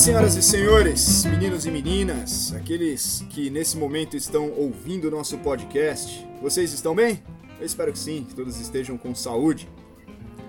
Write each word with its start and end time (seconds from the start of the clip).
senhoras 0.00 0.34
e 0.34 0.42
senhores, 0.42 1.26
meninos 1.26 1.66
e 1.66 1.70
meninas, 1.70 2.54
aqueles 2.54 3.22
que 3.28 3.50
nesse 3.50 3.76
momento 3.76 4.16
estão 4.16 4.50
ouvindo 4.52 5.08
o 5.08 5.10
nosso 5.10 5.36
podcast, 5.36 6.26
vocês 6.40 6.72
estão 6.72 6.94
bem? 6.94 7.22
Eu 7.60 7.66
espero 7.66 7.92
que 7.92 7.98
sim, 7.98 8.24
que 8.26 8.34
todos 8.34 8.58
estejam 8.58 8.96
com 8.96 9.14
saúde. 9.14 9.68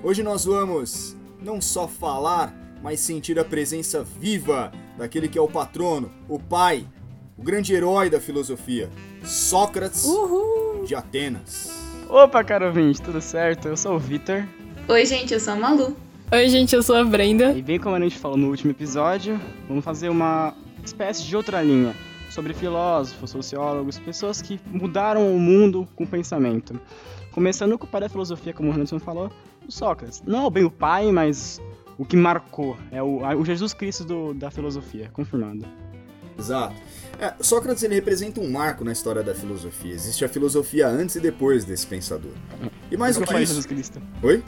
Hoje 0.02 0.24
nós 0.24 0.46
vamos 0.46 1.18
não 1.42 1.60
só 1.60 1.86
falar, 1.86 2.56
mas 2.82 3.02
sentir 3.02 3.38
a 3.38 3.44
presença 3.44 4.06
viva 4.06 4.72
daquele 4.98 5.28
que 5.28 5.38
é 5.38 5.42
o 5.42 5.50
patrono, 5.50 6.10
o 6.30 6.40
pai, 6.40 6.88
o 7.38 7.44
grande 7.44 7.74
herói 7.74 8.10
da 8.10 8.22
filosofia, 8.22 8.90
Sócrates 9.22 10.06
Uhul. 10.06 10.86
de 10.86 10.96
Atenas. 10.96 11.72
Opa, 12.08 12.42
caro 12.42 12.68
ouvinte, 12.68 13.02
tudo 13.02 13.20
certo? 13.20 13.68
Eu 13.68 13.76
sou 13.76 13.98
o 13.98 14.00
Vitor. 14.00 14.48
Oi, 14.88 15.06
gente, 15.06 15.34
eu 15.34 15.42
sou 15.42 15.56
a 15.56 15.58
Malu. 15.58 15.98
Oi, 16.34 16.48
gente, 16.48 16.74
eu 16.74 16.82
sou 16.82 16.96
a 16.96 17.04
Brenda. 17.04 17.52
E 17.52 17.62
bem 17.62 17.78
como 17.78 17.94
a 17.94 18.00
gente 18.00 18.18
falou 18.18 18.38
no 18.38 18.48
último 18.48 18.72
episódio, 18.72 19.38
vamos 19.68 19.84
fazer 19.84 20.08
uma 20.08 20.56
espécie 20.82 21.26
de 21.26 21.36
outra 21.36 21.62
linha 21.62 21.94
sobre 22.30 22.54
filósofos, 22.54 23.32
sociólogos, 23.32 24.00
pessoas 24.00 24.42
que 24.42 24.58
mudaram 24.68 25.36
o 25.36 25.38
mundo 25.38 25.86
com 25.94 26.06
o 26.06 26.08
pensamento. 26.08 26.80
Começando 27.34 27.78
com 27.78 27.86
o 27.86 27.88
pai 27.90 28.00
da 28.00 28.08
filosofia, 28.08 28.54
como 28.54 28.70
o 28.70 28.74
Anderson 28.74 28.98
falou, 28.98 29.30
o 29.68 29.72
Sócrates. 29.74 30.24
Não 30.26 30.48
é 30.48 30.50
bem 30.50 30.64
o 30.64 30.72
pai, 30.72 31.12
mas 31.12 31.60
o 31.98 32.06
que 32.06 32.16
marcou. 32.16 32.78
É 32.94 33.04
o, 33.04 33.20
o 33.38 33.44
Jesus 33.44 33.74
Cristo 33.74 34.06
do, 34.06 34.34
da 34.34 34.50
filosofia, 34.50 35.10
confirmado. 35.12 35.66
Exato. 36.40 36.76
É, 37.20 37.34
Sócrates 37.42 37.84
ele 37.84 37.96
representa 37.96 38.40
um 38.40 38.50
marco 38.50 38.86
na 38.86 38.94
história 38.94 39.22
da 39.22 39.36
filosofia. 39.36 39.94
Existe 39.94 40.24
a 40.24 40.30
filosofia 40.30 40.88
antes 40.88 41.18
e 41.18 41.20
depois 41.20 41.66
desse 41.66 41.86
pensador. 41.86 42.32
E 42.90 42.96
mais 42.96 43.18
do 43.18 43.24
isso 43.24 43.34
que 43.34 43.38
isso. 43.38 43.54
Jesus 43.54 43.66
Cristo. 43.66 44.02
Oi? 44.24 44.42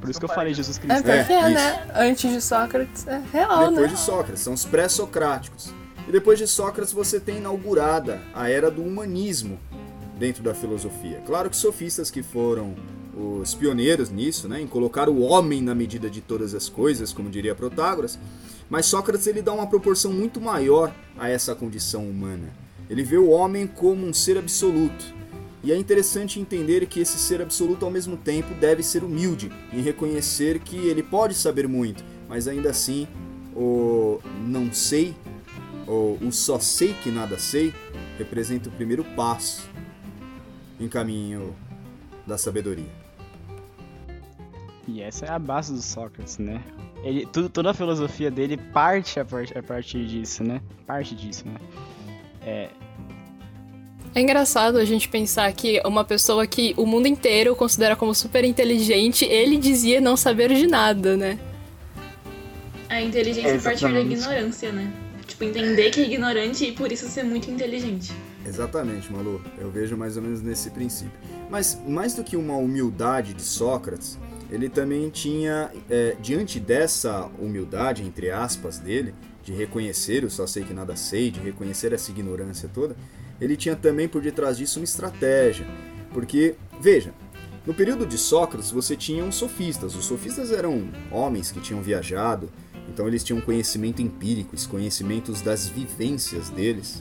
Por 0.00 0.08
isso 0.10 0.18
que 0.18 0.24
eu 0.24 0.28
falei 0.30 0.54
Jesus 0.54 0.78
É 0.78 0.80
Cristo. 0.80 1.02
porque, 1.04 1.32
É, 1.32 1.48
né? 1.50 1.86
Antes 1.94 2.32
de 2.32 2.40
Sócrates, 2.40 3.06
é 3.06 3.22
real, 3.32 3.68
depois 3.68 3.90
né? 3.90 3.96
de 3.96 4.00
Sócrates, 4.00 4.42
são 4.42 4.52
os 4.54 4.64
pré-socráticos. 4.64 5.72
E 6.08 6.12
depois 6.12 6.38
de 6.38 6.46
Sócrates 6.46 6.92
você 6.92 7.20
tem 7.20 7.36
inaugurada 7.38 8.20
a 8.34 8.48
era 8.48 8.70
do 8.70 8.82
humanismo 8.82 9.60
dentro 10.18 10.42
da 10.42 10.54
filosofia. 10.54 11.22
Claro 11.26 11.48
que 11.50 11.56
sofistas 11.56 12.10
que 12.10 12.22
foram 12.22 12.74
os 13.14 13.54
pioneiros 13.54 14.10
nisso, 14.10 14.48
né, 14.48 14.60
em 14.60 14.66
colocar 14.66 15.08
o 15.08 15.20
homem 15.20 15.60
na 15.60 15.74
medida 15.74 16.08
de 16.08 16.20
todas 16.20 16.54
as 16.54 16.68
coisas, 16.68 17.12
como 17.12 17.28
diria 17.28 17.54
Protágoras, 17.54 18.18
mas 18.68 18.86
Sócrates 18.86 19.26
ele 19.26 19.42
dá 19.42 19.52
uma 19.52 19.66
proporção 19.66 20.12
muito 20.12 20.40
maior 20.40 20.92
a 21.18 21.28
essa 21.28 21.54
condição 21.54 22.08
humana. 22.08 22.48
Ele 22.88 23.02
vê 23.02 23.18
o 23.18 23.28
homem 23.30 23.66
como 23.66 24.06
um 24.06 24.12
ser 24.12 24.38
absoluto. 24.38 25.04
E 25.62 25.72
é 25.72 25.76
interessante 25.76 26.40
entender 26.40 26.86
que 26.86 27.00
esse 27.00 27.18
ser 27.18 27.42
absoluto 27.42 27.84
ao 27.84 27.90
mesmo 27.90 28.16
tempo 28.16 28.54
deve 28.54 28.82
ser 28.82 29.04
humilde 29.04 29.52
em 29.72 29.82
reconhecer 29.82 30.58
que 30.60 30.76
ele 30.76 31.02
pode 31.02 31.34
saber 31.34 31.68
muito, 31.68 32.02
mas 32.28 32.48
ainda 32.48 32.70
assim 32.70 33.06
o 33.54 34.20
não 34.46 34.72
sei 34.72 35.14
ou 35.86 36.16
o 36.22 36.32
só 36.32 36.58
sei 36.58 36.94
que 36.94 37.10
nada 37.10 37.38
sei 37.38 37.74
representa 38.16 38.68
o 38.68 38.72
primeiro 38.72 39.04
passo 39.16 39.68
em 40.78 40.88
caminho 40.88 41.54
da 42.26 42.38
sabedoria. 42.38 42.88
E 44.88 45.02
essa 45.02 45.26
é 45.26 45.30
a 45.30 45.38
base 45.38 45.72
do 45.72 45.82
Sócrates, 45.82 46.38
né? 46.38 46.62
Ele, 47.02 47.26
tudo, 47.26 47.48
toda 47.48 47.70
a 47.70 47.74
filosofia 47.74 48.30
dele 48.30 48.56
parte 48.56 49.20
a, 49.20 49.24
part, 49.24 49.56
a 49.56 49.62
partir 49.62 50.06
disso, 50.06 50.42
né? 50.42 50.60
Parte 50.86 51.14
disso, 51.14 51.46
né? 51.46 51.56
É, 52.42 52.70
É 54.14 54.20
engraçado 54.20 54.76
a 54.76 54.84
gente 54.84 55.08
pensar 55.08 55.52
que 55.52 55.80
uma 55.84 56.04
pessoa 56.04 56.46
que 56.46 56.74
o 56.76 56.84
mundo 56.84 57.06
inteiro 57.06 57.54
considera 57.54 57.94
como 57.94 58.14
super 58.14 58.44
inteligente, 58.44 59.24
ele 59.24 59.56
dizia 59.56 60.00
não 60.00 60.16
saber 60.16 60.52
de 60.52 60.66
nada, 60.66 61.16
né? 61.16 61.38
A 62.88 63.00
inteligência 63.00 63.50
É, 63.50 63.56
a 63.56 63.60
partir 63.60 63.92
da 63.92 64.00
ignorância, 64.00 64.72
né? 64.72 64.92
Tipo, 65.28 65.44
entender 65.44 65.90
que 65.90 66.00
é 66.00 66.04
ignorante 66.04 66.64
e 66.64 66.72
por 66.72 66.90
isso 66.90 67.08
ser 67.08 67.22
muito 67.22 67.48
inteligente. 67.48 68.12
Exatamente, 68.44 69.12
Malu. 69.12 69.40
Eu 69.56 69.70
vejo 69.70 69.96
mais 69.96 70.16
ou 70.16 70.22
menos 70.24 70.42
nesse 70.42 70.70
princípio. 70.70 71.12
Mas 71.48 71.80
mais 71.86 72.14
do 72.14 72.24
que 72.24 72.36
uma 72.36 72.56
humildade 72.56 73.32
de 73.32 73.42
Sócrates, 73.42 74.18
ele 74.50 74.68
também 74.68 75.08
tinha, 75.08 75.70
é, 75.88 76.16
diante 76.20 76.58
dessa 76.58 77.30
humildade, 77.38 78.02
entre 78.02 78.28
aspas, 78.30 78.78
dele, 78.78 79.14
de 79.44 79.52
reconhecer 79.52 80.24
o 80.24 80.30
só 80.30 80.48
sei 80.48 80.64
que 80.64 80.74
nada 80.74 80.96
sei, 80.96 81.30
de 81.30 81.38
reconhecer 81.38 81.92
essa 81.92 82.10
ignorância 82.10 82.68
toda, 82.72 82.96
ele 83.40 83.56
tinha 83.56 83.74
também 83.74 84.08
por 84.08 84.20
detrás 84.20 84.58
disso 84.58 84.78
uma 84.78 84.84
estratégia. 84.84 85.66
Porque, 86.12 86.56
veja, 86.80 87.14
no 87.66 87.72
período 87.72 88.06
de 88.06 88.18
Sócrates 88.18 88.70
você 88.70 88.96
tinha 88.96 89.24
os 89.24 89.36
sofistas. 89.36 89.94
Os 89.94 90.04
sofistas 90.04 90.50
eram 90.52 90.90
homens 91.10 91.52
que 91.52 91.60
tinham 91.60 91.80
viajado, 91.80 92.50
então 92.88 93.06
eles 93.06 93.22
tinham 93.22 93.40
conhecimento 93.40 94.02
empírico, 94.02 94.56
os 94.56 94.66
conhecimentos 94.66 95.40
das 95.40 95.68
vivências 95.68 96.50
deles. 96.50 97.00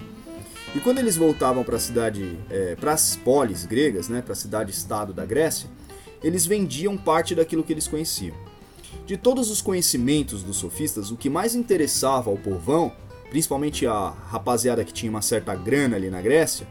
E 0.75 0.79
quando 0.79 0.99
eles 0.99 1.17
voltavam 1.17 1.63
para 1.63 1.77
a 1.77 1.79
cidade, 1.79 2.37
para 2.79 2.93
as 2.93 3.15
polis 3.15 3.65
gregas, 3.65 4.07
né, 4.07 4.21
para 4.21 4.33
a 4.33 4.35
cidade-estado 4.35 5.11
da 5.11 5.25
Grécia, 5.25 5.67
eles 6.23 6.45
vendiam 6.45 6.95
parte 6.95 7.33
daquilo 7.33 7.63
que 7.63 7.73
eles 7.73 7.87
conheciam. 7.87 8.35
De 9.05 9.17
todos 9.17 9.49
os 9.49 9.61
conhecimentos 9.61 10.43
dos 10.43 10.57
sofistas, 10.57 11.09
o 11.09 11.17
que 11.17 11.29
mais 11.29 11.55
interessava 11.55 12.29
ao 12.29 12.37
povão, 12.37 12.91
principalmente 13.29 13.85
a 13.85 14.13
rapaziada 14.29 14.83
que 14.83 14.93
tinha 14.93 15.09
uma 15.09 15.21
certa 15.21 15.53
grana 15.55 15.95
ali 15.95 16.09
na 16.09 16.21
Grécia, 16.21 16.67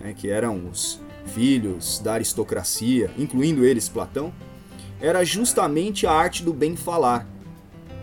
né, 0.00 0.14
que 0.16 0.28
eram 0.28 0.68
os 0.68 1.00
filhos 1.26 2.00
da 2.00 2.14
aristocracia, 2.14 3.10
incluindo 3.16 3.64
eles 3.64 3.88
Platão, 3.88 4.32
era 5.00 5.24
justamente 5.24 6.06
a 6.06 6.12
arte 6.12 6.42
do 6.42 6.52
bem 6.52 6.76
falar, 6.76 7.26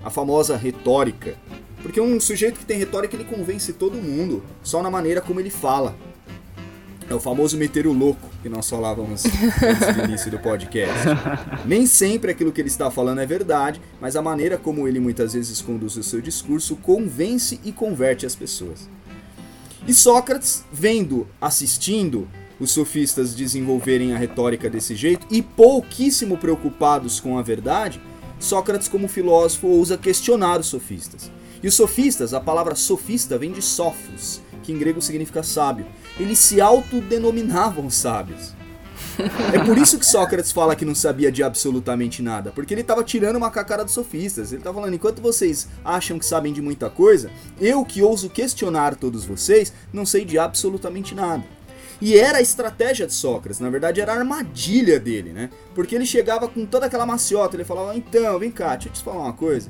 a 0.04 0.10
famosa 0.10 0.56
retórica. 0.56 1.38
Porque 1.82 2.00
um 2.00 2.20
sujeito 2.20 2.60
que 2.60 2.66
tem 2.66 2.78
retórica 2.78 3.16
ele 3.16 3.24
convence 3.24 3.72
todo 3.74 4.02
mundo 4.02 4.44
só 4.64 4.82
na 4.82 4.92
maneira 4.92 5.22
como 5.22 5.40
ele 5.40 5.50
fala. 5.50 5.96
É 7.10 7.14
o 7.14 7.20
famoso 7.20 7.58
meter 7.58 7.88
o 7.88 7.94
louco 7.94 8.29
que 8.42 8.50
nós 8.50 8.70
falávamos 8.70 9.24
antes 9.26 9.96
do 9.96 10.04
início 10.06 10.32
do 10.32 10.40
podcast. 10.40 10.94
Nem 11.66 11.86
sempre 11.86 12.32
aquilo 12.32 12.52
que 12.52 12.62
ele 12.62 12.68
está 12.68 12.90
falando 12.90 13.20
é 13.22 13.26
verdade, 13.26 13.82
mas 14.00 14.16
a 14.16 14.22
maneira 14.22 14.58
como 14.58 14.88
ele 14.88 15.00
muitas 15.00 15.34
vezes 15.34 15.62
conduz 15.62 15.96
o 15.98 16.04
seu 16.04 16.22
discurso 16.22 16.76
convence 16.78 17.60
e 17.64 17.72
converte 17.72 18.26
as 18.26 18.36
pessoas. 18.36 18.90
E 19.88 19.94
Sócrates, 19.94 20.64
vendo, 20.72 21.28
assistindo 21.40 22.28
os 22.60 22.72
sofistas 22.72 23.34
desenvolverem 23.34 24.14
a 24.14 24.18
retórica 24.18 24.70
desse 24.70 24.96
jeito 24.96 25.26
e 25.32 25.42
pouquíssimo 25.42 26.38
preocupados 26.38 27.20
com 27.20 27.38
a 27.38 27.42
verdade, 27.42 28.02
Sócrates, 28.40 28.88
como 28.88 29.08
filósofo, 29.08 29.68
ousa 29.68 29.98
questionar 29.98 30.60
os 30.60 30.68
sofistas. 30.68 31.30
E 31.62 31.68
os 31.68 31.76
sofistas, 31.76 32.34
a 32.34 32.40
palavra 32.40 32.74
sofista 32.74 33.38
vem 33.38 33.52
de 33.52 33.62
sofos, 33.62 34.42
que 34.64 34.72
em 34.72 34.78
grego 34.78 35.02
significa 35.02 35.44
sábio. 35.44 35.86
Eles 36.20 36.40
se 36.40 36.60
autodenominavam 36.60 37.90
sábios. 37.90 38.54
É 39.54 39.60
por 39.60 39.78
isso 39.78 40.00
que 40.00 40.06
Sócrates 40.06 40.52
fala 40.52 40.76
que 40.76 40.86
não 40.86 40.96
sabia 40.96 41.32
de 41.32 41.44
absolutamente 41.44 42.22
nada, 42.22 42.52
porque 42.52 42.74
ele 42.74 42.82
estava 42.82 43.04
tirando 43.04 43.36
uma 43.36 43.52
cacara 43.52 43.84
dos 43.84 43.94
sofistas. 43.94 44.52
Ele 44.52 44.62
estava 44.62 44.80
falando: 44.80 44.94
enquanto 44.94 45.22
vocês 45.22 45.68
acham 45.84 46.18
que 46.18 46.26
sabem 46.26 46.54
de 46.54 46.62
muita 46.62 46.90
coisa, 46.90 47.30
eu 47.60 47.84
que 47.84 48.02
ouso 48.02 48.30
questionar 48.30 48.96
todos 48.96 49.26
vocês, 49.26 49.74
não 49.92 50.06
sei 50.06 50.24
de 50.24 50.40
absolutamente 50.40 51.14
nada. 51.14 51.44
E 52.02 52.18
era 52.18 52.38
a 52.38 52.42
estratégia 52.42 53.06
de 53.06 53.14
Sócrates, 53.14 53.60
na 53.60 53.70
verdade 53.70 54.00
era 54.00 54.14
a 54.14 54.18
armadilha 54.18 55.00
dele, 55.00 55.34
né? 55.34 55.50
Porque 55.76 55.96
ele 55.96 56.06
chegava 56.06 56.48
com 56.48 56.66
toda 56.66 56.86
aquela 56.86 57.06
maciota, 57.06 57.58
ele 57.58 57.66
falava: 57.66 57.96
então, 57.96 58.40
vem 58.40 58.52
cá, 58.52 58.76
deixa 58.76 58.90
eu 58.90 58.94
te 58.94 59.04
falar 59.04 59.24
uma 59.24 59.34
coisa. 59.34 59.70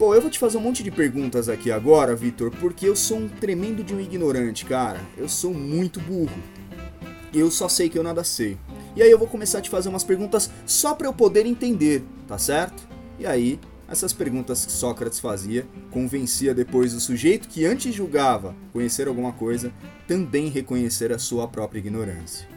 Pô, 0.00 0.14
eu 0.14 0.22
vou 0.22 0.30
te 0.30 0.38
fazer 0.38 0.56
um 0.56 0.62
monte 0.62 0.82
de 0.82 0.90
perguntas 0.90 1.46
aqui 1.46 1.70
agora, 1.70 2.16
Vitor, 2.16 2.50
porque 2.52 2.88
eu 2.88 2.96
sou 2.96 3.18
um 3.18 3.28
tremendo 3.28 3.84
de 3.84 3.94
um 3.94 4.00
ignorante, 4.00 4.64
cara. 4.64 4.98
Eu 5.14 5.28
sou 5.28 5.52
muito 5.52 6.00
burro. 6.00 6.42
Eu 7.34 7.50
só 7.50 7.68
sei 7.68 7.90
que 7.90 7.98
eu 7.98 8.02
nada 8.02 8.24
sei. 8.24 8.56
E 8.96 9.02
aí 9.02 9.10
eu 9.10 9.18
vou 9.18 9.28
começar 9.28 9.58
a 9.58 9.60
te 9.60 9.68
fazer 9.68 9.90
umas 9.90 10.02
perguntas 10.02 10.50
só 10.64 10.94
para 10.94 11.06
eu 11.06 11.12
poder 11.12 11.44
entender, 11.44 12.02
tá 12.26 12.38
certo? 12.38 12.82
E 13.18 13.26
aí, 13.26 13.60
essas 13.90 14.10
perguntas 14.14 14.64
que 14.64 14.72
Sócrates 14.72 15.20
fazia 15.20 15.66
convencia 15.90 16.54
depois 16.54 16.94
o 16.94 17.00
sujeito 17.00 17.46
que 17.46 17.66
antes 17.66 17.94
julgava 17.94 18.54
conhecer 18.72 19.06
alguma 19.06 19.32
coisa 19.32 19.70
também 20.08 20.48
reconhecer 20.48 21.12
a 21.12 21.18
sua 21.18 21.46
própria 21.46 21.78
ignorância. 21.78 22.48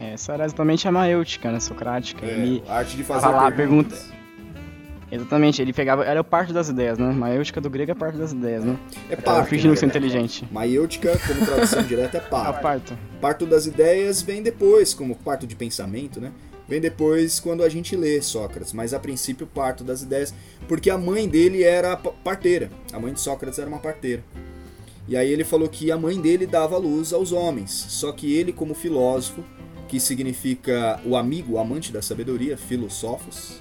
essa 0.00 0.32
era 0.32 0.46
exatamente 0.46 0.88
a 0.88 0.90
maêutica, 0.90 1.52
né? 1.52 1.60
Socrática. 1.60 2.24
ele 2.24 2.62
a 2.66 2.76
arte 2.76 2.96
de 2.96 3.04
fazer 3.04 3.26
perguntas. 3.26 3.98
pergunta. 3.98 4.13
Exatamente, 5.14 5.62
ele 5.62 5.72
pegava. 5.72 6.04
Era 6.04 6.20
o 6.20 6.24
parte 6.24 6.52
das 6.52 6.68
ideias, 6.68 6.98
né? 6.98 7.12
Maêutica 7.12 7.60
do 7.60 7.70
grego 7.70 7.92
é 7.92 7.94
parte 7.94 8.18
das 8.18 8.32
ideias, 8.32 8.64
né? 8.64 8.76
É 9.08 9.16
parto. 9.16 9.48
fingindo 9.48 9.70
né, 9.70 9.76
ser 9.76 9.86
inteligente. 9.86 10.46
Maiêutica, 10.50 11.18
como 11.26 11.44
tradução 11.46 11.82
direta, 11.86 12.18
é 12.18 12.20
parto. 12.20 12.60
parto. 12.62 12.98
Parto 13.20 13.46
das 13.46 13.66
ideias 13.66 14.20
vem 14.22 14.42
depois, 14.42 14.92
como 14.92 15.14
parto 15.14 15.46
de 15.46 15.54
pensamento, 15.54 16.20
né? 16.20 16.32
Vem 16.66 16.80
depois 16.80 17.38
quando 17.40 17.62
a 17.62 17.68
gente 17.68 17.94
lê 17.94 18.20
Sócrates, 18.22 18.72
mas 18.72 18.94
a 18.94 18.98
princípio 18.98 19.46
parto 19.46 19.84
das 19.84 20.00
ideias, 20.02 20.34
porque 20.66 20.88
a 20.88 20.96
mãe 20.96 21.28
dele 21.28 21.62
era 21.62 21.94
pa- 21.96 22.10
parteira. 22.24 22.70
A 22.92 22.98
mãe 22.98 23.12
de 23.12 23.20
Sócrates 23.20 23.58
era 23.58 23.68
uma 23.68 23.78
parteira. 23.78 24.24
E 25.06 25.14
aí 25.16 25.30
ele 25.30 25.44
falou 25.44 25.68
que 25.68 25.90
a 25.92 25.98
mãe 25.98 26.18
dele 26.18 26.46
dava 26.46 26.78
luz 26.78 27.12
aos 27.12 27.30
homens, 27.32 27.70
só 27.70 28.10
que 28.10 28.34
ele 28.34 28.50
como 28.54 28.72
filósofo, 28.74 29.44
que 29.86 30.00
significa 30.00 30.98
o 31.04 31.14
amigo, 31.14 31.52
o 31.52 31.58
amante 31.58 31.92
da 31.92 32.00
sabedoria, 32.00 32.56
filosofos, 32.56 33.60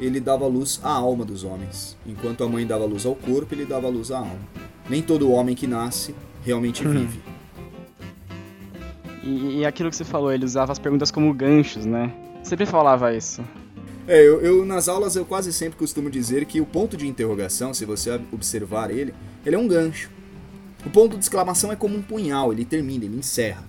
ele 0.00 0.20
dava 0.20 0.46
luz 0.46 0.80
à 0.82 0.90
alma 0.90 1.24
dos 1.24 1.44
homens. 1.44 1.96
Enquanto 2.06 2.44
a 2.44 2.48
mãe 2.48 2.66
dava 2.66 2.84
luz 2.84 3.06
ao 3.06 3.14
corpo, 3.14 3.54
ele 3.54 3.64
dava 3.64 3.88
luz 3.88 4.10
à 4.10 4.18
alma. 4.18 4.38
Nem 4.88 5.02
todo 5.02 5.30
homem 5.30 5.54
que 5.54 5.66
nasce 5.66 6.14
realmente 6.44 6.86
vive. 6.86 7.20
E, 9.22 9.58
e 9.58 9.66
aquilo 9.66 9.88
que 9.90 9.96
você 9.96 10.04
falou, 10.04 10.32
ele 10.32 10.44
usava 10.44 10.72
as 10.72 10.78
perguntas 10.78 11.10
como 11.10 11.32
ganchos, 11.32 11.86
né? 11.86 12.12
Sempre 12.42 12.66
falava 12.66 13.14
isso. 13.14 13.42
É, 14.06 14.20
eu, 14.20 14.42
eu, 14.42 14.66
nas 14.66 14.86
aulas 14.86 15.16
eu 15.16 15.24
quase 15.24 15.50
sempre 15.50 15.78
costumo 15.78 16.10
dizer 16.10 16.44
que 16.44 16.60
o 16.60 16.66
ponto 16.66 16.94
de 16.94 17.06
interrogação, 17.06 17.72
se 17.72 17.86
você 17.86 18.20
observar 18.30 18.90
ele, 18.90 19.14
ele 19.46 19.56
é 19.56 19.58
um 19.58 19.66
gancho. 19.66 20.10
O 20.84 20.90
ponto 20.90 21.16
de 21.16 21.24
exclamação 21.24 21.72
é 21.72 21.76
como 21.76 21.96
um 21.96 22.02
punhal, 22.02 22.52
ele 22.52 22.66
termina, 22.66 23.06
ele 23.06 23.16
encerra, 23.16 23.64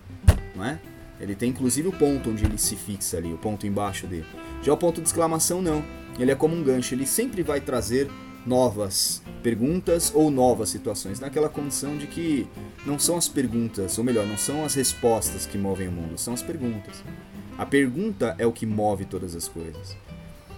não 0.54 0.66
é? 0.66 0.78
Ele 1.22 1.34
tem 1.34 1.50
inclusive 1.50 1.88
o 1.88 1.94
ponto 1.94 2.30
onde 2.30 2.44
ele 2.44 2.58
se 2.58 2.76
fixa 2.76 3.16
ali, 3.16 3.34
o 3.34 3.38
ponto 3.38 3.66
embaixo 3.66 4.06
dele. 4.06 4.26
Já 4.62 4.74
o 4.74 4.78
ponto 4.78 5.00
de 5.00 5.08
exclamação 5.08 5.62
não, 5.62 5.82
ele 6.18 6.32
é 6.32 6.36
como 6.36 6.56
um 6.56 6.64
gancho, 6.64 6.94
ele 6.94 7.06
sempre 7.06 7.44
vai 7.44 7.60
trazer 7.60 8.10
novas 8.46 9.22
perguntas 9.42 10.12
ou 10.14 10.30
novas 10.30 10.70
situações, 10.70 11.20
naquela 11.20 11.50
condição 11.50 11.98
de 11.98 12.08
que 12.08 12.48
não 12.86 13.00
são 13.00 13.18
as 13.18 13.28
perguntas, 13.28 13.98
ou 13.98 14.04
melhor, 14.04 14.26
não 14.26 14.38
são 14.38 14.64
as 14.64 14.76
respostas 14.76 15.46
que 15.46 15.58
movem 15.58 15.88
o 15.88 15.92
mundo, 15.92 16.18
são 16.18 16.34
as 16.34 16.44
perguntas. 16.44 17.04
A 17.58 17.66
pergunta 17.66 18.36
é 18.38 18.46
o 18.46 18.52
que 18.52 18.66
move 18.66 19.06
todas 19.06 19.36
as 19.36 19.48
coisas. 19.48 19.96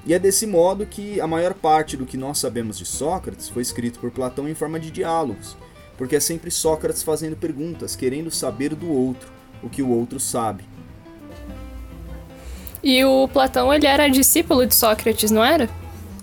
E 0.05 0.13
é 0.13 0.19
desse 0.19 0.47
modo 0.47 0.85
que 0.85 1.19
a 1.19 1.27
maior 1.27 1.53
parte 1.53 1.97
do 1.97 2.05
que 2.05 2.17
nós 2.17 2.37
sabemos 2.37 2.77
de 2.77 2.85
Sócrates 2.85 3.49
foi 3.49 3.61
escrito 3.61 3.99
por 3.99 4.11
Platão 4.11 4.47
em 4.47 4.55
forma 4.55 4.79
de 4.79 4.89
diálogos, 4.89 5.57
porque 5.97 6.15
é 6.15 6.19
sempre 6.19 6.49
Sócrates 6.49 7.03
fazendo 7.03 7.35
perguntas, 7.35 7.95
querendo 7.95 8.31
saber 8.31 8.73
do 8.73 8.89
outro 8.89 9.29
o 9.61 9.69
que 9.69 9.81
o 9.81 9.89
outro 9.89 10.19
sabe. 10.19 10.63
E 12.87 13.03
o 13.03 13.27
Platão, 13.27 13.73
ele 13.73 13.85
era 13.85 14.07
discípulo 14.07 14.65
de 14.65 14.73
Sócrates, 14.73 15.29
não 15.29 15.43
era? 15.43 15.69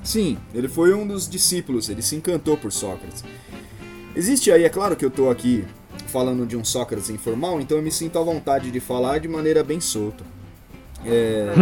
Sim, 0.02 0.38
ele 0.54 0.66
foi 0.66 0.94
um 0.94 1.06
dos 1.06 1.28
discípulos, 1.28 1.90
ele 1.90 2.00
se 2.00 2.16
encantou 2.16 2.56
por 2.56 2.72
Sócrates. 2.72 3.22
Existe 4.16 4.50
aí, 4.50 4.64
é 4.64 4.70
claro 4.70 4.96
que 4.96 5.04
eu 5.04 5.10
estou 5.10 5.30
aqui 5.30 5.66
falando 6.06 6.46
de 6.46 6.56
um 6.56 6.64
Sócrates 6.64 7.10
informal, 7.10 7.60
então 7.60 7.76
eu 7.76 7.82
me 7.82 7.90
sinto 7.90 8.18
à 8.18 8.22
vontade 8.22 8.70
de 8.70 8.80
falar 8.80 9.20
de 9.20 9.28
maneira 9.28 9.62
bem 9.62 9.78
solta. 9.78 10.24
É, 11.04 11.52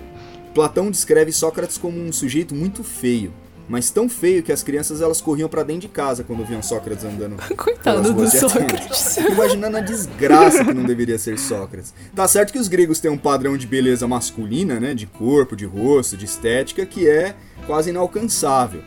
Platão 0.54 0.90
descreve 0.90 1.32
Sócrates 1.32 1.76
como 1.76 2.00
um 2.00 2.10
sujeito 2.10 2.54
muito 2.54 2.82
feio, 2.82 3.34
mas 3.68 3.90
tão 3.90 4.08
feio 4.08 4.42
que 4.42 4.52
as 4.52 4.62
crianças 4.62 5.00
elas 5.00 5.20
corriam 5.20 5.48
para 5.48 5.62
dentro 5.62 5.82
de 5.82 5.88
casa 5.88 6.22
quando 6.22 6.44
viam 6.44 6.62
Sócrates 6.62 7.04
andando. 7.04 7.36
Coitado 7.56 8.12
do 8.12 8.28
Sócrates. 8.28 9.16
Imaginando 9.16 9.76
a 9.76 9.80
desgraça 9.80 10.64
que 10.64 10.74
não 10.74 10.84
deveria 10.84 11.18
ser 11.18 11.38
Sócrates. 11.38 11.92
Tá 12.14 12.28
certo 12.28 12.52
que 12.52 12.58
os 12.58 12.68
gregos 12.68 13.00
têm 13.00 13.10
um 13.10 13.18
padrão 13.18 13.56
de 13.56 13.66
beleza 13.66 14.06
masculina, 14.06 14.78
né, 14.78 14.94
de 14.94 15.06
corpo, 15.06 15.56
de 15.56 15.64
rosto, 15.64 16.16
de 16.16 16.24
estética 16.24 16.86
que 16.86 17.08
é 17.08 17.34
quase 17.66 17.90
inalcançável. 17.90 18.82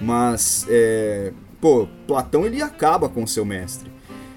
Mas, 0.00 0.64
é, 0.68 1.32
pô, 1.60 1.88
Platão 2.06 2.46
ele 2.46 2.62
acaba 2.62 3.08
com 3.08 3.24
o 3.24 3.28
seu 3.28 3.44
mestre. 3.44 3.90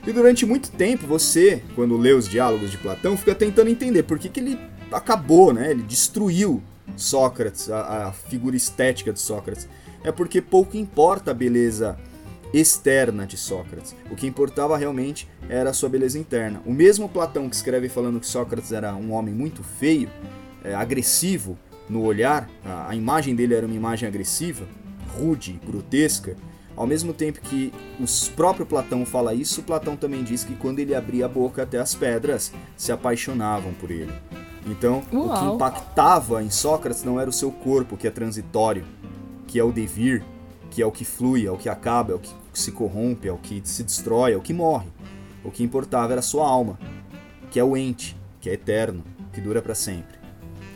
E 0.06 0.12
durante 0.12 0.45
muito 0.45 0.69
tempo 0.72 1.07
você, 1.07 1.62
quando 1.75 1.95
lê 1.98 2.12
os 2.12 2.28
diálogos 2.28 2.72
de 2.72 2.78
Platão, 2.78 3.16
fica 3.16 3.34
tentando 3.34 3.69
entender 3.69 4.04
por 4.04 4.19
que, 4.19 4.28
que 4.28 4.40
ele 4.40 4.60
acabou, 4.92 5.54
né? 5.54 5.72
Ele 5.72 5.81
destruiu 5.81 6.62
Sócrates, 6.98 7.69
a, 7.69 8.07
a 8.07 8.12
figura 8.12 8.56
estética 8.56 9.13
de 9.13 9.19
Sócrates, 9.19 9.68
é 10.03 10.11
porque 10.11 10.41
pouco 10.41 10.77
importa 10.77 11.31
a 11.31 11.33
beleza 11.33 11.97
externa 12.53 13.25
de 13.25 13.35
Sócrates. 13.35 13.95
O 14.11 14.15
que 14.15 14.27
importava 14.27 14.77
realmente 14.77 15.27
era 15.50 15.71
a 15.71 15.73
sua 15.73 15.89
beleza 15.89 16.19
interna. 16.19 16.61
O 16.65 16.71
mesmo 16.71 17.09
Platão 17.09 17.50
que 17.50 17.55
escreve 17.55 17.89
falando 17.89 18.19
que 18.19 18.27
Sócrates 18.27 18.71
era 18.71 18.94
um 18.94 19.11
homem 19.13 19.33
muito 19.33 19.63
feio, 19.63 20.09
é, 20.63 20.75
agressivo 20.75 21.57
no 21.89 22.03
olhar, 22.03 22.50
a, 22.63 22.89
a, 22.89 22.95
imagem 22.95 23.35
dele 23.35 23.55
era 23.55 23.65
uma 23.65 23.75
imagem 23.75 24.07
agressiva, 24.07 24.65
rude, 25.17 25.59
grotesca. 25.65 26.35
Ao 26.75 26.88
mesmo 26.88 27.13
tempo 27.13 27.39
que 27.41 27.73
o 27.99 28.06
próprio 28.35 28.65
Platão 28.65 29.06
fala 29.06 29.33
isso, 29.33 29.63
Platão 29.63 29.95
também 29.95 30.23
diz 30.23 30.44
que 30.44 30.56
quando 30.56 30.79
ele 30.79 30.95
abria 30.95 31.25
a 31.25 31.29
boca, 31.29 31.63
até 31.63 31.79
as 31.79 31.94
pedras 31.94 32.51
se 32.77 32.91
apaixonavam 32.91 33.73
por 33.73 33.91
ele. 33.91 34.13
Então, 34.65 35.03
Uau. 35.11 35.27
o 35.27 35.39
que 35.39 35.56
impactava 35.56 36.41
em 36.41 36.49
Sócrates 36.49 37.03
não 37.03 37.19
era 37.19 37.29
o 37.29 37.33
seu 37.33 37.51
corpo, 37.51 37.97
que 37.97 38.07
é 38.07 38.11
transitório, 38.11 38.85
que 39.53 39.59
é 39.59 39.63
o 39.63 39.71
devir, 39.71 40.23
que 40.71 40.81
é 40.81 40.85
o 40.85 40.91
que 40.91 41.05
flui, 41.05 41.45
é 41.45 41.51
o 41.51 41.57
que 41.57 41.69
acaba, 41.69 42.11
é 42.11 42.15
o 42.15 42.19
que 42.19 42.33
se 42.51 42.71
corrompe, 42.71 43.27
é 43.27 43.31
o 43.31 43.38
que 43.38 43.61
se 43.63 43.83
destrói, 43.83 44.33
é 44.33 44.35
o 44.35 44.41
que 44.41 44.51
morre. 44.51 44.88
O 45.44 45.51
que 45.51 45.61
importava 45.61 46.11
era 46.11 46.21
a 46.21 46.23
sua 46.23 46.47
alma, 46.47 46.79
que 47.51 47.59
é 47.59 47.63
o 47.63 47.77
ente, 47.77 48.17
que 48.41 48.50
é 48.50 48.53
eterno, 48.53 49.03
que 49.31 49.39
dura 49.39 49.61
para 49.61 49.75
sempre. 49.75 50.17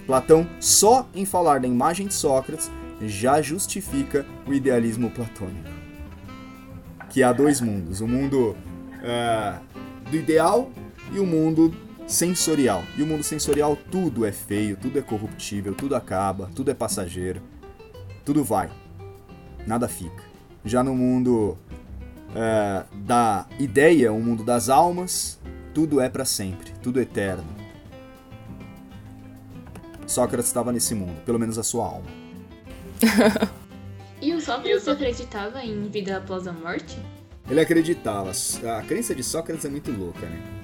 Platão, 0.06 0.47
só 0.59 1.09
em 1.15 1.25
falar 1.25 1.59
da 1.59 1.68
imagem 1.68 2.06
de 2.06 2.13
Sócrates, 2.13 2.69
já 3.01 3.41
justifica 3.41 4.24
o 4.45 4.53
idealismo 4.53 5.09
platônico. 5.09 5.71
Que 7.09 7.23
há 7.23 7.33
dois 7.33 7.59
mundos: 7.59 8.00
o 8.00 8.07
mundo 8.07 8.56
uh, 9.01 9.59
do 10.12 10.18
ideal 10.18 10.69
e 11.12 11.18
o 11.18 11.25
mundo 11.25 11.73
sensorial. 12.06 12.83
E 12.95 13.01
o 13.01 13.07
mundo 13.07 13.23
sensorial 13.23 13.75
tudo 13.89 14.23
é 14.23 14.31
feio, 14.31 14.77
tudo 14.77 15.00
é 15.00 15.01
corruptível, 15.01 15.73
tudo 15.73 15.95
acaba, 15.95 16.47
tudo 16.53 16.69
é 16.69 16.75
passageiro, 16.75 17.41
tudo 18.27 18.44
vai, 18.44 18.69
nada 19.65 19.88
fica. 19.88 20.21
Já 20.65 20.83
no 20.83 20.94
mundo 20.94 21.57
é, 22.35 22.83
da 22.94 23.47
ideia, 23.57 24.12
o 24.12 24.19
mundo 24.19 24.44
das 24.44 24.68
almas, 24.68 25.39
tudo 25.74 26.01
é 26.01 26.09
para 26.09 26.25
sempre, 26.25 26.74
tudo 26.83 27.00
é 27.00 27.03
eterno. 27.03 27.47
Sócrates 30.06 30.47
estava 30.47 30.74
nesse 30.74 30.94
mundo, 30.94 31.21
pelo 31.24 31.39
menos 31.39 31.57
a 31.57 31.63
sua 31.63 31.85
alma. 31.85 32.07
e 34.21 34.33
o 34.33 34.41
Sócrates 34.41 34.89
acreditava 34.89 35.63
em 35.63 35.88
vida 35.88 36.18
após 36.18 36.45
a 36.47 36.51
morte? 36.51 37.00
Ele 37.50 37.62
acreditava. 37.62 38.31
A 38.77 38.81
crença 38.81 39.15
de 39.15 39.23
Sócrates 39.23 39.63
é 39.63 39.69
muito 39.69 39.89
louca, 39.89 40.25
né? 40.25 40.56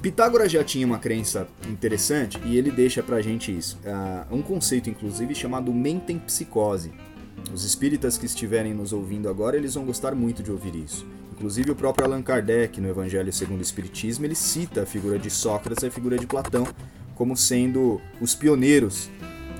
Pitágoras 0.00 0.52
já 0.52 0.62
tinha 0.62 0.86
uma 0.86 0.98
crença 0.98 1.48
interessante 1.68 2.38
e 2.44 2.56
ele 2.56 2.70
deixa 2.70 3.02
pra 3.02 3.20
gente 3.20 3.56
isso. 3.56 3.78
Uh, 3.84 4.36
um 4.36 4.42
conceito, 4.42 4.88
inclusive, 4.88 5.34
chamado 5.34 5.72
mentempsicose. 5.72 6.92
Os 7.52 7.64
espíritas 7.64 8.16
que 8.16 8.26
estiverem 8.26 8.72
nos 8.72 8.92
ouvindo 8.92 9.28
agora, 9.28 9.56
eles 9.56 9.74
vão 9.74 9.84
gostar 9.84 10.14
muito 10.14 10.42
de 10.42 10.52
ouvir 10.52 10.74
isso. 10.76 11.04
Inclusive 11.32 11.70
o 11.70 11.76
próprio 11.76 12.06
Allan 12.06 12.22
Kardec, 12.22 12.80
no 12.80 12.88
Evangelho 12.88 13.32
segundo 13.32 13.60
o 13.60 13.62
Espiritismo, 13.62 14.24
ele 14.24 14.34
cita 14.34 14.82
a 14.82 14.86
figura 14.86 15.18
de 15.18 15.30
Sócrates 15.30 15.82
e 15.82 15.86
a 15.86 15.90
figura 15.90 16.16
de 16.16 16.26
Platão 16.26 16.66
como 17.14 17.36
sendo 17.36 18.00
os 18.20 18.34
pioneiros 18.34 19.10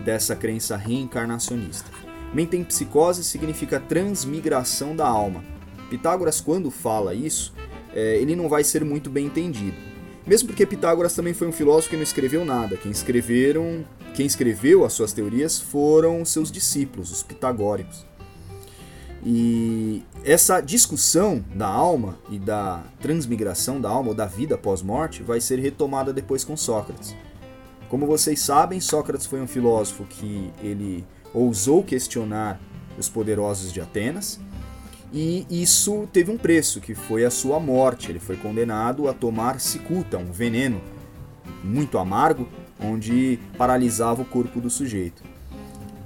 dessa 0.04 0.37
crença 0.37 0.76
reencarnacionista. 0.76 1.90
Mentempsicose 2.33 3.25
significa 3.25 3.80
transmigração 3.80 4.95
da 4.95 5.07
alma. 5.07 5.42
Pitágoras, 5.90 6.40
quando 6.40 6.71
fala 6.71 7.14
isso, 7.14 7.52
é, 7.92 8.16
ele 8.16 8.37
não 8.37 8.49
vai 8.49 8.62
ser 8.62 8.85
muito 8.85 9.11
bem 9.11 9.26
entendido. 9.26 9.88
Mesmo 10.28 10.49
porque 10.49 10.66
Pitágoras 10.66 11.14
também 11.14 11.32
foi 11.32 11.49
um 11.49 11.52
filósofo 11.52 11.88
que 11.88 11.97
não 11.97 12.02
escreveu 12.02 12.44
nada. 12.44 12.76
Quem 12.76 12.92
escreveram, 12.92 13.82
quem 14.14 14.26
escreveu 14.26 14.85
as 14.85 14.92
suas 14.92 15.14
teorias 15.14 15.58
foram 15.58 16.23
seus 16.23 16.52
discípulos, 16.52 17.11
os 17.11 17.23
pitagóricos. 17.23 18.04
E 19.25 20.04
essa 20.23 20.61
discussão 20.61 21.42
da 21.54 21.66
alma 21.66 22.18
e 22.30 22.38
da 22.38 22.85
transmigração 23.00 23.80
da 23.80 23.88
alma 23.88 24.11
ou 24.11 24.14
da 24.14 24.26
vida 24.26 24.58
pós-morte 24.58 25.23
vai 25.23 25.40
ser 25.40 25.58
retomada 25.61 26.12
depois 26.12 26.44
com 26.44 26.58
Sócrates. 26.58 27.16
Como 27.88 28.06
vocês 28.06 28.38
sabem, 28.38 28.80
Sócrates 28.80 29.25
foi 29.25 29.40
um 29.40 29.47
filósofo 29.47 30.04
que 30.04 30.52
ele 30.62 31.06
ousou 31.32 31.82
questionar 31.82 32.61
os 32.99 33.08
poderosos 33.08 33.73
de 33.73 33.80
Atenas 33.80 34.38
e 35.12 35.46
isso 35.50 36.06
teve 36.12 36.30
um 36.30 36.36
preço, 36.36 36.80
que 36.80 36.94
foi 36.94 37.24
a 37.24 37.30
sua 37.30 37.58
morte. 37.58 38.10
Ele 38.10 38.18
foi 38.18 38.36
condenado 38.36 39.08
a 39.08 39.14
tomar 39.14 39.60
cicuta, 39.60 40.18
um 40.18 40.30
veneno 40.30 40.80
muito 41.64 41.98
amargo, 41.98 42.48
onde 42.80 43.38
paralisava 43.56 44.22
o 44.22 44.24
corpo 44.24 44.60
do 44.60 44.68
sujeito. 44.68 45.22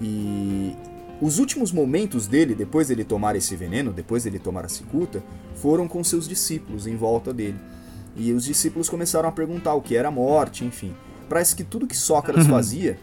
E 0.01 0.75
os 1.21 1.39
últimos 1.39 1.73
momentos 1.73 2.27
dele, 2.27 2.55
depois 2.55 2.89
dele 2.89 3.05
tomar 3.05 3.37
esse 3.37 3.55
veneno, 3.57 3.93
depois 3.93 4.25
dele 4.25 4.39
tomar 4.39 4.65
a 4.65 4.69
cicuta, 4.69 5.23
foram 5.57 5.89
com 5.89 6.03
seus 6.03 6.29
discípulos 6.29 6.87
em 6.87 6.97
volta 6.97 7.33
dele. 7.33 7.59
E 8.17 8.33
os 8.33 8.45
discípulos 8.45 8.89
começaram 8.89 9.29
a 9.29 9.33
perguntar 9.33 9.75
o 9.75 9.83
que 9.83 9.97
era 9.97 10.09
a 10.09 10.13
morte, 10.13 10.65
enfim. 10.65 10.95
Parece 11.29 11.57
que 11.57 11.65
tudo 11.65 11.87
que 11.87 11.97
Sócrates 11.97 12.47
fazia 12.49 12.99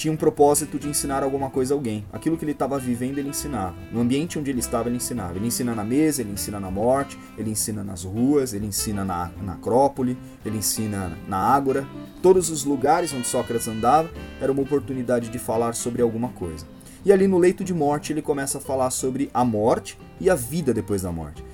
tinha 0.00 0.10
um 0.10 0.16
propósito 0.16 0.78
de 0.78 0.88
ensinar 0.88 1.22
alguma 1.22 1.50
coisa 1.50 1.74
a 1.74 1.76
alguém. 1.76 2.06
Aquilo 2.10 2.38
que 2.38 2.42
ele 2.42 2.52
estava 2.52 2.78
vivendo, 2.78 3.18
ele 3.18 3.28
ensinava. 3.28 3.74
No 3.92 4.00
ambiente 4.00 4.38
onde 4.38 4.50
ele 4.50 4.60
estava, 4.60 4.88
ele 4.88 4.96
ensinava. 4.96 5.36
Ele 5.36 5.46
ensina 5.46 5.74
na 5.74 5.84
mesa, 5.84 6.22
ele 6.22 6.32
ensina 6.32 6.58
na 6.58 6.70
morte, 6.70 7.18
ele 7.36 7.50
ensina 7.50 7.84
nas 7.84 8.04
ruas, 8.04 8.54
ele 8.54 8.64
ensina 8.64 9.04
na, 9.04 9.30
na 9.42 9.52
Acrópole, 9.52 10.16
ele 10.42 10.56
ensina 10.56 11.12
na 11.28 11.36
Ágora. 11.36 11.86
Todos 12.22 12.48
os 12.48 12.64
lugares 12.64 13.12
onde 13.12 13.26
Sócrates 13.26 13.68
andava 13.68 14.08
era 14.40 14.50
uma 14.50 14.62
oportunidade 14.62 15.28
de 15.28 15.38
falar 15.38 15.74
sobre 15.74 16.00
alguma 16.00 16.30
coisa. 16.30 16.64
E 17.04 17.12
ali 17.12 17.28
no 17.28 17.36
leito 17.36 17.62
de 17.62 17.74
morte, 17.74 18.10
ele 18.10 18.22
começa 18.22 18.56
a 18.56 18.60
falar 18.62 18.88
sobre 18.88 19.28
a 19.34 19.44
morte 19.44 19.98
e 20.18 20.30
a 20.30 20.34
vida 20.34 20.72
depois 20.72 21.02
da 21.02 21.12
morte. 21.12 21.44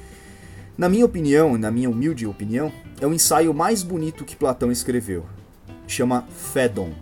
Na 0.78 0.88
minha 0.88 1.04
opinião, 1.04 1.58
na 1.58 1.72
minha 1.72 1.90
humilde 1.90 2.28
opinião, 2.28 2.70
é 3.00 3.06
o 3.08 3.12
ensaio 3.12 3.52
mais 3.52 3.82
bonito 3.82 4.24
que 4.24 4.36
Platão 4.36 4.70
escreveu. 4.70 5.26
Chama 5.88 6.24
Fédon, 6.28 6.92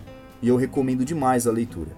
e 0.45 0.49
eu 0.49 0.57
recomendo 0.57 1.07
demais 1.07 1.47
a 1.47 1.51
leitura. 1.51 1.89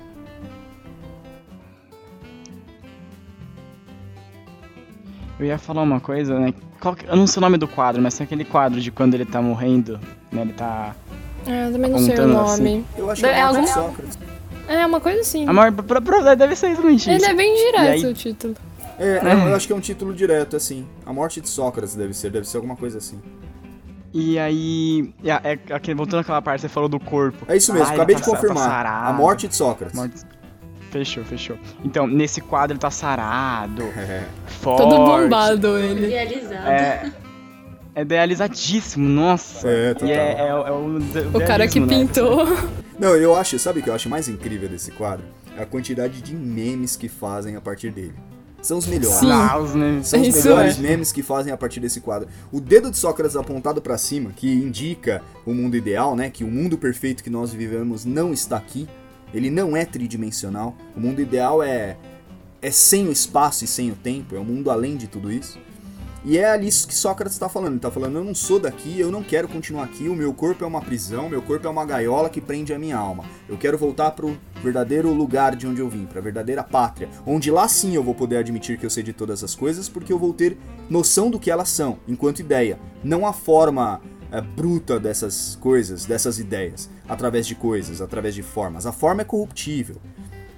Eu 5.37 5.47
ia 5.47 5.59
falar 5.59 5.83
uma 5.83 5.99
coisa, 5.99 6.39
né? 6.39 6.53
Que, 6.53 7.07
eu 7.09 7.17
não 7.17 7.27
sei 7.27 7.41
o 7.41 7.43
nome 7.43 7.59
do 7.59 7.67
quadro, 7.67 8.01
mas 8.01 8.17
tem 8.17 8.25
aquele 8.25 8.45
quadro 8.45 8.81
de 8.81 8.93
quando 8.93 9.15
ele 9.15 9.25
tá 9.25 9.43
morrendo, 9.43 9.99
né? 10.31 10.43
Ele 10.43 10.53
tá. 10.53 10.95
É, 11.45 11.67
eu 11.67 11.73
também 11.73 11.91
não 11.91 11.99
sei 11.99 12.15
o 12.15 12.23
assim. 12.23 12.33
nome. 12.33 12.45
Assim. 12.53 12.85
Eu 12.97 13.11
acho 13.11 13.21
que 13.21 13.27
é, 13.27 13.33
é 13.33 13.43
algum... 13.43 13.67
Sócrates. 13.67 14.19
É, 14.69 14.87
uma 14.87 15.01
coisa 15.01 15.21
assim. 15.23 15.49
A 15.49 15.53
maior, 15.53 15.73
pra, 15.73 16.01
pra, 16.01 16.35
deve 16.37 16.55
ser 16.55 16.69
exatamente 16.69 17.01
isso. 17.01 17.11
Ele 17.11 17.25
é 17.25 17.35
bem 17.35 17.53
direto 17.53 18.07
aí... 18.07 18.07
o 18.07 18.15
título. 18.15 18.55
É, 18.97 19.19
é, 19.25 19.49
eu 19.51 19.57
acho 19.57 19.67
que 19.67 19.73
é 19.73 19.77
um 19.77 19.81
título 19.81 20.15
direto, 20.15 20.55
assim. 20.55 20.87
A 21.05 21.13
morte 21.13 21.41
de 21.41 21.49
Sócrates 21.49 21.97
deve 21.97 22.15
ser, 22.15 22.31
deve 22.31 22.49
ser 22.49 22.59
alguma 22.59 22.77
coisa 22.77 22.99
assim. 22.99 23.21
E 24.19 24.39
aí. 24.39 25.13
É, 25.23 25.59
é, 25.69 25.95
voltando 25.95 26.21
àquela 26.21 26.41
parte, 26.41 26.63
você 26.63 26.69
falou 26.71 26.89
do 26.89 26.99
corpo. 26.99 27.45
É 27.49 27.57
isso 27.57 27.71
mesmo, 27.73 27.87
Ah, 27.87 27.93
acabei 27.93 28.15
tá 28.17 28.21
de 28.23 28.27
tá 28.27 28.33
confirmar. 28.35 28.65
sarado. 28.65 29.09
a 29.11 29.13
morte 29.13 29.47
de 29.47 29.55
Sócrates. 29.55 29.95
Morte- 29.95 30.23
Fechou, 30.91 31.23
fechou. 31.25 31.59
Então, 31.85 32.07
nesse 32.07 32.41
quadro 32.41 32.73
ele 32.73 32.81
tá 32.81 32.91
sarado, 32.91 33.83
É. 33.99 34.23
forte. 34.47 34.79
Todo 34.83 34.97
bombado 35.05 35.77
ele. 35.77 36.07
Idealizado. 36.07 36.67
É. 36.69 37.13
É 37.95 38.03
idealizadíssimo, 38.03 39.07
nossa. 39.07 39.69
É, 39.69 39.93
total. 39.93 40.09
E 40.09 40.13
é, 40.13 40.17
é, 40.17 40.49
é 40.49 40.53
o, 40.55 40.99
O 41.35 41.47
cara 41.47 41.67
que 41.69 41.79
né? 41.81 41.87
pintou. 41.87 42.47
Não, 42.99 43.15
eu 43.17 43.35
acho, 43.37 43.59
sabe 43.59 43.81
o 43.81 43.83
que 43.83 43.91
eu 43.91 43.95
acho 43.95 44.09
mais 44.09 44.29
incrível 44.29 44.69
desse 44.69 44.91
quadro? 44.93 45.27
É 45.59 45.63
a 45.63 45.67
quantidade 45.67 46.23
de 46.23 46.35
memes 46.35 46.97
que 46.97 47.09
fazem 47.09 47.57
a 47.57 47.61
partir 47.61 47.91
dele. 47.91 48.15
São 48.67 48.79
os 48.79 48.87
melhores. 48.87 49.19
Sim. 49.19 49.31
Ah, 49.31 49.59
os 49.59 49.75
memes. 49.75 50.09
São 50.09 50.21
os 50.21 50.27
Isso 50.27 50.49
melhores 50.49 50.77
é. 50.77 50.81
memes 50.81 51.13
que 51.13 51.23
fazem 51.23 51.53
a 51.53 51.57
partir 51.57 51.79
desse 51.79 52.01
quadro. 52.01 52.29
O 52.51 52.61
dedo 52.61 52.91
de 52.91 52.99
Sócrates 52.99 53.37
apontado 53.37 53.81
pra 53.81 53.97
cima, 53.97 54.33
que 54.35 54.53
indica 54.53 55.23
o 55.45 55.55
mundo 55.55 55.77
ideal, 55.77 56.17
né? 56.17 56.31
Que 56.31 56.43
o 56.43 56.49
mundo 56.49 56.77
perfeito 56.77 57.23
que 57.23 57.31
nós 57.31 57.53
vivemos 57.53 58.05
não 58.05 58.33
está 58.33 58.57
aqui. 58.57 58.89
Ele 59.33 59.51
não 59.51 59.77
é 59.77 59.85
tridimensional. 59.85 60.75
O 60.97 61.01
mundo 61.01 61.21
ideal 61.21 61.63
é 61.63 61.97
é 62.61 62.71
sem 62.73 63.07
o 63.07 63.13
espaço 63.13 63.65
e 63.65 63.69
sem 63.69 63.93
o 63.93 63.95
tempo. 63.95 64.35
É 64.35 64.39
o 64.41 64.45
mundo 64.45 64.69
além 64.69 64.97
de 64.97 65.07
tudo 65.07 65.31
isso. 65.31 65.59
E 66.27 66.39
é 66.39 66.51
ali 66.51 66.67
isso 66.67 66.89
que 66.89 66.95
Sócrates 66.95 67.35
está 67.35 67.49
falando. 67.49 67.69
Ele 67.69 67.77
está 67.77 67.91
falando: 67.91 68.19
eu 68.19 68.25
não 68.25 68.35
sou 68.35 68.59
daqui, 68.59 68.99
eu 68.99 69.13
não 69.13 69.23
quero 69.23 69.47
continuar 69.47 69.85
aqui. 69.85 70.09
O 70.09 70.15
meu 70.15 70.35
corpo 70.35 70.65
é 70.65 70.67
uma 70.67 70.83
prisão, 70.83 71.29
meu 71.29 71.41
corpo 71.41 71.69
é 71.69 71.71
uma 71.71 71.87
gaiola 71.87 72.29
que 72.29 72.41
prende 72.41 72.75
a 72.75 72.79
minha 72.79 72.99
alma. 72.99 73.25
Eu 73.49 73.57
quero 73.57 73.79
voltar 73.79 74.11
para 74.11 74.27
o 74.27 74.37
verdadeiro 74.61 75.13
lugar 75.13 75.55
de 75.55 75.69
onde 75.69 75.81
eu 75.81 75.89
vim, 75.89 76.05
para 76.05 76.19
a 76.19 76.23
verdadeira 76.23 76.65
pátria, 76.65 77.09
onde 77.25 77.49
lá 77.49 77.69
sim 77.69 77.95
eu 77.95 78.03
vou 78.03 78.13
poder 78.13 78.39
admitir 78.39 78.77
que 78.77 78.85
eu 78.85 78.91
sei 78.91 79.05
de 79.05 79.13
todas 79.13 79.45
as 79.45 79.55
coisas, 79.55 79.89
porque 79.89 80.13
eu 80.13 80.19
vou 80.19 80.33
ter 80.33 80.59
noção 80.91 81.31
do 81.31 81.39
que 81.39 81.49
elas 81.49 81.69
são, 81.69 82.01
enquanto 82.09 82.41
ideia, 82.41 82.77
não 83.05 83.25
a 83.25 83.33
forma 83.33 84.01
é, 84.33 84.41
bruta 84.41 84.99
dessas 84.99 85.57
coisas, 85.61 86.07
dessas 86.07 86.41
ideias, 86.41 86.91
através 87.09 87.47
de 87.47 87.55
coisas, 87.55 88.01
através 88.01 88.35
de 88.35 88.43
formas. 88.43 88.85
A 88.85 88.93
forma 88.93 89.23
é 89.23 89.25
corruptível. 89.25 89.97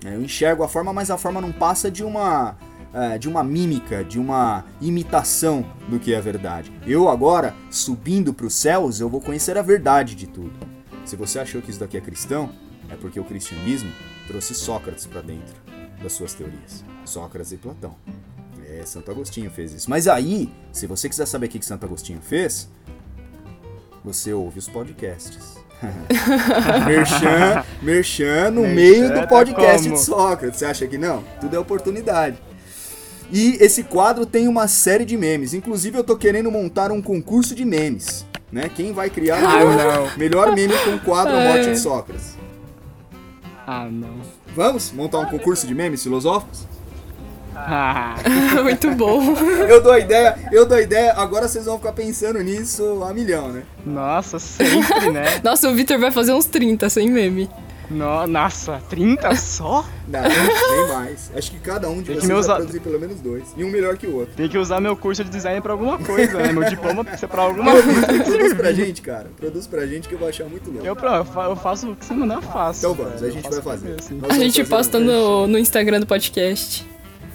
Eu 0.02 0.22
enxergo 0.22 0.62
a 0.62 0.68
forma, 0.68 0.92
mas 0.94 1.10
a 1.10 1.18
forma 1.18 1.40
não 1.42 1.52
passa 1.52 1.90
de 1.90 2.02
uma 2.02 2.56
é, 2.92 3.18
de 3.18 3.28
uma 3.28 3.44
mímica, 3.44 4.04
de 4.04 4.18
uma 4.18 4.64
imitação 4.80 5.64
do 5.88 5.98
que 5.98 6.14
é 6.14 6.20
verdade. 6.20 6.72
Eu 6.86 7.08
agora, 7.08 7.54
subindo 7.70 8.32
para 8.32 8.46
os 8.46 8.54
céus, 8.54 9.00
eu 9.00 9.08
vou 9.08 9.20
conhecer 9.20 9.56
a 9.58 9.62
verdade 9.62 10.14
de 10.14 10.26
tudo. 10.26 10.52
Se 11.04 11.16
você 11.16 11.38
achou 11.38 11.62
que 11.62 11.70
isso 11.70 11.80
daqui 11.80 11.96
é 11.96 12.00
cristão, 12.00 12.50
é 12.88 12.96
porque 12.96 13.20
o 13.20 13.24
cristianismo 13.24 13.90
trouxe 14.26 14.54
Sócrates 14.54 15.06
para 15.06 15.20
dentro 15.20 15.54
das 16.02 16.12
suas 16.12 16.34
teorias. 16.34 16.84
Sócrates 17.04 17.52
e 17.52 17.56
Platão. 17.56 17.94
É, 18.66 18.84
Santo 18.84 19.10
Agostinho 19.10 19.50
fez 19.50 19.72
isso. 19.72 19.88
Mas 19.88 20.06
aí, 20.06 20.52
se 20.72 20.86
você 20.86 21.08
quiser 21.08 21.26
saber 21.26 21.46
o 21.46 21.48
que 21.48 21.58
que 21.58 21.64
Santo 21.64 21.86
Agostinho 21.86 22.20
fez, 22.20 22.68
você 24.04 24.32
ouve 24.32 24.58
os 24.58 24.68
podcasts. 24.68 25.56
merchan, 26.86 27.64
merchan 27.80 28.50
no 28.50 28.62
Merchan 28.62 28.74
meio 28.74 29.08
do 29.08 29.20
tá 29.20 29.26
podcast 29.28 29.84
como? 29.84 29.96
de 29.96 30.02
Sócrates. 30.02 30.58
Você 30.58 30.66
acha 30.66 30.86
que 30.86 30.98
não? 30.98 31.22
Tudo 31.40 31.54
é 31.54 31.58
oportunidade. 31.58 32.47
E 33.30 33.56
esse 33.60 33.82
quadro 33.82 34.24
tem 34.24 34.48
uma 34.48 34.66
série 34.68 35.04
de 35.04 35.16
memes. 35.16 35.52
Inclusive, 35.54 35.98
eu 35.98 36.04
tô 36.04 36.16
querendo 36.16 36.50
montar 36.50 36.90
um 36.90 37.02
concurso 37.02 37.54
de 37.54 37.64
memes. 37.64 38.24
Né? 38.50 38.70
Quem 38.74 38.92
vai 38.92 39.10
criar 39.10 39.42
o 39.42 39.46
Ah, 39.46 39.58
melhor, 39.64 40.18
melhor 40.18 40.54
meme 40.54 40.72
com 40.84 40.94
o 40.94 41.00
quadro 41.00 41.36
A 41.36 41.40
Morte 41.40 41.70
de 41.70 41.78
Sócrates? 41.78 42.36
Ah, 43.66 43.86
não. 43.90 44.20
Vamos 44.56 44.90
montar 44.92 45.18
um 45.18 45.26
concurso 45.26 45.66
de 45.66 45.74
memes 45.74 46.02
filosóficos? 46.02 46.66
Ah, 47.54 48.14
Muito 48.62 48.90
bom. 48.94 49.20
Eu 49.68 49.82
dou 49.82 49.92
a 49.92 49.98
ideia, 49.98 50.38
eu 50.52 50.64
dou 50.64 50.78
a 50.78 50.80
ideia, 50.80 51.12
agora 51.14 51.48
vocês 51.48 51.64
vão 51.66 51.76
ficar 51.76 51.92
pensando 51.92 52.38
nisso 52.40 53.02
a 53.02 53.12
milhão, 53.12 53.48
né? 53.48 53.64
nossa, 53.84 54.38
sempre, 54.38 55.10
né? 55.10 55.40
Nossa, 55.42 55.68
o 55.68 55.74
Victor 55.74 55.98
vai 55.98 56.10
fazer 56.12 56.32
uns 56.32 56.46
30 56.46 56.88
sem 56.88 57.10
meme. 57.10 57.50
No, 57.90 58.26
nossa, 58.26 58.82
30 58.90 59.34
só? 59.36 59.84
Não, 60.06 60.20
nem 60.22 60.88
mais. 60.94 61.30
Acho 61.34 61.50
que 61.52 61.58
cada 61.58 61.88
um 61.88 61.98
de 62.02 62.04
Tem 62.04 62.14
que 62.16 62.20
vocês 62.20 62.28
vai 62.28 62.38
usar- 62.38 62.56
produzir 62.56 62.80
pelo 62.80 63.00
menos 63.00 63.20
dois. 63.20 63.44
E 63.56 63.64
um 63.64 63.70
melhor 63.70 63.96
que 63.96 64.06
o 64.06 64.14
outro. 64.16 64.34
Tem 64.34 64.46
que 64.48 64.58
usar 64.58 64.78
meu 64.80 64.94
curso 64.96 65.24
de 65.24 65.30
design 65.30 65.60
pra 65.62 65.72
alguma 65.72 65.98
coisa, 65.98 66.36
né? 66.38 66.52
Meu 66.52 66.64
diploma 66.68 67.02
tem 67.02 67.14
que 67.14 67.20
ser 67.20 67.28
pra 67.28 67.42
alguma 67.42 67.72
coisa. 67.72 68.06
produz 68.24 68.54
pra 68.54 68.72
gente, 68.72 69.00
cara. 69.00 69.30
Produz 69.36 69.66
pra 69.66 69.86
gente 69.86 70.06
que 70.08 70.14
eu 70.14 70.18
vou 70.18 70.28
achar 70.28 70.44
muito 70.44 70.70
louco. 70.70 70.86
Eu, 70.86 70.94
eu 70.94 71.24
fa- 71.24 71.44
eu 71.44 71.56
faço 71.56 71.90
o 71.90 71.96
que 71.96 72.04
você 72.04 72.12
mandar, 72.12 72.42
faço. 72.42 72.80
Então 72.80 72.92
vamos, 72.94 73.22
a 73.22 73.30
gente 73.30 73.48
vai 73.48 73.62
fazer. 73.62 73.96
assim. 73.98 74.20
A 74.28 74.34
gente 74.34 74.58
fazer 74.64 74.68
posta 74.70 74.98
um 74.98 75.04
no, 75.04 75.46
no 75.46 75.58
Instagram 75.58 76.00
do 76.00 76.06
podcast. 76.06 76.86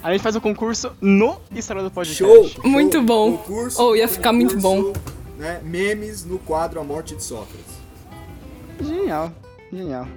A 0.03 0.11
gente 0.11 0.21
faz 0.21 0.35
o 0.35 0.41
concurso 0.41 0.91
no 1.01 1.37
Instagram 1.51 1.85
do 1.85 1.91
podcast. 1.91 2.23
Show! 2.23 2.47
show. 2.47 2.69
Muito 2.69 3.01
bom. 3.01 3.37
Concurso, 3.37 3.81
Oh, 3.81 3.95
ia 3.95 4.07
ficar 4.07 4.33
muito 4.33 4.55
concurso, 4.61 4.93
Né, 5.39 5.61
memes 5.63 6.23
no 6.25 6.37
quadro 6.37 6.79
A 6.79 6.83
Morte 6.83 7.15
de 7.15 7.23
Sócrates. 7.23 7.73
Genial, 8.81 9.31
genial. 9.71 10.07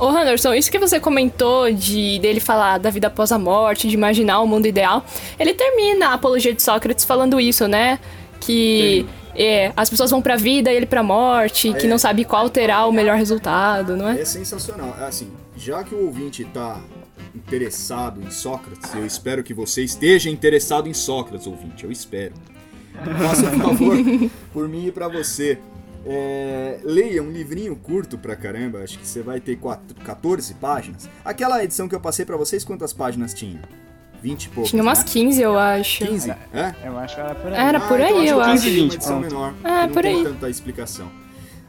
Ô, 0.00 0.08
Anderson, 0.08 0.54
isso 0.54 0.70
que 0.70 0.78
você 0.78 0.98
comentou 0.98 1.70
de 1.72 2.18
dele 2.20 2.40
falar 2.40 2.78
da 2.78 2.88
vida 2.88 3.08
após 3.08 3.30
a 3.32 3.38
morte, 3.38 3.86
de 3.86 3.94
imaginar 3.94 4.40
o 4.40 4.46
mundo 4.46 4.66
ideal, 4.66 5.04
ele 5.38 5.52
termina 5.52 6.08
a 6.08 6.14
apologia 6.14 6.54
de 6.54 6.62
Sócrates 6.62 7.04
falando 7.04 7.38
isso, 7.38 7.68
né? 7.68 7.98
Que 8.40 9.04
é, 9.36 9.72
as 9.76 9.90
pessoas 9.90 10.10
vão 10.10 10.22
pra 10.22 10.36
vida 10.36 10.72
e 10.72 10.76
ele 10.76 10.86
pra 10.86 11.02
morte, 11.02 11.72
que 11.74 11.86
É. 11.86 11.88
não 11.88 11.98
sabe 11.98 12.24
qual 12.24 12.48
terá 12.48 12.86
o 12.86 12.92
melhor 12.92 13.16
resultado, 13.18 13.94
não 13.96 14.08
é? 14.08 14.22
É 14.22 14.24
sensacional. 14.24 14.96
É 14.98 15.04
Assim, 15.04 15.30
já 15.56 15.84
que 15.84 15.94
o 15.94 16.06
ouvinte 16.06 16.44
tá 16.46 16.80
interessado 17.34 18.22
em 18.26 18.30
Sócrates, 18.30 18.94
eu 18.94 19.04
espero 19.04 19.42
que 19.42 19.52
você 19.52 19.82
esteja 19.84 20.30
interessado 20.30 20.88
em 20.88 20.94
Sócrates, 20.94 21.46
ouvinte. 21.46 21.84
Eu 21.84 21.92
espero. 21.92 22.32
Faça 23.18 23.46
um 23.46 23.60
favor 23.60 23.96
por 24.52 24.68
mim 24.68 24.86
e 24.86 24.92
pra 24.92 25.08
você. 25.08 25.58
É, 26.04 26.80
leia 26.82 27.22
um 27.22 27.30
livrinho 27.30 27.76
curto 27.76 28.16
pra 28.16 28.34
caramba, 28.34 28.78
acho 28.82 28.98
que 28.98 29.06
você 29.06 29.20
vai 29.22 29.38
ter 29.40 29.56
quatro- 29.56 29.94
14 30.02 30.54
páginas. 30.54 31.08
Aquela 31.24 31.62
edição 31.62 31.88
que 31.88 31.94
eu 31.94 32.00
passei 32.00 32.24
pra 32.24 32.36
vocês, 32.36 32.64
quantas 32.64 32.92
páginas 32.92 33.34
tinha? 33.34 33.60
20 34.22 34.44
e 34.44 34.48
poucas, 34.50 34.70
Tinha 34.70 34.82
umas 34.82 34.98
né? 34.98 35.04
15, 35.06 35.42
eu 35.42 35.58
acho. 35.58 36.04
15? 36.06 36.30
É? 36.30 36.74
Eu 36.84 36.98
acho 36.98 37.14
que 37.14 37.20
era 37.20 37.34
por 37.34 37.52
aí. 37.52 37.58
Era 37.58 37.80
por 37.80 38.00
então 38.00 38.18
aí, 38.18 38.28
eu 38.28 38.40
acho. 38.40 38.52
15, 38.64 38.70
20, 38.70 38.80
Uma 38.90 38.94
edição 38.94 39.20
pronto. 39.20 39.34
menor. 39.34 39.54
É, 39.64 39.80
que 39.80 39.86
não 39.86 39.94
por 39.94 40.02
tem 40.02 40.16
aí. 40.16 40.24
tanta 40.24 40.50
explicação. 40.50 41.10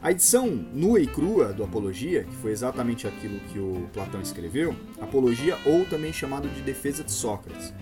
A 0.02 0.10
edição 0.10 0.46
nua 0.48 1.00
e 1.00 1.06
crua 1.06 1.52
do 1.52 1.62
Apologia, 1.62 2.24
que 2.24 2.34
foi 2.36 2.50
exatamente 2.50 3.06
aquilo 3.06 3.38
que 3.52 3.58
o 3.58 3.88
Platão 3.92 4.20
escreveu, 4.20 4.74
Apologia 5.00 5.56
ou 5.64 5.84
também 5.84 6.12
chamado 6.12 6.48
de 6.48 6.60
Defesa 6.60 7.04
de 7.04 7.12
Sócrates. 7.12 7.72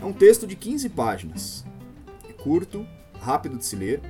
É 0.00 0.04
um 0.04 0.12
texto 0.12 0.46
de 0.46 0.54
15 0.54 0.88
páginas. 0.90 1.64
É 2.28 2.32
curto, 2.34 2.86
rápido 3.20 3.56
de 3.56 3.64
se 3.64 3.74
ler. 3.76 4.00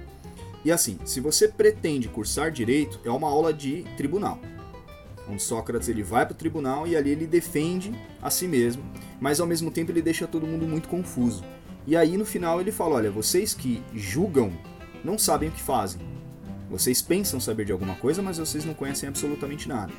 E 0.64 0.72
assim, 0.72 0.98
se 1.04 1.20
você 1.20 1.48
pretende 1.48 2.08
cursar 2.08 2.50
direito, 2.50 3.00
é 3.04 3.10
uma 3.10 3.28
aula 3.28 3.52
de 3.52 3.84
tribunal. 3.96 4.40
Onde 5.28 5.42
Sócrates 5.42 5.88
ele 5.88 6.02
vai 6.02 6.24
para 6.24 6.32
o 6.32 6.36
tribunal 6.36 6.86
e 6.86 6.96
ali 6.96 7.10
ele 7.10 7.26
defende 7.26 7.92
a 8.20 8.30
si 8.30 8.48
mesmo, 8.48 8.82
mas 9.20 9.40
ao 9.40 9.46
mesmo 9.46 9.70
tempo 9.70 9.90
ele 9.92 10.02
deixa 10.02 10.26
todo 10.26 10.46
mundo 10.46 10.66
muito 10.66 10.88
confuso. 10.88 11.44
E 11.86 11.96
aí 11.96 12.16
no 12.16 12.24
final 12.24 12.60
ele 12.60 12.72
fala: 12.72 12.96
olha, 12.96 13.10
vocês 13.10 13.54
que 13.54 13.82
julgam 13.94 14.52
não 15.04 15.18
sabem 15.18 15.48
o 15.48 15.52
que 15.52 15.62
fazem. 15.62 16.00
Vocês 16.70 17.00
pensam 17.00 17.40
saber 17.40 17.64
de 17.64 17.72
alguma 17.72 17.94
coisa, 17.94 18.20
mas 18.20 18.38
vocês 18.38 18.64
não 18.64 18.74
conhecem 18.74 19.08
absolutamente 19.08 19.68
nada. 19.68 19.92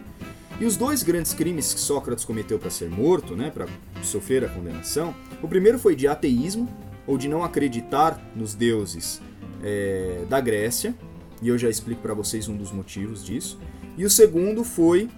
E 0.60 0.66
os 0.66 0.76
dois 0.76 1.02
grandes 1.02 1.34
crimes 1.34 1.74
que 1.74 1.80
Sócrates 1.80 2.26
cometeu 2.26 2.60
para 2.60 2.70
ser 2.70 2.90
morto, 2.90 3.36
né, 3.36 3.50
para 3.50 3.66
sofrer 4.04 4.44
a 4.44 4.50
condenação, 4.50 5.16
o 5.42 5.48
primeiro 5.48 5.80
foi 5.80 5.96
de 5.96 6.08
ateísmo, 6.08 6.68
ou 7.08 7.18
de 7.18 7.28
não 7.28 7.44
acreditar 7.44 8.22
nos 8.36 8.54
deuses 8.54 9.20
é, 9.64 10.24
da 10.30 10.40
Grécia, 10.40 10.94
e 11.42 11.48
eu 11.48 11.58
já 11.58 11.70
explico 11.70 12.02
para 12.02 12.14
vocês 12.14 12.48
um 12.48 12.56
dos 12.56 12.72
motivos 12.72 13.26
disso. 13.26 13.60
E 13.98 14.06
o 14.06 14.10
segundo 14.10 14.64
foi 14.64 15.10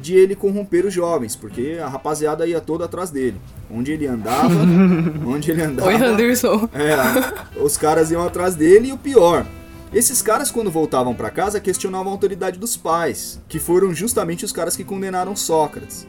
de 0.00 0.14
ele 0.14 0.34
corromper 0.34 0.86
os 0.86 0.94
jovens, 0.94 1.36
porque 1.36 1.78
a 1.82 1.88
rapaziada 1.88 2.46
ia 2.46 2.60
toda 2.60 2.84
atrás 2.84 3.10
dele. 3.10 3.40
Onde 3.70 3.92
ele 3.92 4.06
andava, 4.06 4.54
onde 5.26 5.50
ele 5.50 5.62
andava. 5.62 5.88
Oi, 5.88 5.94
Anderson. 5.94 6.68
É, 6.72 7.62
os 7.62 7.76
caras 7.76 8.10
iam 8.10 8.24
atrás 8.24 8.54
dele 8.54 8.88
e 8.88 8.92
o 8.92 8.98
pior, 8.98 9.46
esses 9.92 10.22
caras 10.22 10.52
quando 10.52 10.70
voltavam 10.70 11.14
para 11.14 11.30
casa 11.30 11.58
questionavam 11.58 12.12
a 12.12 12.14
autoridade 12.14 12.60
dos 12.60 12.76
pais, 12.76 13.40
que 13.48 13.58
foram 13.58 13.92
justamente 13.92 14.44
os 14.44 14.52
caras 14.52 14.76
que 14.76 14.84
condenaram 14.84 15.34
Sócrates. 15.34 16.06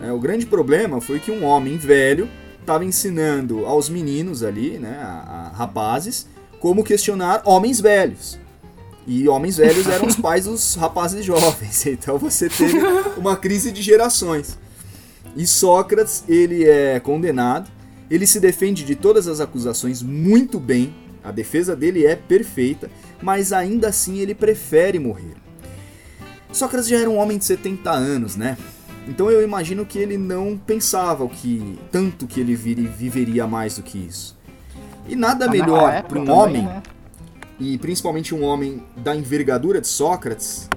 É, 0.00 0.12
o 0.12 0.20
grande 0.20 0.46
problema 0.46 1.00
foi 1.00 1.18
que 1.18 1.32
um 1.32 1.44
homem 1.44 1.76
velho 1.76 2.28
estava 2.60 2.84
ensinando 2.84 3.66
aos 3.66 3.88
meninos 3.88 4.44
ali, 4.44 4.78
né, 4.78 5.00
a, 5.02 5.50
a 5.52 5.56
rapazes, 5.56 6.28
como 6.60 6.84
questionar 6.84 7.42
homens 7.44 7.80
velhos. 7.80 8.38
E 9.06 9.26
homens 9.28 9.56
velhos 9.56 9.86
eram 9.86 10.06
os 10.06 10.16
pais 10.16 10.44
dos 10.44 10.74
rapazes 10.74 11.24
jovens. 11.24 11.84
Então 11.88 12.18
você 12.18 12.48
teve 12.48 12.78
uma 13.16 13.36
crise 13.36 13.72
de 13.72 13.80
gerações. 13.80 14.58
E 15.36 15.46
Sócrates, 15.46 16.24
ele 16.28 16.64
é 16.64 16.98
condenado 17.00 17.70
Ele 18.10 18.26
se 18.26 18.40
defende 18.40 18.84
de 18.84 18.94
todas 18.94 19.28
as 19.28 19.40
acusações 19.40 20.02
muito 20.02 20.58
bem, 20.58 20.94
a 21.22 21.30
defesa 21.30 21.76
dele 21.76 22.06
é 22.06 22.16
perfeita, 22.16 22.90
mas 23.20 23.52
ainda 23.52 23.88
assim 23.88 24.18
ele 24.18 24.34
prefere 24.34 24.98
morrer. 24.98 25.34
Sócrates 26.52 26.88
já 26.88 26.98
era 26.98 27.10
um 27.10 27.18
homem 27.18 27.36
de 27.36 27.44
70 27.44 27.90
anos, 27.90 28.36
né? 28.36 28.56
Então 29.06 29.30
eu 29.30 29.42
imagino 29.42 29.84
que 29.84 29.98
ele 29.98 30.16
não 30.16 30.56
pensava 30.56 31.24
o 31.24 31.28
que 31.28 31.78
tanto 31.90 32.26
que 32.26 32.40
ele 32.40 32.54
viveria 32.54 33.46
mais 33.46 33.76
do 33.76 33.82
que 33.82 33.98
isso. 33.98 34.37
E 35.08 35.16
nada 35.16 35.46
ah, 35.46 35.50
melhor 35.50 36.02
para 36.02 36.20
um 36.20 36.30
homem, 36.30 36.62
né? 36.62 36.82
e 37.58 37.78
principalmente 37.78 38.34
um 38.34 38.44
homem 38.44 38.82
da 38.96 39.16
envergadura 39.16 39.80
de 39.80 39.88
Sócrates, 39.88 40.68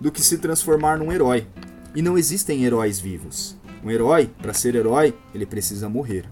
do 0.00 0.10
que 0.10 0.22
se 0.22 0.38
transformar 0.38 0.98
num 0.98 1.12
herói. 1.12 1.46
E 1.94 2.00
não 2.00 2.16
existem 2.16 2.64
heróis 2.64 3.00
vivos. 3.00 3.56
Um 3.84 3.90
herói, 3.90 4.30
para 4.40 4.54
ser 4.54 4.74
herói, 4.74 5.14
ele 5.34 5.44
precisa 5.44 5.88
morrer. 5.88 6.24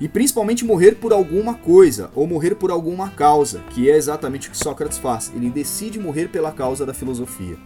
E 0.00 0.08
principalmente 0.08 0.64
morrer 0.64 0.96
por 0.96 1.12
alguma 1.12 1.54
coisa, 1.54 2.10
ou 2.14 2.26
morrer 2.26 2.54
por 2.54 2.70
alguma 2.70 3.10
causa, 3.10 3.60
que 3.70 3.90
é 3.90 3.96
exatamente 3.96 4.48
o 4.48 4.50
que 4.50 4.58
Sócrates 4.58 4.98
faz. 4.98 5.32
Ele 5.34 5.50
decide 5.50 5.98
morrer 5.98 6.28
pela 6.28 6.52
causa 6.52 6.86
da 6.86 6.94
filosofia. 6.94 7.56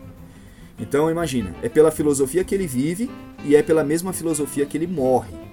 Então 0.79 1.11
imagina, 1.11 1.55
é 1.63 1.69
pela 1.69 1.91
filosofia 1.91 2.45
que 2.45 2.55
ele 2.55 2.67
vive 2.67 3.11
e 3.45 3.57
é 3.57 3.63
pela 3.63 3.83
mesma 3.83 4.13
filosofia 4.13 4.65
que 4.65 4.77
ele 4.77 4.87
morre. 4.87 5.48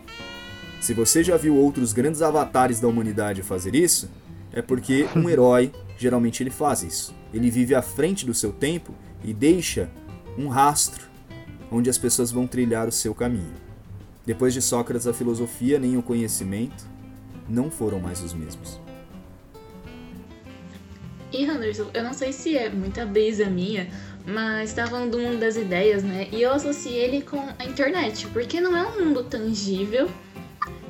Se 0.85 0.93
você 0.93 1.23
já 1.23 1.35
viu 1.35 1.57
outros 1.57 1.93
grandes 1.93 2.21
avatares 2.21 2.79
da 2.79 2.87
humanidade 2.87 3.41
fazer 3.41 3.73
isso, 3.73 4.07
é 4.53 4.61
porque 4.61 5.07
um 5.15 5.25
herói 5.27 5.71
geralmente 5.97 6.43
ele 6.43 6.51
faz 6.51 6.83
isso. 6.83 7.11
Ele 7.33 7.49
vive 7.49 7.73
à 7.73 7.81
frente 7.81 8.23
do 8.23 8.35
seu 8.35 8.53
tempo 8.53 8.93
e 9.23 9.33
deixa 9.33 9.89
um 10.37 10.47
rastro 10.47 11.07
onde 11.71 11.89
as 11.89 11.97
pessoas 11.97 12.31
vão 12.31 12.45
trilhar 12.45 12.87
o 12.87 12.91
seu 12.91 13.15
caminho. 13.15 13.55
Depois 14.27 14.53
de 14.53 14.61
Sócrates, 14.61 15.07
a 15.07 15.13
filosofia 15.13 15.79
nem 15.79 15.97
o 15.97 16.03
conhecimento 16.03 16.85
não 17.49 17.71
foram 17.71 17.99
mais 17.99 18.21
os 18.21 18.35
mesmos. 18.35 18.79
E 21.33 21.45
Anderson, 21.49 21.89
eu 21.95 22.03
não 22.03 22.13
sei 22.13 22.31
se 22.31 22.55
é 22.55 22.69
muita 22.69 23.07
brisa 23.07 23.47
minha, 23.47 23.89
mas 24.23 24.71
tá 24.71 24.85
falando 24.85 25.13
do 25.13 25.17
mundo 25.17 25.39
das 25.39 25.55
ideias, 25.55 26.03
né? 26.03 26.27
E 26.31 26.43
eu 26.43 26.53
associei 26.53 26.95
ele 26.95 27.23
com 27.23 27.39
a 27.57 27.65
internet, 27.65 28.27
porque 28.27 28.61
não 28.61 28.77
é 28.77 28.87
um 28.87 29.03
mundo 29.03 29.23
tangível, 29.23 30.07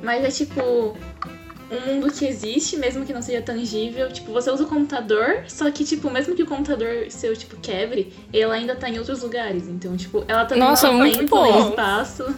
mas 0.02 0.24
é 0.24 0.30
tipo 0.30 0.96
um 1.70 1.80
mundo 1.86 2.12
que 2.12 2.24
existe, 2.24 2.76
mesmo 2.76 3.04
que 3.04 3.12
não 3.12 3.20
seja 3.22 3.42
tangível. 3.42 4.10
Tipo, 4.12 4.32
você 4.32 4.50
usa 4.50 4.62
o 4.64 4.66
computador, 4.68 5.44
só 5.48 5.68
que, 5.70 5.84
tipo, 5.84 6.08
mesmo 6.10 6.34
que 6.34 6.42
o 6.42 6.46
computador 6.46 7.06
seu, 7.10 7.34
tipo, 7.36 7.56
quebre, 7.56 8.12
ela 8.32 8.54
ainda 8.54 8.76
tá 8.76 8.88
em 8.88 8.98
outros 8.98 9.22
lugares. 9.22 9.66
Então, 9.68 9.96
tipo, 9.96 10.24
ela 10.28 10.44
tá 10.44 10.54
Nossa, 10.54 10.88
no 10.92 10.98
muito 10.98 11.18
tempo, 11.18 11.34
bom. 11.36 11.70
espaço. 11.70 12.34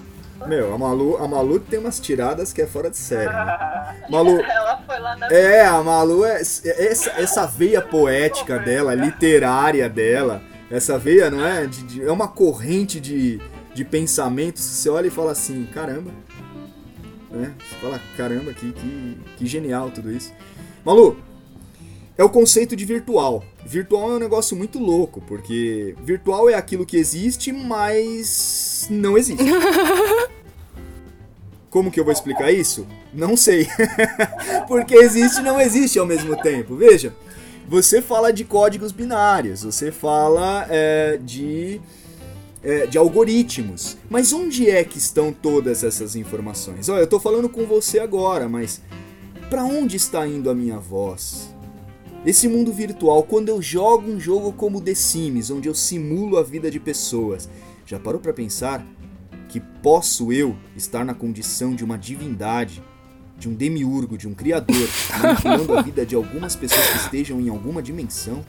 Meu, 0.47 0.73
a 0.73 0.79
Malu, 0.79 1.17
a 1.17 1.27
Malu 1.27 1.59
tem 1.59 1.81
umas 1.81 1.99
tiradas 1.99 2.53
que 2.53 2.63
é 2.63 2.67
fora 2.67 2.89
de 2.89 2.97
série. 2.97 3.29
Né? 3.29 3.97
Malu, 4.09 4.41
Ela 4.41 4.81
foi 4.87 4.99
lá 5.01 5.17
na. 5.17 5.27
é, 5.27 5.67
a 5.67 5.83
Malu 5.83 6.25
é 6.25 6.41
essa, 6.41 7.11
essa 7.11 7.45
veia 7.45 7.83
poética 7.83 8.57
dela, 8.59 8.95
literária 8.95 9.89
dela, 9.89 10.41
essa 10.71 10.97
veia, 10.97 11.29
não 11.29 11.45
é? 11.45 11.67
De, 11.67 11.83
de- 11.83 12.05
é 12.05 12.13
uma 12.13 12.29
corrente 12.29 13.01
de, 13.01 13.41
de 13.75 13.85
pensamentos. 13.85 14.63
Você 14.63 14.89
olha 14.89 15.09
e 15.09 15.11
fala 15.11 15.33
assim, 15.33 15.67
caramba. 15.75 16.13
Né? 17.31 17.55
Você 17.59 17.75
fala, 17.77 18.01
caramba, 18.17 18.53
que, 18.53 18.73
que, 18.73 19.19
que 19.37 19.47
genial 19.47 19.91
tudo 19.91 20.11
isso. 20.11 20.33
Malu, 20.85 21.17
é 22.17 22.25
o 22.25 22.29
conceito 22.29 22.75
de 22.75 22.85
virtual. 22.85 23.45
Virtual 23.65 24.13
é 24.13 24.17
um 24.17 24.19
negócio 24.19 24.57
muito 24.57 24.79
louco, 24.79 25.21
porque 25.21 25.95
virtual 26.03 26.51
é 26.51 26.55
aquilo 26.55 26.85
que 26.85 26.97
existe, 26.97 27.53
mas 27.53 28.89
não 28.91 29.17
existe. 29.17 29.45
Como 31.71 31.91
que 31.91 32.01
eu 32.01 32.05
vou 32.05 32.13
explicar 32.13 32.51
isso? 32.51 32.87
Não 33.13 33.37
sei. 33.37 33.69
porque 34.67 34.97
existe 34.97 35.41
e 35.41 35.45
não 35.45 35.61
existe 35.61 35.99
ao 35.99 36.07
mesmo 36.07 36.35
tempo. 36.43 36.75
Veja, 36.75 37.15
você 37.69 38.01
fala 38.01 38.33
de 38.33 38.45
códigos 38.45 38.91
binários, 38.91 39.63
você 39.63 39.93
fala 39.93 40.67
é, 40.71 41.19
de, 41.23 41.81
é, 42.69 42.87
de 42.87 42.99
algoritmos. 42.99 43.97
Mas 44.11 44.31
onde 44.31 44.69
é 44.69 44.85
que 44.85 44.99
estão 44.99 45.33
todas 45.33 45.83
essas 45.83 46.15
informações? 46.15 46.91
Olha, 46.91 47.01
eu 47.01 47.05
estou 47.05 47.19
falando 47.19 47.49
com 47.49 47.65
você 47.65 47.99
agora, 47.99 48.47
mas 48.47 48.83
para 49.49 49.65
onde 49.65 49.97
está 49.97 50.29
indo 50.29 50.51
a 50.51 50.55
minha 50.55 50.79
voz? 50.79 51.55
Esse 52.27 52.47
mundo 52.47 52.71
virtual, 52.71 53.23
quando 53.23 53.49
eu 53.49 53.63
jogo 53.63 54.11
um 54.11 54.21
jogo 54.21 54.53
como 54.53 54.83
The 54.83 54.95
Sims, 54.95 55.51
onde 55.51 55.67
eu 55.67 55.75
simulo 55.75 56.37
a 56.37 56.43
vida 56.43 56.71
de 56.71 56.79
pessoas, 56.79 57.49
já 57.87 57.99
parou 57.99 58.21
para 58.21 58.35
pensar 58.35 58.85
que 59.49 59.61
posso 59.61 60.31
eu 60.31 60.55
estar 60.77 61.07
na 61.07 61.15
condição 61.15 61.75
de 61.75 61.83
uma 61.83 61.97
divindade, 61.97 62.85
de 63.39 63.49
um 63.49 63.55
demiurgo, 63.55 64.19
de 64.19 64.29
um 64.29 64.35
criador, 64.35 64.89
manipulando 65.23 65.79
a 65.79 65.81
vida 65.81 66.05
de 66.05 66.15
algumas 66.15 66.55
pessoas 66.55 66.87
que 66.87 66.99
estejam 66.99 67.41
em 67.41 67.49
alguma 67.49 67.81
dimensão? 67.81 68.45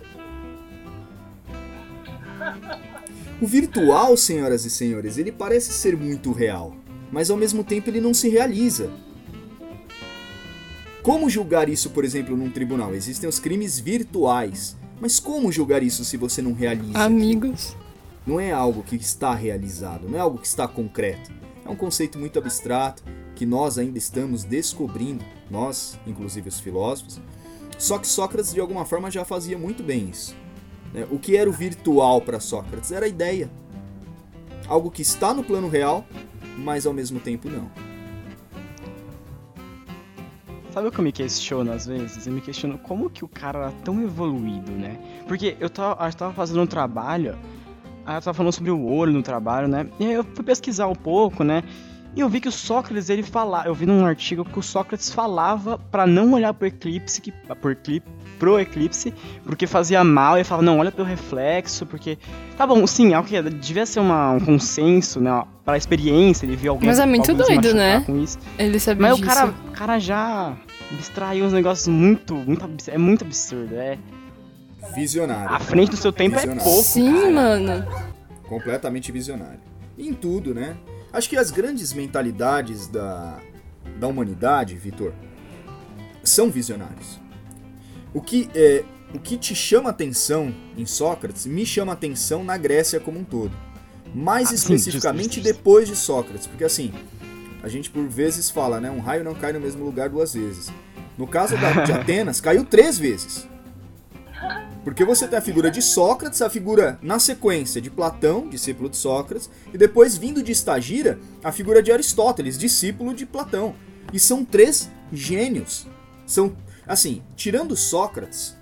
O 3.42 3.48
virtual, 3.48 4.18
senhoras 4.18 4.66
e 4.66 4.70
senhores, 4.70 5.18
ele 5.18 5.32
parece 5.32 5.72
ser 5.72 5.96
muito 5.96 6.32
real, 6.34 6.76
mas 7.12 7.30
ao 7.30 7.38
mesmo 7.38 7.64
tempo 7.64 7.90
ele 7.90 8.02
não 8.02 8.14
se 8.14 8.28
realiza. 8.28 8.92
Como 11.02 11.30
julgar 11.30 11.70
isso, 11.70 11.92
por 11.92 12.04
exemplo, 12.04 12.36
num 12.36 12.52
tribunal? 12.52 12.94
Existem 12.94 13.30
os 13.30 13.40
crimes 13.40 13.80
virtuais. 13.80 14.78
Mas 15.00 15.20
como 15.20 15.52
julgar 15.52 15.82
isso 15.82 16.04
se 16.04 16.18
você 16.18 16.42
não 16.42 16.52
realiza? 16.52 17.00
Amigos. 17.00 17.76
Não 18.28 18.40
é 18.40 18.52
algo 18.52 18.84
que 18.84 18.98
está 18.98 19.34
realizado, 19.34 20.10
não 20.10 20.18
é 20.18 20.22
algo 20.22 20.38
que 20.38 20.48
está 20.48 20.68
concreto. 20.68 21.32
É 21.66 21.70
um 21.70 21.76
conceito 21.76 22.20
muito 22.20 22.38
abstrato 22.38 23.02
que 23.36 23.46
nós 23.46 23.78
ainda 23.78 23.98
estamos 23.98 24.44
descobrindo, 24.44 25.24
nós, 25.50 25.98
inclusive 26.06 26.50
os 26.50 26.60
filósofos. 26.60 27.22
Só 27.78 27.98
que 27.98 28.08
Sócrates, 28.08 28.54
de 28.54 28.60
alguma 28.60 28.84
forma, 28.84 29.10
já 29.10 29.24
fazia 29.24 29.58
muito 29.58 29.82
bem 29.82 30.10
isso. 30.10 30.36
Né? 30.94 31.08
O 31.10 31.20
que 31.20 31.36
era 31.36 31.50
o 31.50 31.54
virtual 31.54 32.22
para 32.22 32.40
Sócrates? 32.40 32.92
Era 32.92 33.06
a 33.06 33.10
ideia. 33.10 33.50
Algo 34.68 34.92
que 34.92 35.02
está 35.02 35.34
no 35.34 35.44
plano 35.44 35.68
real, 35.68 36.06
mas 36.58 36.86
ao 36.86 36.94
mesmo 36.94 37.20
tempo 37.20 37.50
não. 37.50 37.70
Sabe 40.72 40.88
o 40.88 40.92
que 40.92 41.00
eu 41.00 41.04
me 41.04 41.12
questiono 41.12 41.72
às 41.72 41.88
vezes? 41.88 42.28
Eu 42.28 42.34
me 42.34 42.42
questiono 42.42 42.78
como 42.78 43.10
que 43.10 43.26
o 43.26 43.28
cara 43.28 43.60
era 43.60 43.72
tão 43.84 44.02
evoluído, 44.02 44.72
né? 44.72 45.00
Porque 45.28 45.58
eu 45.60 45.70
tava, 45.70 46.06
eu 46.06 46.14
tava 46.14 46.34
fazendo 46.34 46.62
um 46.62 46.68
trabalho, 46.68 47.38
aí 48.06 48.16
eu 48.16 48.22
tava 48.22 48.34
falando 48.34 48.54
sobre 48.54 48.70
o 48.70 48.86
olho 48.86 49.12
no 49.12 49.24
trabalho, 49.24 49.68
né? 49.68 49.88
E 50.00 50.06
aí 50.06 50.14
eu 50.14 50.24
fui 50.24 50.44
pesquisar 50.44 50.88
um 50.88 50.96
pouco, 50.96 51.44
né? 51.44 51.64
E 52.16 52.22
eu 52.22 52.30
vi 52.30 52.42
que 52.42 52.48
o 52.48 52.52
Sócrates, 52.52 53.10
ele 53.10 53.24
falava, 53.24 53.68
eu 53.68 53.74
vi 53.74 53.86
num 53.86 54.06
artigo 54.06 54.44
que 54.44 54.58
o 54.58 54.64
Sócrates 54.64 55.12
falava 55.12 55.78
pra 55.78 56.08
não 56.08 56.34
olhar 56.34 56.54
pro 56.54 56.68
eclipse, 56.68 57.22
que, 57.22 57.32
pro, 57.32 57.72
eclipse, 57.72 58.10
pro 58.40 58.60
eclipse, 58.60 59.14
porque 59.44 59.68
fazia 59.68 60.04
mal, 60.04 60.36
e 60.36 60.40
ele 60.40 60.44
falava, 60.46 60.66
não, 60.66 60.80
olha 60.80 60.92
pelo 60.92 61.08
reflexo, 61.08 61.86
porque... 61.86 62.18
Tá 62.58 62.66
bom, 62.66 62.88
sim, 62.88 63.14
é 63.14 63.20
o 63.20 63.24
que 63.24 63.42
devia 63.42 63.86
ser 63.86 64.00
uma, 64.00 64.32
um 64.32 64.40
consenso, 64.40 65.20
né, 65.20 65.44
pra 65.66 65.78
experiência, 65.78 66.46
ele 66.46 66.56
viu 66.56 66.72
alguém... 66.72 66.88
Mas 66.88 66.98
é 66.98 67.06
muito 67.06 67.34
doido, 67.34 67.74
né? 67.74 68.02
Com 68.06 68.18
isso. 68.24 68.40
Ele 68.58 68.80
sabia 68.80 69.10
Mas 69.10 69.18
disso. 69.18 69.30
o 69.30 69.34
cara, 69.34 69.48
o 69.68 69.72
cara 69.72 70.00
já 70.00 70.58
distraiu 70.92 71.46
uns 71.46 71.54
negócios 71.54 71.88
muito, 71.88 72.34
muito 72.34 72.66
é 72.88 72.98
muito 72.98 73.26
absurdo, 73.26 73.76
é... 73.76 73.98
Visionário. 74.96 75.54
À 75.54 75.60
frente 75.60 75.92
do 75.92 75.98
seu 75.98 76.12
tempo 76.12 76.36
é 76.36 76.40
Visionário. 76.40 76.64
pouco, 76.64 76.84
Sim, 76.84 77.14
cara. 77.14 77.32
mano. 77.32 77.88
completamente 78.48 79.12
visionário. 79.12 79.60
Em 79.98 80.14
tudo, 80.14 80.56
né? 80.56 80.78
Acho 81.12 81.30
que 81.30 81.38
as 81.38 81.52
grandes 81.52 81.92
mentalidades 81.94 82.88
da, 82.88 83.38
da 84.00 84.08
humanidade, 84.08 84.76
Vitor, 84.76 85.12
são 86.24 86.50
visionários. 86.50 87.20
O 88.14 88.22
que, 88.22 88.50
é, 88.56 88.84
o 89.14 89.20
que 89.20 89.38
te 89.38 89.56
chama 89.56 89.90
atenção 89.90 90.54
em 90.78 90.86
Sócrates 90.86 91.46
me 91.46 91.66
chama 91.66 91.94
atenção 91.94 92.44
na 92.44 92.58
Grécia 92.58 93.00
como 93.00 93.20
um 93.20 93.24
todo. 93.24 93.56
Mais 94.14 94.48
Ah, 94.48 94.50
sim, 94.50 94.56
especificamente 94.56 95.36
justo. 95.36 95.44
depois 95.44 95.88
de 95.88 95.96
Sócrates, 95.96 96.48
porque 96.48 96.64
assim, 96.64 96.92
a 97.62 97.68
gente 97.68 97.90
por 97.90 98.08
vezes 98.08 98.50
fala, 98.50 98.80
né? 98.80 98.90
Um 98.90 99.00
raio 99.00 99.24
não 99.24 99.36
cai 99.36 99.54
no 99.54 99.60
mesmo 99.60 99.84
lugar 99.86 100.10
duas 100.10 100.34
vezes. 100.34 100.72
No 101.18 101.28
caso 101.28 101.56
da, 101.58 101.84
de 101.84 101.92
Atenas, 101.94 102.42
caiu 102.42 102.66
três 102.66 102.98
vezes. 102.98 103.48
Porque 104.84 105.04
você 105.04 105.28
tem 105.28 105.38
a 105.38 105.42
figura 105.42 105.70
de 105.70 105.82
Sócrates, 105.82 106.42
a 106.42 106.50
figura 106.50 106.98
na 107.02 107.20
sequência 107.20 107.82
de 107.82 107.90
Platão, 107.90 108.48
discípulo 108.48 108.90
de 108.90 108.96
Sócrates, 108.98 109.50
e 109.74 109.78
depois 109.78 110.18
vindo 110.18 110.42
de 110.42 110.52
Estagira, 110.52 111.20
a 111.44 111.52
figura 111.52 111.84
de 111.84 111.92
Aristóteles, 111.92 112.58
discípulo 112.58 113.14
de 113.14 113.26
Platão. 113.26 113.76
E 114.14 114.20
são 114.20 114.44
três 114.46 114.90
gênios. 115.12 115.86
São, 116.26 116.56
assim, 116.90 117.22
tirando 117.36 117.78
Sócrates, 117.78 118.58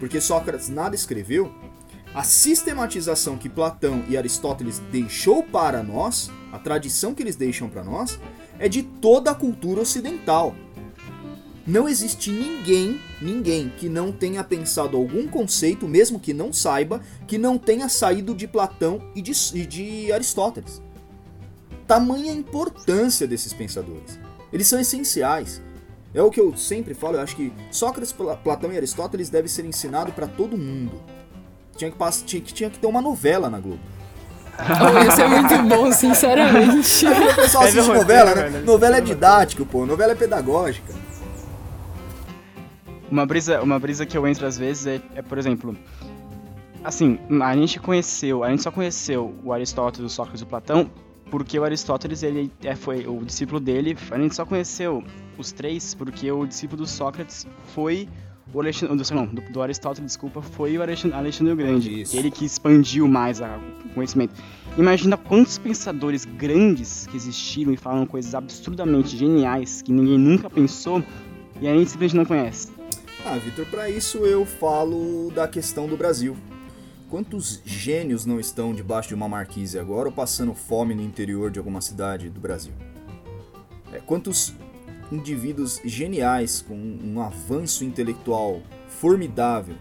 porque 0.00 0.20
Sócrates 0.20 0.68
nada 0.68 0.94
escreveu, 0.96 1.54
a 2.12 2.24
sistematização 2.24 3.38
que 3.38 3.48
Platão 3.48 4.04
e 4.08 4.16
Aristóteles 4.16 4.80
deixou 4.90 5.44
para 5.44 5.80
nós, 5.80 6.28
a 6.50 6.58
tradição 6.58 7.14
que 7.14 7.22
eles 7.22 7.36
deixam 7.36 7.68
para 7.68 7.84
nós, 7.84 8.18
é 8.58 8.68
de 8.68 8.82
toda 8.82 9.30
a 9.30 9.34
cultura 9.34 9.80
ocidental. 9.80 10.54
Não 11.64 11.88
existe 11.88 12.32
ninguém, 12.32 13.00
ninguém 13.22 13.72
que 13.78 13.88
não 13.88 14.10
tenha 14.10 14.42
pensado 14.42 14.96
algum 14.96 15.28
conceito, 15.28 15.86
mesmo 15.86 16.18
que 16.18 16.34
não 16.34 16.52
saiba, 16.52 17.00
que 17.28 17.38
não 17.38 17.56
tenha 17.56 17.88
saído 17.88 18.34
de 18.34 18.48
Platão 18.48 19.00
e 19.14 19.22
de, 19.22 19.32
e 19.54 19.64
de 19.64 20.12
Aristóteles. 20.12 20.82
Tamanha 21.86 22.32
importância 22.32 23.26
desses 23.26 23.52
pensadores. 23.52 24.18
Eles 24.52 24.66
são 24.66 24.80
essenciais. 24.80 25.62
É 26.12 26.22
o 26.22 26.30
que 26.30 26.40
eu 26.40 26.56
sempre 26.56 26.92
falo, 26.92 27.16
eu 27.16 27.20
acho 27.20 27.36
que 27.36 27.52
Sócrates, 27.70 28.12
Platão 28.42 28.72
e 28.72 28.76
Aristóteles 28.76 29.28
devem 29.28 29.48
ser 29.48 29.64
ensinados 29.64 30.12
para 30.12 30.26
todo 30.26 30.56
mundo. 30.56 31.00
Tinha 31.76 31.90
que, 31.90 31.96
passar, 31.96 32.26
tinha, 32.26 32.42
tinha 32.42 32.68
que 32.68 32.78
ter 32.78 32.86
uma 32.86 33.00
novela 33.00 33.48
na 33.48 33.60
Globo. 33.60 33.80
Oh, 34.58 35.08
isso 35.08 35.20
é 35.20 35.28
muito 35.28 35.62
bom, 35.68 35.90
sinceramente. 35.92 37.06
o 37.06 37.34
pessoal 37.36 37.64
assiste 37.64 37.88
novela, 37.88 38.34
né? 38.34 38.60
Novela 38.60 38.96
é 38.98 39.00
didático, 39.00 39.64
pô. 39.64 39.86
Novela 39.86 40.12
é 40.12 40.14
pedagógica. 40.14 40.92
Uma 43.10 43.24
brisa, 43.24 43.62
uma 43.62 43.78
brisa 43.78 44.04
que 44.04 44.18
eu 44.18 44.26
entro 44.26 44.46
às 44.46 44.58
vezes 44.58 44.86
é, 44.86 45.00
é, 45.14 45.22
por 45.22 45.38
exemplo, 45.38 45.76
assim, 46.84 47.18
a 47.42 47.56
gente 47.56 47.80
conheceu, 47.80 48.44
a 48.44 48.50
gente 48.50 48.62
só 48.62 48.70
conheceu 48.70 49.34
o 49.42 49.52
Aristóteles, 49.52 50.12
o 50.12 50.14
Sócrates 50.14 50.42
e 50.42 50.44
o 50.44 50.46
Platão 50.46 50.90
porque 51.30 51.58
o 51.58 51.64
Aristóteles 51.64 52.22
ele 52.22 52.52
é, 52.62 52.74
foi 52.74 53.06
o 53.06 53.24
discípulo 53.24 53.60
dele. 53.60 53.96
A 54.10 54.18
gente 54.18 54.34
só 54.34 54.44
conheceu 54.44 55.02
os 55.40 55.52
três 55.52 55.94
porque 55.94 56.30
o 56.30 56.46
discípulo 56.46 56.82
do 56.82 56.86
Sócrates 56.86 57.46
foi 57.74 58.08
o 58.52 58.60
Alexandre, 58.60 59.14
não, 59.14 59.26
do, 59.26 59.40
do 59.52 59.62
Aristóteles, 59.62 60.12
desculpa, 60.12 60.42
foi 60.42 60.76
o 60.76 60.82
Alexandre, 60.82 61.16
Alexandre 61.16 61.52
o 61.52 61.56
Grande. 61.56 62.02
Isso. 62.02 62.16
Ele 62.16 62.30
que 62.30 62.44
expandiu 62.44 63.06
mais 63.06 63.40
a, 63.40 63.58
o 63.84 63.88
conhecimento. 63.90 64.34
Imagina 64.76 65.16
quantos 65.16 65.56
pensadores 65.56 66.24
grandes 66.24 67.06
que 67.06 67.16
existiram 67.16 67.72
e 67.72 67.76
falam 67.76 68.06
coisas 68.06 68.34
absurdamente 68.34 69.16
geniais 69.16 69.82
que 69.82 69.92
ninguém 69.92 70.18
nunca 70.18 70.50
pensou 70.50 71.02
e 71.60 71.68
a 71.68 71.74
gente 71.74 71.90
simplesmente 71.90 72.16
não 72.16 72.24
conhece. 72.24 72.72
Ah, 73.24 73.36
Vitor, 73.36 73.66
para 73.66 73.88
isso 73.88 74.18
eu 74.18 74.44
falo 74.44 75.30
da 75.30 75.46
questão 75.46 75.86
do 75.86 75.96
Brasil. 75.96 76.36
Quantos 77.08 77.60
gênios 77.64 78.24
não 78.24 78.40
estão 78.40 78.72
debaixo 78.72 79.08
de 79.08 79.14
uma 79.14 79.28
marquise 79.28 79.78
agora 79.78 80.08
ou 80.08 80.14
passando 80.14 80.54
fome 80.54 80.94
no 80.94 81.02
interior 81.02 81.50
de 81.50 81.58
alguma 81.58 81.80
cidade 81.80 82.30
do 82.30 82.40
Brasil? 82.40 82.72
É, 83.92 83.98
quantos 83.98 84.54
indivíduos 85.10 85.80
geniais 85.84 86.64
com 86.66 86.74
um 86.74 87.20
avanço 87.20 87.84
intelectual 87.84 88.60
formidável, 88.88 89.76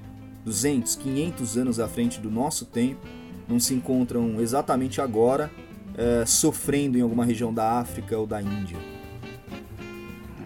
200, 0.45 0.95
500 0.95 1.57
anos 1.57 1.79
à 1.79 1.87
frente 1.87 2.19
do 2.19 2.31
nosso 2.31 2.65
tempo, 2.65 3.05
não 3.47 3.59
se 3.59 3.73
encontram 3.73 4.39
exatamente 4.39 5.01
agora 5.01 5.51
é, 5.97 6.25
sofrendo 6.25 6.97
em 6.97 7.01
alguma 7.01 7.25
região 7.25 7.53
da 7.53 7.79
África 7.79 8.17
ou 8.17 8.25
da 8.25 8.41
Índia? 8.41 8.77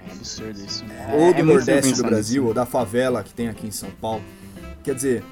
É 0.08 0.12
absurdo 0.12 0.60
isso. 0.60 0.84
É, 0.86 1.16
ou 1.16 1.34
do 1.34 1.40
é 1.40 1.44
Nordeste 1.44 1.94
do 1.94 2.04
Brasil, 2.04 2.46
ou 2.46 2.54
da 2.54 2.66
favela 2.66 3.24
que 3.24 3.34
tem 3.34 3.50
aqui 3.50 3.68
em 3.68 3.72
São 3.72 3.92
Paulo. 3.92 4.24
Quer 4.84 4.96
dizer, 4.96 5.24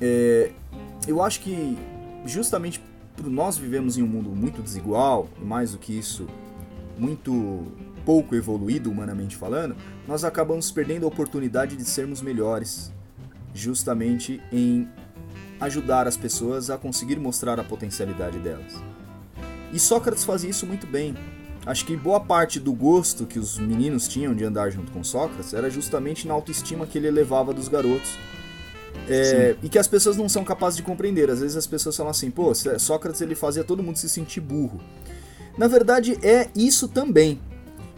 é, 0.00 0.50
eu 1.06 1.22
acho 1.22 1.40
que 1.40 1.76
justamente 2.26 2.82
por 3.16 3.28
nós 3.28 3.56
vivemos 3.56 3.96
em 3.98 4.02
um 4.02 4.06
mundo 4.06 4.30
muito 4.30 4.62
desigual, 4.62 5.28
e 5.40 5.44
mais 5.44 5.72
do 5.72 5.78
que 5.78 5.96
isso, 5.96 6.26
muito 6.98 7.66
pouco 8.04 8.34
evoluído 8.34 8.90
humanamente 8.90 9.36
falando, 9.36 9.76
nós 10.06 10.24
acabamos 10.24 10.70
perdendo 10.70 11.04
a 11.04 11.08
oportunidade 11.08 11.76
de 11.76 11.84
sermos 11.84 12.20
melhores, 12.22 12.92
justamente 13.54 14.40
em 14.52 14.88
ajudar 15.60 16.08
as 16.08 16.16
pessoas 16.16 16.70
a 16.70 16.76
conseguir 16.76 17.18
mostrar 17.18 17.58
a 17.60 17.64
potencialidade 17.64 18.38
delas. 18.38 18.74
E 19.72 19.78
Sócrates 19.78 20.24
fazia 20.24 20.50
isso 20.50 20.66
muito 20.66 20.86
bem. 20.86 21.14
Acho 21.64 21.86
que 21.86 21.96
boa 21.96 22.18
parte 22.18 22.58
do 22.58 22.72
gosto 22.72 23.24
que 23.24 23.38
os 23.38 23.56
meninos 23.56 24.08
tinham 24.08 24.34
de 24.34 24.44
andar 24.44 24.70
junto 24.70 24.90
com 24.90 25.04
Sócrates 25.04 25.54
era 25.54 25.70
justamente 25.70 26.26
na 26.26 26.34
autoestima 26.34 26.86
que 26.86 26.98
ele 26.98 27.06
elevava 27.06 27.54
dos 27.54 27.68
garotos 27.68 28.18
é, 29.08 29.56
e 29.62 29.68
que 29.68 29.78
as 29.78 29.86
pessoas 29.86 30.16
não 30.16 30.28
são 30.28 30.44
capazes 30.44 30.76
de 30.76 30.82
compreender. 30.82 31.30
Às 31.30 31.40
vezes 31.40 31.56
as 31.56 31.66
pessoas 31.66 31.96
falam 31.96 32.10
assim, 32.10 32.30
pô, 32.30 32.52
Sócrates 32.54 33.20
ele 33.20 33.34
fazia 33.34 33.62
todo 33.62 33.82
mundo 33.82 33.96
se 33.96 34.08
sentir 34.08 34.40
burro. 34.40 34.80
Na 35.56 35.68
verdade 35.68 36.18
é 36.22 36.48
isso 36.54 36.88
também. 36.88 37.40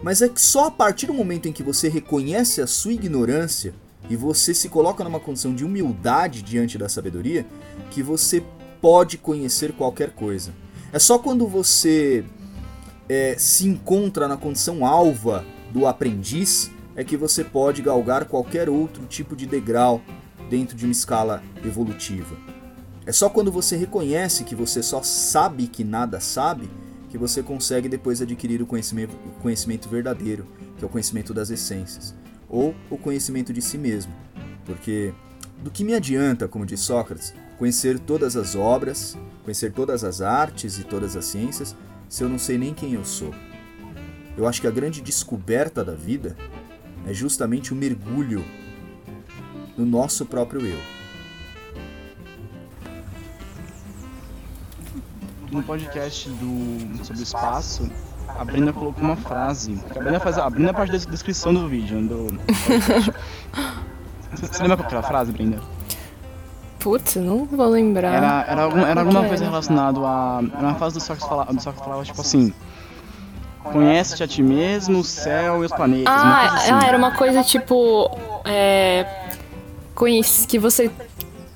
Mas 0.04 0.20
é 0.20 0.28
que 0.28 0.38
só 0.38 0.66
a 0.66 0.70
partir 0.70 1.06
do 1.06 1.14
momento 1.14 1.48
em 1.48 1.52
que 1.52 1.62
você 1.62 1.88
reconhece 1.88 2.60
a 2.60 2.66
sua 2.66 2.92
ignorância 2.92 3.72
e 4.10 4.14
você 4.14 4.52
se 4.52 4.68
coloca 4.68 5.02
numa 5.02 5.18
condição 5.18 5.54
de 5.54 5.64
humildade 5.64 6.42
diante 6.42 6.76
da 6.76 6.90
sabedoria 6.90 7.46
que 7.90 8.02
você 8.02 8.44
pode 8.82 9.16
conhecer 9.16 9.72
qualquer 9.72 10.10
coisa. 10.10 10.52
É 10.92 10.98
só 10.98 11.18
quando 11.18 11.48
você 11.48 12.22
é, 13.08 13.34
se 13.38 13.66
encontra 13.66 14.28
na 14.28 14.36
condição 14.36 14.84
alva 14.84 15.42
do 15.72 15.86
aprendiz 15.86 16.70
é 16.94 17.02
que 17.02 17.16
você 17.16 17.42
pode 17.42 17.80
galgar 17.80 18.26
qualquer 18.26 18.68
outro 18.68 19.06
tipo 19.06 19.34
de 19.34 19.46
degrau 19.46 20.02
dentro 20.50 20.76
de 20.76 20.84
uma 20.84 20.92
escala 20.92 21.42
evolutiva. 21.64 22.36
É 23.06 23.12
só 23.12 23.30
quando 23.30 23.50
você 23.50 23.74
reconhece 23.74 24.44
que 24.44 24.54
você 24.54 24.82
só 24.82 25.02
sabe 25.02 25.66
que 25.66 25.82
nada 25.82 26.20
sabe 26.20 26.68
que 27.14 27.18
você 27.18 27.44
consegue 27.44 27.88
depois 27.88 28.20
adquirir 28.20 28.60
o 28.60 28.66
conhecimento, 28.66 29.14
o 29.14 29.40
conhecimento 29.40 29.88
verdadeiro, 29.88 30.44
que 30.76 30.84
é 30.84 30.86
o 30.86 30.90
conhecimento 30.90 31.32
das 31.32 31.48
essências, 31.48 32.12
ou 32.48 32.74
o 32.90 32.98
conhecimento 32.98 33.52
de 33.52 33.62
si 33.62 33.78
mesmo. 33.78 34.12
Porque 34.66 35.14
do 35.62 35.70
que 35.70 35.84
me 35.84 35.94
adianta, 35.94 36.48
como 36.48 36.66
diz 36.66 36.80
Sócrates, 36.80 37.32
conhecer 37.56 38.00
todas 38.00 38.36
as 38.36 38.56
obras, 38.56 39.16
conhecer 39.44 39.70
todas 39.72 40.02
as 40.02 40.20
artes 40.20 40.80
e 40.80 40.82
todas 40.82 41.14
as 41.14 41.26
ciências, 41.26 41.76
se 42.08 42.24
eu 42.24 42.28
não 42.28 42.36
sei 42.36 42.58
nem 42.58 42.74
quem 42.74 42.94
eu 42.94 43.04
sou? 43.04 43.32
Eu 44.36 44.48
acho 44.48 44.60
que 44.60 44.66
a 44.66 44.72
grande 44.72 45.00
descoberta 45.00 45.84
da 45.84 45.94
vida 45.94 46.36
é 47.06 47.14
justamente 47.14 47.72
o 47.72 47.76
mergulho 47.76 48.44
no 49.78 49.86
nosso 49.86 50.26
próprio 50.26 50.66
eu. 50.66 50.93
No 55.54 55.62
podcast 55.62 56.28
do, 56.30 57.04
sobre 57.04 57.22
o 57.22 57.22
espaço, 57.22 57.88
a 58.28 58.44
Brenda 58.44 58.72
colocou 58.72 59.04
uma 59.04 59.14
frase. 59.14 59.80
A 59.88 60.00
Brenda 60.00 60.18
faz 60.18 60.36
a 60.36 60.50
Brenda 60.50 60.74
parte 60.74 60.90
da 60.90 60.98
descrição 60.98 61.54
do 61.54 61.68
vídeo. 61.68 62.02
Do 62.08 62.40
Você 64.34 64.60
lembra 64.60 64.78
qual 64.78 64.88
era 64.90 64.98
a 64.98 65.02
frase, 65.04 65.30
Brenda? 65.30 65.60
Putz, 66.80 67.14
não 67.14 67.44
vou 67.44 67.68
lembrar. 67.68 68.14
Era, 68.14 68.44
era, 68.48 68.62
algum, 68.62 68.80
era 68.80 69.00
alguma 69.00 69.28
coisa 69.28 69.44
relacionada 69.44 70.00
a. 70.00 70.42
Era 70.52 70.66
uma 70.66 70.74
frase 70.74 70.96
do 70.96 71.00
Sócrates 71.00 71.28
falava, 71.28 71.52
do 71.52 71.62
Sócrates 71.62 71.84
falava 71.84 72.04
tipo 72.04 72.20
assim. 72.20 72.52
Conhece-te 73.62 74.24
a 74.24 74.26
ti 74.26 74.42
mesmo, 74.42 74.98
o 74.98 75.04
céu 75.04 75.62
e 75.62 75.66
os 75.66 75.72
planetas. 75.72 76.12
Ah, 76.12 76.46
assim. 76.46 76.72
ah 76.72 76.84
era 76.84 76.98
uma 76.98 77.12
coisa 77.12 77.44
tipo. 77.44 78.10
É, 78.44 79.06
que 80.48 80.58
você 80.58 80.90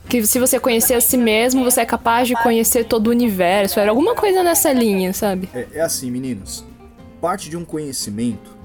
que 0.09 0.27
se 0.27 0.39
você 0.39 0.59
conhecer 0.59 0.95
a 0.95 1.01
si 1.01 1.17
mesmo, 1.17 1.63
você 1.63 1.83
é 1.83 1.85
capaz 1.87 2.27
de 2.27 2.35
conhecer 2.43 2.85
todo 2.85 3.09
o 3.09 3.11
universo. 3.11 3.79
Era 3.79 3.91
alguma 3.91 4.15
coisa 4.15 4.43
nessa 4.43 4.73
linha, 4.73 5.13
sabe? 5.13 5.49
É, 5.55 5.67
é, 5.75 5.81
assim, 5.81 6.11
meninos. 6.11 6.65
Parte 7.21 7.51
de 7.51 7.57
um 7.57 7.65
conhecimento 7.65 8.57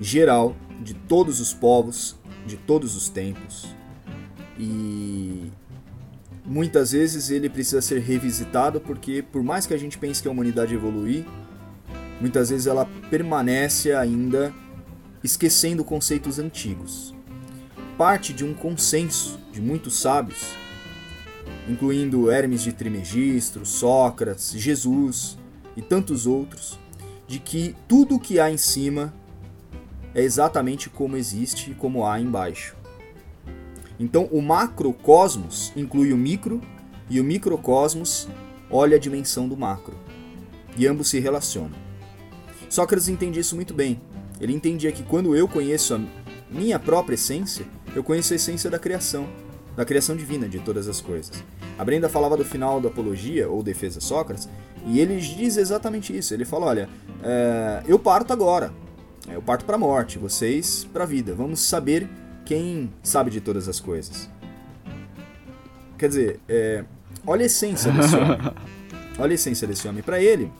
geral 0.00 0.56
de 0.80 0.94
todos 0.94 1.40
os 1.40 1.52
povos, 1.52 2.16
de 2.46 2.56
todos 2.56 2.96
os 2.96 3.08
tempos. 3.08 3.66
E 4.58 5.50
muitas 6.44 6.92
vezes 6.92 7.28
ele 7.30 7.50
precisa 7.50 7.82
ser 7.82 8.00
revisitado 8.00 8.80
porque, 8.80 9.22
por 9.22 9.42
mais 9.42 9.66
que 9.66 9.74
a 9.74 9.78
gente 9.78 9.98
pense 9.98 10.22
que 10.22 10.28
a 10.28 10.30
humanidade 10.30 10.74
evoluir, 10.74 11.26
muitas 12.20 12.48
vezes 12.48 12.66
ela 12.66 12.88
permanece 13.10 13.92
ainda 13.92 14.54
esquecendo 15.22 15.84
conceitos 15.84 16.38
antigos 16.38 17.15
parte 17.96 18.32
de 18.32 18.44
um 18.44 18.52
consenso 18.52 19.38
de 19.50 19.60
muitos 19.60 19.98
sábios, 19.98 20.54
incluindo 21.68 22.30
Hermes 22.30 22.62
de 22.62 22.72
Trimegistro, 22.72 23.64
Sócrates, 23.64 24.52
Jesus 24.52 25.38
e 25.76 25.82
tantos 25.82 26.26
outros, 26.26 26.78
de 27.26 27.38
que 27.38 27.74
tudo 27.88 28.16
o 28.16 28.20
que 28.20 28.38
há 28.38 28.50
em 28.50 28.56
cima 28.56 29.14
é 30.14 30.22
exatamente 30.22 30.88
como 30.90 31.16
existe 31.16 31.70
e 31.70 31.74
como 31.74 32.06
há 32.06 32.20
embaixo. 32.20 32.76
Então, 33.98 34.24
o 34.30 34.42
macrocosmos 34.42 35.72
inclui 35.74 36.12
o 36.12 36.16
micro 36.16 36.60
e 37.08 37.18
o 37.18 37.24
microcosmos 37.24 38.28
olha 38.70 38.96
a 38.96 39.00
dimensão 39.00 39.48
do 39.48 39.56
macro. 39.56 39.96
E 40.76 40.86
ambos 40.86 41.08
se 41.08 41.18
relacionam. 41.18 41.78
Sócrates 42.68 43.08
entendia 43.08 43.40
isso 43.40 43.54
muito 43.56 43.72
bem. 43.72 44.00
Ele 44.38 44.52
entendia 44.52 44.92
que 44.92 45.02
quando 45.02 45.34
eu 45.34 45.48
conheço 45.48 45.94
a 45.94 46.00
minha 46.50 46.78
própria 46.78 47.14
essência, 47.14 47.64
eu 47.98 48.04
conheço 48.04 48.32
a 48.32 48.36
essência 48.36 48.70
da 48.70 48.78
criação, 48.78 49.26
da 49.74 49.84
criação 49.84 50.14
divina 50.14 50.48
de 50.48 50.58
todas 50.58 50.88
as 50.88 51.00
coisas. 51.00 51.42
A 51.78 51.84
Brenda 51.84 52.08
falava 52.08 52.36
do 52.36 52.44
final 52.44 52.80
da 52.80 52.88
Apologia, 52.88 53.48
ou 53.48 53.62
Defesa 53.62 54.00
Sócrates, 54.00 54.48
e 54.86 55.00
ele 55.00 55.18
diz 55.18 55.56
exatamente 55.56 56.16
isso. 56.16 56.34
Ele 56.34 56.44
fala: 56.44 56.66
olha, 56.66 56.88
é, 57.22 57.82
eu 57.86 57.98
parto 57.98 58.32
agora, 58.32 58.72
eu 59.28 59.40
parto 59.42 59.64
para 59.64 59.76
a 59.76 59.78
morte, 59.78 60.18
vocês 60.18 60.86
para 60.92 61.04
a 61.04 61.06
vida. 61.06 61.34
Vamos 61.34 61.60
saber 61.60 62.08
quem 62.44 62.92
sabe 63.02 63.30
de 63.30 63.40
todas 63.40 63.68
as 63.68 63.80
coisas. 63.80 64.30
Quer 65.98 66.08
dizer, 66.08 66.40
é, 66.48 66.84
olha 67.26 67.42
a 67.42 67.46
essência 67.46 67.90
desse 67.90 68.14
homem. 68.14 68.38
Olha 69.18 69.32
a 69.32 69.34
essência 69.34 69.66
desse 69.66 69.88
homem. 69.88 70.02
Para 70.02 70.20
ele, 70.20 70.52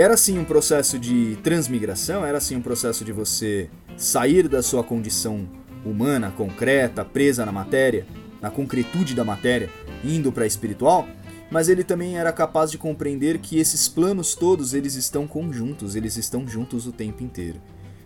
era 0.00 0.16
sim 0.16 0.38
um 0.38 0.44
processo 0.44 0.96
de 0.96 1.36
transmigração, 1.42 2.24
era 2.24 2.38
sim 2.40 2.54
um 2.54 2.62
processo 2.62 3.04
de 3.04 3.10
você 3.10 3.68
sair 3.96 4.46
da 4.46 4.62
sua 4.62 4.84
condição 4.84 5.48
humana, 5.84 6.30
concreta, 6.30 7.04
presa 7.04 7.44
na 7.44 7.50
matéria, 7.50 8.06
na 8.40 8.48
concretude 8.48 9.12
da 9.12 9.24
matéria, 9.24 9.68
indo 10.04 10.30
para 10.30 10.44
a 10.44 10.46
espiritual, 10.46 11.08
mas 11.50 11.68
ele 11.68 11.82
também 11.82 12.16
era 12.16 12.30
capaz 12.30 12.70
de 12.70 12.78
compreender 12.78 13.38
que 13.38 13.58
esses 13.58 13.88
planos 13.88 14.36
todos 14.36 14.72
eles 14.72 14.94
estão 14.94 15.26
conjuntos, 15.26 15.96
eles 15.96 16.16
estão 16.16 16.46
juntos 16.46 16.86
o 16.86 16.92
tempo 16.92 17.24
inteiro. 17.24 17.60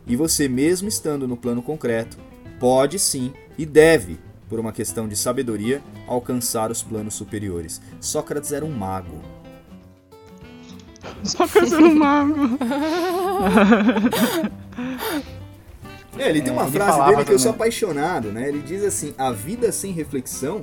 E 0.06 0.16
você 0.16 0.48
mesmo 0.48 0.88
estando 0.88 1.28
no 1.28 1.36
plano 1.36 1.60
concreto, 1.60 2.16
pode 2.58 2.98
sim 2.98 3.34
e 3.58 3.66
deve, 3.66 4.18
por 4.48 4.58
uma 4.58 4.72
questão 4.72 5.06
de 5.06 5.14
sabedoria, 5.14 5.82
alcançar 6.08 6.70
os 6.70 6.82
planos 6.82 7.12
superiores. 7.12 7.82
Sócrates 8.00 8.50
era 8.50 8.64
um 8.64 8.72
mago. 8.72 9.41
Sócrates 11.24 11.72
era 11.72 11.84
um 11.84 11.94
mago. 11.94 12.34
É, 16.18 16.28
ele 16.28 16.42
tem 16.42 16.52
uma 16.52 16.64
É, 16.64 16.66
ele 16.66 16.72
frase 16.78 17.04
dele 17.06 17.24
que 17.24 17.32
eu 17.32 17.38
sou 17.38 17.52
também. 17.52 17.66
apaixonado, 17.68 18.30
né? 18.32 18.46
Ele 18.46 18.60
diz 18.60 18.84
assim: 18.84 19.14
a 19.16 19.32
vida 19.32 19.72
sem 19.72 19.92
reflexão 19.92 20.60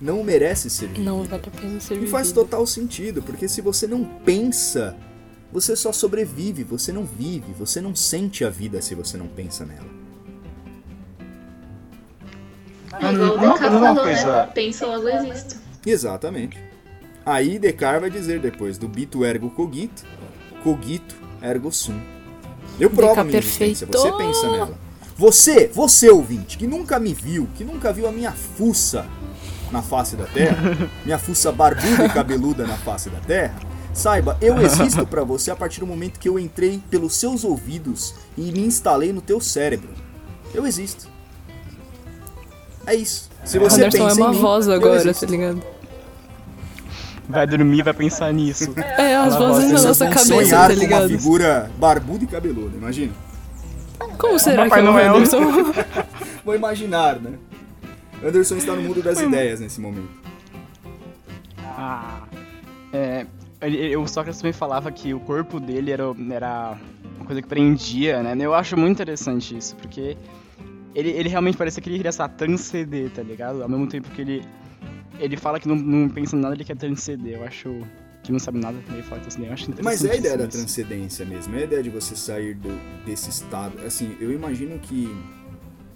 não 0.00 0.22
merece 0.22 0.70
ser 0.70 0.86
vivida. 0.86 1.04
Não 1.10 1.24
vale 1.24 1.42
a 1.46 1.50
pena 1.60 1.80
ser 1.80 2.00
E 2.00 2.06
faz 2.06 2.30
total 2.30 2.64
sentido, 2.64 3.20
porque 3.20 3.48
se 3.48 3.60
você 3.60 3.88
não 3.88 4.04
pensa, 4.04 4.96
você 5.52 5.74
só 5.74 5.90
sobrevive, 5.92 6.62
você 6.62 6.92
não 6.92 7.04
vive, 7.04 7.52
você 7.58 7.80
não 7.80 7.92
sente 7.94 8.44
a 8.44 8.50
vida 8.50 8.80
se 8.80 8.94
você 8.94 9.16
não 9.16 9.26
pensa 9.26 9.66
nela. 9.66 10.04
Igual 13.00 13.30
o 13.30 13.34
Uma- 13.34 13.48
Descartes 13.48 13.78
uma 13.78 13.94
falou, 13.96 14.06
né? 14.06 14.50
Pensa 14.54 14.86
logo 14.86 15.08
existo. 15.08 15.56
Exatamente. 15.84 16.56
Aí 17.26 17.58
Descartes 17.58 18.00
vai 18.00 18.10
dizer 18.10 18.40
depois, 18.40 18.76
do 18.76 18.86
bito 18.86 19.24
ergo 19.24 19.50
cogito, 19.50 20.04
cogito 20.62 21.14
ergo 21.40 21.72
sum. 21.72 21.98
Eu 22.78 22.90
provo 22.90 23.20
a 23.20 23.24
minha 23.24 23.38
existência, 23.38 23.86
você 23.86 24.12
pensa 24.12 24.50
nela. 24.50 24.78
Você, 25.16 25.68
você 25.72 26.10
ouvinte, 26.10 26.58
que 26.58 26.66
nunca 26.66 26.98
me 26.98 27.14
viu, 27.14 27.48
que 27.54 27.62
nunca 27.64 27.92
viu 27.92 28.08
a 28.08 28.12
minha 28.12 28.32
fuça 28.32 29.06
na 29.70 29.80
face 29.80 30.16
da 30.16 30.24
terra, 30.24 30.76
minha 31.04 31.18
fuça 31.18 31.52
barbuda 31.52 32.04
e 32.04 32.08
cabeluda 32.08 32.66
na 32.66 32.76
face 32.76 33.08
da 33.08 33.20
terra, 33.20 33.54
saiba, 33.92 34.36
eu 34.40 34.60
existo 34.60 35.06
pra 35.06 35.22
você 35.22 35.50
a 35.50 35.56
partir 35.56 35.80
do 35.80 35.86
momento 35.86 36.18
que 36.18 36.28
eu 36.28 36.38
entrei 36.38 36.82
pelos 36.90 37.14
seus 37.14 37.44
ouvidos 37.44 38.14
e 38.36 38.50
me 38.50 38.60
instalei 38.60 39.12
no 39.12 39.20
teu 39.20 39.40
cérebro. 39.40 39.90
Eu 40.52 40.66
existo. 40.66 41.08
É 42.86 42.94
isso. 42.94 43.30
Se 43.44 43.58
você 43.58 43.84
Anderson 43.84 44.08
pensa 44.08 44.20
é 44.20 44.24
uma 44.24 44.32
mim, 44.32 44.38
voz 44.38 44.68
agora, 44.68 45.14
tá 45.14 45.26
ligado? 45.26 45.73
Vai 47.28 47.46
dormir, 47.46 47.82
vai 47.82 47.94
pensar 47.94 48.32
nisso. 48.32 48.72
É, 48.76 49.16
as 49.16 49.34
Ela 49.34 49.48
vozes 49.48 49.70
na 49.72 49.82
nossa 49.82 50.06
cabeça, 50.06 50.24
sonhar 50.26 50.60
tá 50.60 50.66
com 50.68 50.72
uma 50.72 50.80
ligado? 50.80 51.08
figura 51.08 51.70
barbuda 51.78 52.24
e 52.24 52.26
cabeluda, 52.26 52.76
imagina. 52.76 53.12
Como 54.18 54.38
será 54.38 54.64
que 54.64 54.70
Papai 54.70 54.84
é 54.84 54.88
o 54.88 54.92
Noel. 54.92 55.16
Anderson? 55.16 55.40
Vou 56.44 56.54
imaginar, 56.54 57.18
né? 57.20 57.32
Anderson 58.22 58.56
está 58.56 58.74
no 58.74 58.82
mundo 58.82 59.02
das 59.02 59.20
ideias 59.20 59.60
nesse 59.60 59.80
momento. 59.80 60.08
Ah, 61.76 62.22
é, 62.92 63.26
o 63.96 64.06
Sócrates 64.06 64.40
também 64.40 64.52
falava 64.52 64.92
que 64.92 65.14
o 65.14 65.20
corpo 65.20 65.58
dele 65.58 65.90
era, 65.90 66.04
era 66.30 66.76
uma 67.16 67.26
coisa 67.26 67.40
que 67.42 67.48
prendia, 67.48 68.22
né? 68.22 68.36
Eu 68.38 68.54
acho 68.54 68.76
muito 68.76 68.92
interessante 68.92 69.56
isso, 69.56 69.74
porque 69.76 70.16
ele, 70.94 71.10
ele 71.10 71.28
realmente 71.28 71.56
parecia 71.56 71.82
que 71.82 71.88
ele 71.88 71.96
queria 71.96 72.12
transcender, 72.28 73.10
tá 73.10 73.22
ligado? 73.22 73.62
Ao 73.62 73.68
mesmo 73.68 73.86
tempo 73.86 74.08
que 74.10 74.20
ele, 74.20 74.44
ele 75.18 75.36
fala 75.36 75.58
que 75.60 75.68
não, 75.68 75.76
não 75.76 76.08
pensa 76.08 76.36
em 76.36 76.40
nada, 76.40 76.54
ele 76.54 76.64
quer 76.64 76.76
transcender. 76.76 77.34
Eu 77.34 77.44
acho 77.44 77.80
que 78.22 78.32
não 78.32 78.38
sabe 78.38 78.58
nada, 78.58 78.76
ele 78.88 79.02
fala 79.02 79.20
transcender. 79.20 79.48
Eu 79.50 79.54
acho. 79.54 79.70
Mas 79.82 80.04
é 80.04 80.12
a 80.12 80.16
ideia 80.16 80.36
da 80.38 80.46
transcendência 80.46 81.24
mesmo, 81.26 81.54
é 81.56 81.60
a 81.60 81.64
ideia 81.64 81.82
de 81.82 81.90
você 81.90 82.16
sair 82.16 82.54
do- 82.54 83.04
desse 83.04 83.30
estado. 83.30 83.78
Assim, 83.84 84.16
eu 84.20 84.32
imagino 84.32 84.78
que 84.78 85.08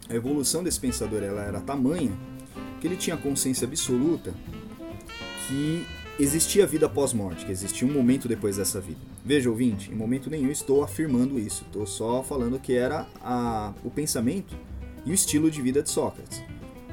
a 0.08 0.14
evolução 0.14 0.62
desse 0.62 0.80
pensador 0.80 1.22
ela 1.22 1.42
era 1.42 1.60
tamanha 1.60 2.12
que 2.80 2.86
ele 2.86 2.96
tinha 2.96 3.16
consciência 3.16 3.66
absoluta 3.66 4.32
que 5.46 5.86
existia 6.18 6.66
vida 6.66 6.88
pós-morte, 6.88 7.44
que 7.46 7.52
existia 7.52 7.86
um 7.86 7.92
momento 7.92 8.28
depois 8.28 8.56
dessa 8.56 8.80
vida. 8.80 9.00
Veja, 9.24 9.48
ouvinte, 9.50 9.90
em 9.90 9.94
momento 9.94 10.30
nenhum 10.30 10.50
estou 10.50 10.82
afirmando 10.82 11.38
isso, 11.38 11.64
estou 11.66 11.86
só 11.86 12.22
falando 12.22 12.58
que 12.58 12.74
era 12.74 13.06
a- 13.22 13.72
o 13.84 13.90
pensamento 13.90 14.56
e 15.04 15.10
o 15.10 15.14
estilo 15.14 15.50
de 15.50 15.60
vida 15.62 15.82
de 15.82 15.90
Sócrates. 15.90 16.42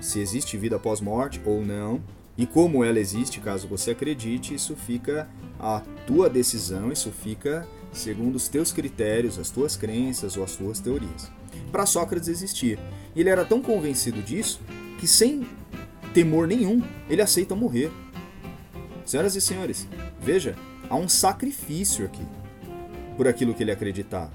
Se 0.01 0.19
existe 0.19 0.57
vida 0.57 0.77
pós-morte 0.77 1.41
ou 1.45 1.65
não, 1.65 2.01
e 2.37 2.45
como 2.45 2.83
ela 2.83 2.99
existe, 2.99 3.39
caso 3.39 3.67
você 3.67 3.91
acredite, 3.91 4.53
isso 4.53 4.75
fica 4.75 5.29
a 5.59 5.81
tua 6.05 6.29
decisão, 6.29 6.91
isso 6.91 7.11
fica 7.11 7.67
segundo 7.93 8.35
os 8.35 8.49
teus 8.49 8.73
critérios, 8.73 9.39
as 9.39 9.49
tuas 9.49 9.77
crenças 9.77 10.35
ou 10.35 10.43
as 10.43 10.55
tuas 10.55 10.79
teorias. 10.79 11.31
Para 11.71 11.85
Sócrates 11.85 12.27
existia. 12.27 12.77
E 13.15 13.21
ele 13.21 13.29
era 13.29 13.45
tão 13.45 13.61
convencido 13.61 14.21
disso 14.21 14.59
que 14.99 15.07
sem 15.07 15.47
temor 16.13 16.47
nenhum, 16.47 16.81
ele 17.09 17.21
aceita 17.21 17.55
morrer. 17.55 17.91
Senhoras 19.05 19.35
e 19.35 19.41
senhores, 19.41 19.87
veja, 20.19 20.55
há 20.89 20.95
um 20.95 21.07
sacrifício 21.07 22.05
aqui 22.05 22.25
por 23.15 23.27
aquilo 23.27 23.53
que 23.53 23.63
ele 23.63 23.71
acreditava. 23.71 24.33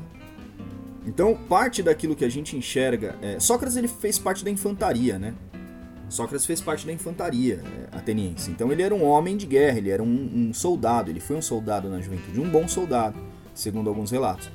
Então, 1.07 1.35
parte 1.49 1.83
daquilo 1.83 2.15
que 2.15 2.25
a 2.25 2.29
gente 2.29 2.57
enxerga, 2.57 3.17
é, 3.21 3.41
Sócrates 3.41 3.77
ele 3.77 3.89
fez 3.89 4.19
parte 4.19 4.45
da 4.45 4.51
infantaria, 4.51 5.19
né? 5.19 5.35
Sócrates 6.11 6.45
fez 6.45 6.61
parte 6.61 6.87
da 6.87 6.93
infantaria 6.93 7.63
é, 7.65 7.97
ateniense. 7.97 8.51
Então 8.51 8.71
ele 8.71 8.83
era 8.83 8.95
um 8.95 9.05
homem 9.05 9.37
de 9.37 9.47
guerra, 9.47 9.79
ele 9.79 9.91
era 9.91 10.03
um, 10.03 10.31
um 10.35 10.55
soldado, 10.55 11.11
ele 11.11 11.21
foi 11.21 11.37
um 11.37 11.43
soldado 11.43 11.89
na 11.89 12.01
juventude, 12.01 12.41
um 12.41 12.49
bom 12.49 12.67
soldado, 12.69 13.19
segundo 13.55 13.89
alguns 13.89 14.11
relatos. 14.11 14.51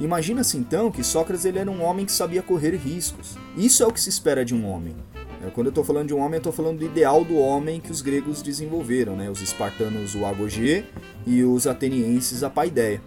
Imagina-se 0.00 0.56
então 0.56 0.90
que 0.90 1.02
Sócrates 1.02 1.44
ele 1.44 1.58
era 1.58 1.70
um 1.70 1.82
homem 1.82 2.04
que 2.04 2.12
sabia 2.12 2.42
correr 2.42 2.76
riscos. 2.76 3.36
Isso 3.56 3.82
é 3.82 3.86
o 3.86 3.92
que 3.92 4.00
se 4.00 4.10
espera 4.10 4.44
de 4.44 4.54
um 4.54 4.68
homem. 4.68 4.94
É, 5.42 5.50
Quando 5.50 5.66
eu 5.66 5.70
estou 5.70 5.84
falando 5.84 6.08
de 6.08 6.14
um 6.14 6.18
homem, 6.18 6.34
eu 6.34 6.38
estou 6.38 6.52
falando 6.52 6.78
do 6.78 6.84
ideal 6.84 7.24
do 7.24 7.36
homem 7.36 7.80
que 7.80 7.90
os 7.90 8.02
gregos 8.02 8.42
desenvolveram, 8.42 9.16
né? 9.16 9.30
os 9.30 9.40
espartanos 9.40 10.14
o 10.14 10.24
agogê 10.24 10.84
e 11.26 11.42
os 11.42 11.66
atenienses 11.66 12.42
a 12.42 12.50
paideia. 12.50 13.00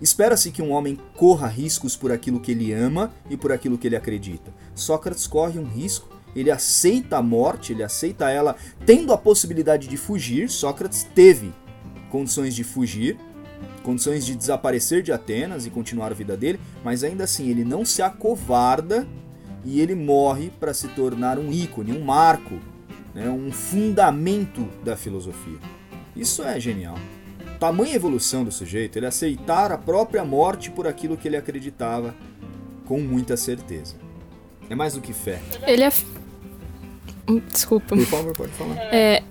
Espera-se 0.00 0.50
que 0.50 0.62
um 0.62 0.72
homem 0.72 0.98
corra 1.16 1.46
riscos 1.46 1.96
por 1.96 2.10
aquilo 2.10 2.40
que 2.40 2.52
ele 2.52 2.72
ama 2.72 3.12
e 3.30 3.36
por 3.36 3.52
aquilo 3.52 3.78
que 3.78 3.86
ele 3.86 3.96
acredita. 3.96 4.52
Sócrates 4.74 5.26
corre 5.26 5.58
um 5.58 5.64
risco, 5.64 6.08
ele 6.34 6.50
aceita 6.50 7.18
a 7.18 7.22
morte, 7.22 7.72
ele 7.72 7.82
aceita 7.82 8.30
ela 8.30 8.56
tendo 8.84 9.12
a 9.12 9.18
possibilidade 9.18 9.86
de 9.86 9.96
fugir. 9.96 10.50
Sócrates 10.50 11.06
teve 11.14 11.52
condições 12.10 12.54
de 12.54 12.64
fugir, 12.64 13.16
condições 13.82 14.24
de 14.24 14.34
desaparecer 14.34 15.02
de 15.02 15.12
Atenas 15.12 15.66
e 15.66 15.70
continuar 15.70 16.10
a 16.10 16.14
vida 16.14 16.36
dele, 16.36 16.60
mas 16.82 17.04
ainda 17.04 17.24
assim 17.24 17.48
ele 17.48 17.64
não 17.64 17.84
se 17.84 18.02
acovarda 18.02 19.06
e 19.64 19.80
ele 19.80 19.94
morre 19.94 20.50
para 20.60 20.74
se 20.74 20.88
tornar 20.88 21.38
um 21.38 21.52
ícone, 21.52 21.92
um 21.92 22.04
marco, 22.04 22.58
né, 23.14 23.28
um 23.28 23.50
fundamento 23.50 24.68
da 24.84 24.96
filosofia. 24.96 25.58
Isso 26.14 26.42
é 26.42 26.58
genial. 26.60 26.96
Tamanha 27.58 27.94
evolução 27.94 28.44
do 28.44 28.52
sujeito, 28.52 28.98
ele 28.98 29.06
aceitar 29.06 29.72
a 29.72 29.78
própria 29.78 30.24
morte 30.24 30.70
por 30.70 30.86
aquilo 30.86 31.16
que 31.16 31.28
ele 31.28 31.36
acreditava 31.36 32.14
com 32.84 33.00
muita 33.00 33.36
certeza. 33.36 33.96
É 34.68 34.74
mais 34.74 34.94
do 34.94 35.00
que 35.00 35.12
fé. 35.12 35.40
Ele 35.66 35.82
é. 35.82 35.92
Hum, 37.28 37.40
Desculpa. 37.50 37.96
Por 37.96 38.04
favor, 38.06 38.32
pode 38.36 38.52
falar. 38.52 38.76
É, 38.92 39.22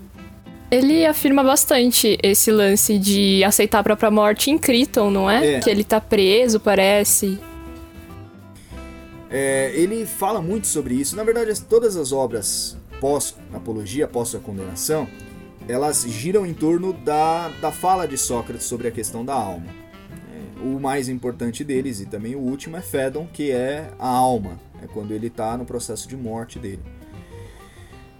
ele 0.70 1.06
afirma 1.06 1.42
bastante 1.44 2.18
esse 2.22 2.50
lance 2.50 2.98
de 2.98 3.42
aceitar 3.44 3.78
a 3.80 3.82
própria 3.82 4.10
morte 4.10 4.50
em 4.50 4.58
Criton, 4.58 5.10
não 5.10 5.30
é? 5.30 5.54
É. 5.56 5.60
Que 5.60 5.70
ele 5.70 5.84
tá 5.84 6.00
preso, 6.00 6.58
parece. 6.58 7.38
É, 9.30 9.72
ele 9.74 10.06
fala 10.06 10.40
muito 10.40 10.66
sobre 10.66 10.94
isso. 10.94 11.16
Na 11.16 11.24
verdade, 11.24 11.50
as- 11.50 11.58
todas 11.60 11.96
as 11.96 12.12
obras 12.12 12.76
pós-apologia, 13.00 14.06
pós-condenação, 14.06 15.08
elas 15.68 16.04
giram 16.08 16.46
em 16.46 16.54
torno 16.54 16.92
da, 16.92 17.48
da 17.60 17.72
fala 17.72 18.06
de 18.06 18.16
Sócrates 18.18 18.66
sobre 18.66 18.86
a 18.86 18.90
questão 18.90 19.24
da 19.24 19.34
alma. 19.34 19.66
É, 20.32 20.62
o 20.64 20.78
mais 20.80 21.08
importante 21.08 21.64
deles, 21.64 22.00
e 22.00 22.06
também 22.06 22.34
o 22.34 22.38
último, 22.40 22.76
é 22.76 22.80
Fédon, 22.82 23.26
que 23.32 23.50
é 23.50 23.88
a 23.98 24.08
alma. 24.08 24.58
É 24.82 24.86
quando 24.86 25.12
ele 25.12 25.28
está 25.28 25.56
no 25.56 25.64
processo 25.64 26.06
de 26.08 26.16
morte 26.16 26.58
dele. 26.58 26.80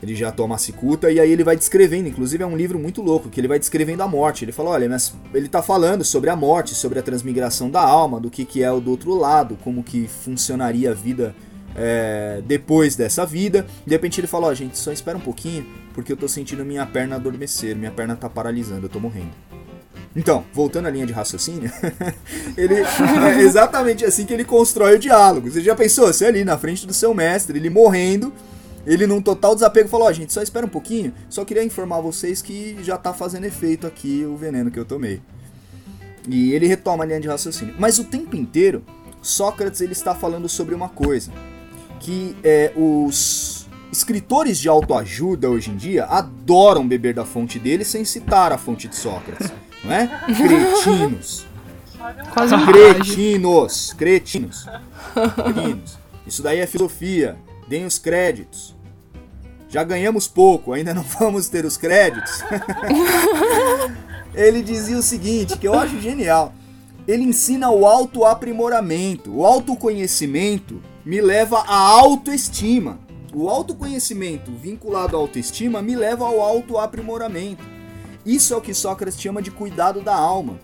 Ele 0.05 0.15
já 0.15 0.31
toma 0.31 0.55
a 0.55 0.59
cicuta 0.59 1.11
e 1.11 1.19
aí 1.19 1.31
ele 1.31 1.43
vai 1.43 1.57
descrevendo, 1.57 2.09
inclusive 2.09 2.43
é 2.43 2.47
um 2.47 2.57
livro 2.57 2.79
muito 2.79 3.01
louco, 3.01 3.31
que 3.31 3.41
ele 3.41 3.49
vai 3.49 3.59
descrevendo 3.59 4.03
a 4.03 4.09
morte. 4.09 4.45
Ele 4.45 4.53
fala, 4.53 4.71
olha, 4.71 4.89
mas 4.89 5.15
ele 5.33 5.49
tá 5.49 5.63
falando 5.63 6.05
sobre 6.05 6.29
a 6.29 6.37
morte, 6.37 6.75
sobre 6.75 6.99
a 6.99 7.03
transmigração 7.03 7.71
da 7.71 7.81
alma, 7.81 8.21
do 8.21 8.31
que, 8.31 8.45
que 8.45 8.63
é 8.63 8.71
o 8.71 8.81
do 8.81 8.91
outro 8.91 9.15
lado, 9.15 9.57
como 9.65 9.83
que 9.83 10.07
funcionaria 10.07 10.91
a 10.91 10.95
vida 10.95 11.35
é, 11.75 12.43
depois 12.47 12.95
dessa 12.95 13.25
vida. 13.25 13.67
De 13.87 13.93
repente 13.93 14.21
ele 14.21 14.27
fala, 14.27 14.49
ó, 14.49 14.55
gente, 14.55 14.79
só 14.79 14.93
espera 14.93 15.17
um 15.17 15.23
pouquinho, 15.23 15.67
porque 15.95 16.13
eu 16.13 16.17
tô 16.17 16.29
sentindo 16.29 16.65
minha 16.67 16.85
perna 16.85 17.17
adormecer, 17.17 17.75
minha 17.75 17.91
perna 17.91 18.15
tá 18.15 18.29
paralisando, 18.29 18.85
eu 18.85 18.91
tô 18.91 19.01
morrendo. 19.01 19.33
Então, 20.15 20.45
voltando 20.53 20.87
à 20.87 20.91
linha 20.91 21.07
de 21.07 21.13
raciocínio, 21.13 21.73
ele 22.57 22.75
é 22.85 23.41
exatamente 23.41 24.05
assim 24.05 24.25
que 24.25 24.33
ele 24.33 24.45
constrói 24.45 24.97
o 24.97 24.99
diálogo. 24.99 25.51
Você 25.51 25.61
já 25.61 25.75
pensou? 25.75 26.07
Você 26.07 26.27
ali 26.27 26.45
na 26.45 26.57
frente 26.57 26.87
do 26.87 26.95
seu 26.95 27.13
mestre, 27.13 27.59
ele 27.59 27.71
morrendo, 27.71 28.33
ele 28.87 29.07
num 29.07 29.21
total 29.21 29.55
desapego 29.55 29.89
falou: 29.89 30.07
Ó, 30.07 30.13
gente, 30.13 30.33
só 30.33 30.43
espera 30.43 30.67
um 30.67 30.69
pouquinho, 30.69 31.13
só 31.29 31.45
queria 31.45 31.65
informar 31.65 32.01
vocês 32.01 32.43
que 32.43 32.77
já 32.83 32.97
tá 32.97 33.13
fazendo 33.13 33.45
efeito 33.45 33.87
aqui 33.87 34.25
o 34.25 34.37
veneno 34.37 34.71
que 34.71 34.79
eu 34.79 34.85
tomei. 34.85 35.21
E 36.29 36.53
ele 36.53 36.67
retoma 36.67 37.05
a 37.05 37.07
linha 37.07 37.21
de 37.21 37.29
raciocínio. 37.29 37.75
Mas 37.79 37.99
o 37.99 38.05
tempo 38.05 38.35
inteiro, 38.35 38.83
Sócrates 39.21 39.81
ele 39.81 39.93
está 39.93 40.15
falando 40.15 40.49
sobre 40.49 40.75
uma 40.75 40.89
coisa: 40.89 41.31
que 42.01 42.37
é, 42.43 42.73
os, 42.77 43.65
escritores 43.95 44.59
de 44.59 44.69
autoajuda 44.69 45.49
hoje 45.49 45.71
em 45.71 45.77
dia 45.77 46.05
adoram 46.07 46.87
beber 46.87 47.15
da 47.15 47.25
fonte 47.25 47.59
dele 47.61 47.85
sem 47.85 48.05
citar 48.05 48.53
a 48.53 48.59
fonte 48.59 48.89
de 48.89 48.97
Sócrates, 48.97 49.53
não 49.85 49.93
é? 49.93 50.09
Cretinos. 50.27 51.47
Quase 52.35 52.55
Cretinos, 52.67 53.95
cretinos, 53.95 54.67
cretinos. 55.15 55.99
Isso 56.27 56.43
daí 56.43 56.59
é 56.59 56.67
filosofia. 56.67 57.37
Deem 57.69 57.85
os 57.85 57.99
créditos. 57.99 58.75
Já 59.69 59.83
ganhamos 59.83 60.29
pouco, 60.29 60.73
ainda 60.73 60.95
não 60.95 61.03
vamos 61.19 61.49
ter 61.49 61.65
os 61.65 61.77
créditos. 61.77 62.43
Ele 64.35 64.63
dizia 64.63 64.97
o 64.97 65.03
seguinte, 65.03 65.59
que 65.59 65.67
eu 65.67 65.75
acho 65.75 66.01
genial. 66.01 66.53
Ele 67.07 67.23
ensina 67.23 67.71
o 67.71 67.87
autoaprimoramento. 67.87 69.37
O 69.37 69.45
autoconhecimento 69.45 70.81
me 71.05 71.21
leva 71.21 71.59
à 71.61 71.77
autoestima. 71.77 72.99
O 73.33 73.49
autoconhecimento 73.49 74.53
vinculado 74.53 75.17
à 75.17 75.21
autoestima 75.21 75.83
me 75.83 75.97
leva 75.97 76.25
ao 76.25 76.41
autoaprimoramento. 76.41 77.65
Isso 78.25 78.55
é 78.55 78.57
o 78.57 78.61
que 78.61 78.73
Sócrates 78.73 79.21
chama 79.21 79.43
de 79.43 79.51
cuidado 79.51 80.01
da 80.01 80.15
alma. 80.15 80.59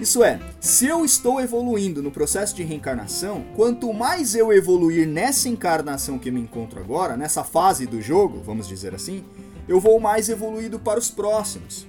Isso 0.00 0.24
é, 0.24 0.40
se 0.58 0.86
eu 0.86 1.04
estou 1.04 1.42
evoluindo 1.42 2.02
no 2.02 2.10
processo 2.10 2.56
de 2.56 2.62
reencarnação, 2.62 3.44
quanto 3.54 3.92
mais 3.92 4.34
eu 4.34 4.50
evoluir 4.50 5.06
nessa 5.06 5.46
encarnação 5.46 6.18
que 6.18 6.30
me 6.30 6.40
encontro 6.40 6.80
agora, 6.80 7.18
nessa 7.18 7.44
fase 7.44 7.86
do 7.86 8.00
jogo, 8.00 8.40
vamos 8.42 8.66
dizer 8.66 8.94
assim, 8.94 9.22
eu 9.68 9.78
vou 9.78 10.00
mais 10.00 10.30
evoluído 10.30 10.78
para 10.80 10.98
os 10.98 11.10
próximos. 11.10 11.86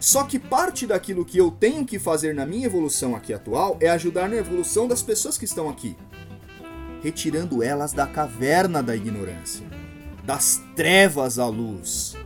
Só 0.00 0.24
que 0.24 0.40
parte 0.40 0.88
daquilo 0.88 1.24
que 1.24 1.38
eu 1.38 1.52
tenho 1.52 1.86
que 1.86 2.00
fazer 2.00 2.34
na 2.34 2.44
minha 2.44 2.66
evolução 2.66 3.14
aqui 3.14 3.32
atual 3.32 3.76
é 3.80 3.88
ajudar 3.90 4.28
na 4.28 4.34
evolução 4.34 4.88
das 4.88 5.00
pessoas 5.00 5.38
que 5.38 5.44
estão 5.44 5.68
aqui, 5.68 5.96
retirando 7.00 7.62
elas 7.62 7.92
da 7.92 8.08
caverna 8.08 8.82
da 8.82 8.96
ignorância, 8.96 9.64
das 10.24 10.60
trevas 10.74 11.38
à 11.38 11.46
luz 11.46 12.16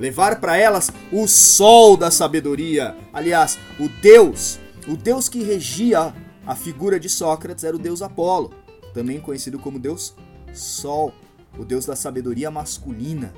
levar 0.00 0.40
para 0.40 0.56
elas 0.56 0.90
o 1.12 1.28
sol 1.28 1.96
da 1.96 2.10
sabedoria. 2.10 2.96
Aliás, 3.12 3.58
o 3.78 3.88
Deus, 3.88 4.58
o 4.88 4.96
Deus 4.96 5.28
que 5.28 5.42
regia 5.42 6.14
a 6.44 6.56
figura 6.56 6.98
de 6.98 7.08
Sócrates 7.08 7.62
era 7.62 7.76
o 7.76 7.78
Deus 7.78 8.00
Apolo, 8.00 8.50
também 8.94 9.20
conhecido 9.20 9.58
como 9.58 9.78
Deus 9.78 10.16
Sol, 10.52 11.12
o 11.56 11.64
Deus 11.64 11.86
da 11.86 11.94
sabedoria 11.94 12.50
masculina. 12.50 13.32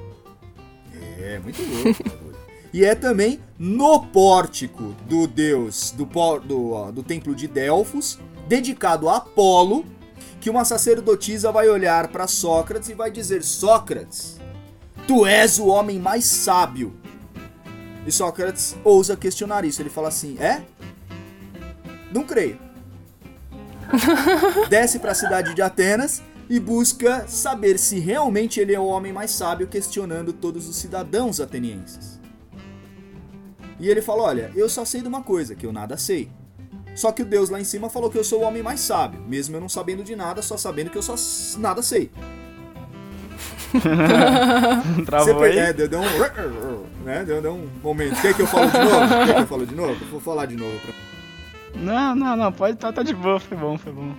É, 1.19 1.39
muito 1.41 1.61
louco. 1.61 2.33
e 2.73 2.85
é 2.85 2.95
também 2.95 3.41
no 3.59 4.07
pórtico 4.07 4.95
do 5.09 5.27
Deus, 5.27 5.91
do, 5.91 6.07
do, 6.41 6.93
do 6.93 7.03
templo 7.03 7.35
de 7.35 7.47
Delfos, 7.47 8.19
dedicado 8.49 9.09
a 9.09 9.19
Apolo, 9.19 9.85
que 10.41 10.49
uma 10.49 10.65
sacerdotisa 10.65 11.53
vai 11.53 11.69
olhar 11.69 12.09
para 12.09 12.27
Sócrates 12.27 12.89
e 12.89 12.95
vai 12.95 13.11
dizer: 13.11 13.43
Sócrates, 13.43 14.41
Tu 15.07 15.27
és 15.27 15.59
o 15.59 15.67
homem 15.67 15.99
mais 15.99 16.25
sábio. 16.25 16.95
E 18.07 18.13
Sócrates 18.13 18.77
ousa 18.85 19.17
questionar 19.17 19.65
isso. 19.65 19.83
Ele 19.83 19.91
fala 19.91 20.09
assim: 20.09 20.37
É? 20.39 20.63
Não 22.13 22.25
creio. 22.25 22.59
Desce 24.69 24.99
para 24.99 25.13
a 25.13 25.15
cidade 25.15 25.55
de 25.55 25.63
Atenas 25.63 26.23
e 26.49 26.59
busca 26.59 27.27
saber 27.27 27.79
se 27.79 27.99
realmente 27.99 28.61
ele 28.61 28.75
é 28.75 28.81
o 28.81 28.87
homem 28.87 29.13
mais 29.13 29.31
sábio, 29.31 29.67
questionando 29.67 30.33
todos 30.33 30.69
os 30.69 30.77
cidadãos 30.77 31.41
atenienses. 31.41 32.21
E 33.79 33.89
ele 33.89 34.03
fala: 34.03 34.23
Olha, 34.23 34.53
eu 34.55 34.69
só 34.69 34.85
sei 34.85 35.01
de 35.01 35.09
uma 35.09 35.23
coisa, 35.23 35.55
que 35.55 35.67
eu 35.67 35.73
nada 35.73 35.97
sei. 35.97 36.31
Só 36.95 37.11
que 37.11 37.23
o 37.23 37.25
Deus 37.25 37.49
lá 37.49 37.59
em 37.59 37.65
cima 37.65 37.89
falou 37.89 38.11
que 38.11 38.19
eu 38.19 38.25
sou 38.25 38.41
o 38.41 38.45
homem 38.45 38.63
mais 38.63 38.81
sábio, 38.81 39.21
mesmo 39.23 39.57
eu 39.57 39.61
não 39.61 39.69
sabendo 39.69 40.05
de 40.05 40.15
nada, 40.15 40.43
só 40.43 40.59
sabendo 40.59 40.91
que 40.91 40.99
eu 40.99 41.03
só 41.03 41.15
nada 41.59 41.83
sei. 41.83 42.11
Travou 45.07 45.35
Você 45.35 45.45
aí? 45.45 45.59
é, 45.59 45.73
deu, 45.73 45.89
deu 45.89 46.01
um. 46.01 47.05
Né? 47.05 47.25
Deu, 47.25 47.43
deu 47.43 47.55
um 47.55 47.69
momento. 47.83 48.21
Quer 48.21 48.35
que 48.35 48.43
eu 48.43 48.47
fale 48.47 48.71
de 48.71 48.79
novo? 48.79 49.09
Quer 49.27 49.35
que 49.35 49.41
eu 49.41 49.47
fale 49.47 49.67
de 49.67 49.75
novo? 49.75 50.05
Vou 50.11 50.21
falar 50.21 50.47
de 50.47 50.57
novo. 50.57 50.79
Pra... 50.81 51.81
Não, 51.81 52.15
não, 52.15 52.37
não, 52.37 52.53
pode 52.53 52.77
tá, 52.77 52.93
tá 52.93 53.03
de 53.03 53.15
boa, 53.15 53.41
foi 53.41 53.57
bom, 53.57 53.79
foi 53.79 53.93
bom. 53.93 54.15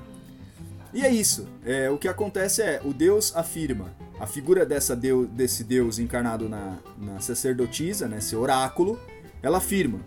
E 0.94 1.02
é 1.02 1.10
isso. 1.10 1.48
É, 1.66 1.90
o 1.90 1.98
que 1.98 2.08
acontece 2.08 2.62
é, 2.62 2.82
o 2.84 2.94
Deus 2.94 3.36
afirma. 3.36 3.92
A 4.20 4.28
figura 4.28 4.66
dessa 4.66 4.96
deus, 4.96 5.28
desse 5.30 5.64
Deus 5.64 5.98
encarnado 6.00 6.48
na, 6.48 6.78
na 6.98 7.20
sacerdotisa, 7.20 8.08
nesse 8.08 8.36
oráculo, 8.36 9.00
ela 9.42 9.58
afirma. 9.58 10.00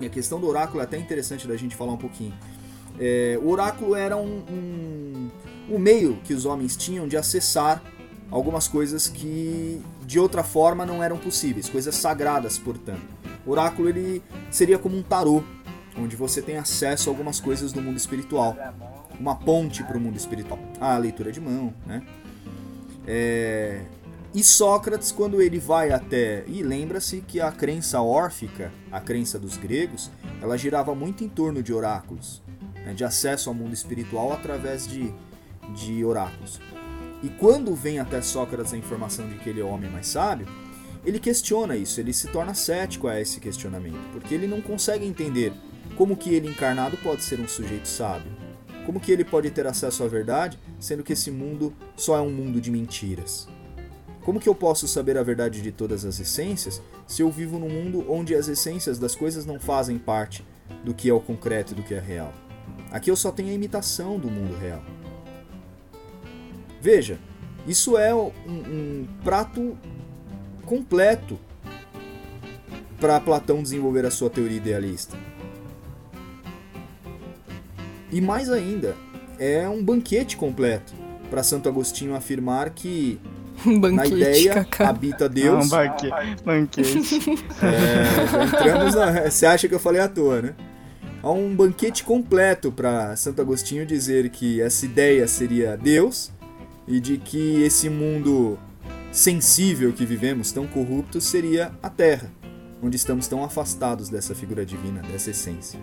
E 0.00 0.06
a 0.06 0.08
questão 0.08 0.40
do 0.40 0.46
oráculo 0.48 0.80
é 0.80 0.84
até 0.84 0.96
interessante 0.96 1.46
da 1.46 1.56
gente 1.56 1.76
falar 1.76 1.92
um 1.92 1.98
pouquinho. 1.98 2.32
É, 2.98 3.38
o 3.42 3.48
oráculo 3.48 3.94
era 3.94 4.16
um, 4.16 4.42
um, 4.48 5.30
um 5.70 5.78
meio 5.78 6.18
que 6.24 6.34
os 6.34 6.44
homens 6.46 6.76
tinham 6.76 7.08
de 7.08 7.16
acessar 7.16 7.82
algumas 8.32 8.66
coisas 8.66 9.08
que 9.08 9.80
de 10.06 10.18
outra 10.18 10.42
forma 10.42 10.86
não 10.86 11.02
eram 11.02 11.18
possíveis, 11.18 11.68
coisas 11.68 11.94
sagradas, 11.94 12.58
portanto. 12.58 13.02
O 13.46 13.50
oráculo 13.50 13.88
ele 13.88 14.22
seria 14.50 14.78
como 14.78 14.96
um 14.96 15.02
tarô, 15.02 15.44
onde 15.96 16.16
você 16.16 16.40
tem 16.40 16.56
acesso 16.56 17.10
a 17.10 17.12
algumas 17.12 17.38
coisas 17.38 17.72
do 17.72 17.82
mundo 17.82 17.98
espiritual, 17.98 18.56
uma 19.20 19.36
ponte 19.36 19.84
para 19.84 19.98
o 19.98 20.00
mundo 20.00 20.16
espiritual. 20.16 20.58
A 20.80 20.96
leitura 20.96 21.30
de 21.30 21.40
mão, 21.40 21.74
né? 21.86 22.02
É... 23.06 23.82
E 24.34 24.42
Sócrates, 24.42 25.12
quando 25.12 25.42
ele 25.42 25.58
vai 25.58 25.92
até. 25.92 26.42
E 26.46 26.62
lembra-se 26.62 27.20
que 27.20 27.38
a 27.38 27.52
crença 27.52 28.00
órfica, 28.00 28.72
a 28.90 28.98
crença 28.98 29.38
dos 29.38 29.58
gregos, 29.58 30.10
ela 30.40 30.56
girava 30.56 30.94
muito 30.94 31.22
em 31.22 31.28
torno 31.28 31.62
de 31.62 31.70
oráculos, 31.70 32.42
né? 32.86 32.94
de 32.94 33.04
acesso 33.04 33.50
ao 33.50 33.54
mundo 33.54 33.74
espiritual 33.74 34.32
através 34.32 34.88
de, 34.88 35.12
de 35.74 36.02
oráculos. 36.02 36.58
E 37.22 37.28
quando 37.28 37.74
vem 37.74 37.98
até 37.98 38.20
Sócrates 38.20 38.72
a 38.72 38.76
informação 38.76 39.28
de 39.28 39.36
que 39.36 39.48
ele 39.48 39.60
é 39.60 39.64
o 39.64 39.68
homem 39.68 39.90
mais 39.90 40.08
sábio, 40.08 40.46
ele 41.04 41.18
questiona 41.18 41.76
isso, 41.76 42.00
ele 42.00 42.12
se 42.12 42.28
torna 42.28 42.54
cético 42.54 43.08
a 43.08 43.20
esse 43.20 43.40
questionamento, 43.40 44.10
porque 44.12 44.34
ele 44.34 44.46
não 44.46 44.60
consegue 44.60 45.04
entender 45.04 45.52
como 45.96 46.16
que 46.16 46.34
ele 46.34 46.48
encarnado 46.48 46.96
pode 46.96 47.22
ser 47.22 47.40
um 47.40 47.48
sujeito 47.48 47.86
sábio. 47.86 48.30
Como 48.86 48.98
que 48.98 49.12
ele 49.12 49.24
pode 49.24 49.50
ter 49.50 49.66
acesso 49.66 50.02
à 50.02 50.08
verdade, 50.08 50.58
sendo 50.80 51.04
que 51.04 51.12
esse 51.12 51.30
mundo 51.30 51.72
só 51.96 52.16
é 52.16 52.20
um 52.20 52.32
mundo 52.32 52.60
de 52.60 52.70
mentiras? 52.70 53.48
Como 54.24 54.40
que 54.40 54.48
eu 54.48 54.54
posso 54.54 54.88
saber 54.88 55.18
a 55.18 55.22
verdade 55.22 55.60
de 55.60 55.72
todas 55.72 56.04
as 56.04 56.18
essências 56.18 56.80
se 57.06 57.22
eu 57.22 57.30
vivo 57.30 57.58
num 57.58 57.68
mundo 57.68 58.04
onde 58.08 58.34
as 58.34 58.48
essências 58.48 58.98
das 58.98 59.14
coisas 59.14 59.44
não 59.44 59.58
fazem 59.58 59.98
parte 59.98 60.44
do 60.84 60.94
que 60.94 61.08
é 61.10 61.12
o 61.12 61.20
concreto 61.20 61.72
e 61.72 61.76
do 61.76 61.82
que 61.82 61.94
é 61.94 62.00
real? 62.00 62.32
Aqui 62.90 63.10
eu 63.10 63.16
só 63.16 63.30
tenho 63.30 63.50
a 63.50 63.54
imitação 63.54 64.18
do 64.18 64.30
mundo 64.30 64.56
real. 64.56 64.82
Veja, 66.82 67.16
isso 67.64 67.96
é 67.96 68.12
um, 68.12 68.32
um 68.44 69.06
prato 69.22 69.78
completo 70.66 71.38
para 73.00 73.20
Platão 73.20 73.62
desenvolver 73.62 74.04
a 74.04 74.10
sua 74.10 74.28
teoria 74.28 74.56
idealista. 74.56 75.16
E 78.10 78.20
mais 78.20 78.50
ainda, 78.50 78.96
é 79.38 79.68
um 79.68 79.82
banquete 79.82 80.36
completo 80.36 80.92
para 81.30 81.44
Santo 81.44 81.68
Agostinho 81.68 82.16
afirmar 82.16 82.70
que 82.70 83.20
Um 83.64 83.74
na 83.74 84.02
banquete, 84.02 84.14
ideia 84.16 84.54
Cacá. 84.54 84.88
habita 84.88 85.28
Deus. 85.28 85.66
um 85.66 85.68
banque... 85.68 86.10
banquete. 86.44 86.98
É, 87.62 88.44
entramos 88.44 88.96
na... 88.96 89.30
Você 89.30 89.46
acha 89.46 89.68
que 89.68 89.74
eu 89.74 89.78
falei 89.78 90.00
à 90.00 90.08
toa, 90.08 90.42
né? 90.42 90.54
Há 91.22 91.30
um 91.30 91.54
banquete 91.54 92.02
completo 92.02 92.72
para 92.72 93.14
Santo 93.14 93.40
Agostinho 93.40 93.86
dizer 93.86 94.30
que 94.30 94.60
essa 94.60 94.84
ideia 94.84 95.28
seria 95.28 95.76
Deus 95.76 96.32
e 96.86 97.00
de 97.00 97.18
que 97.18 97.62
esse 97.62 97.88
mundo 97.88 98.58
sensível 99.10 99.92
que 99.92 100.06
vivemos, 100.06 100.52
tão 100.52 100.66
corrupto, 100.66 101.20
seria 101.20 101.72
a 101.82 101.90
Terra, 101.90 102.30
onde 102.82 102.96
estamos 102.96 103.26
tão 103.26 103.44
afastados 103.44 104.08
dessa 104.08 104.34
figura 104.34 104.64
divina, 104.64 105.02
dessa 105.02 105.30
essência. 105.30 105.78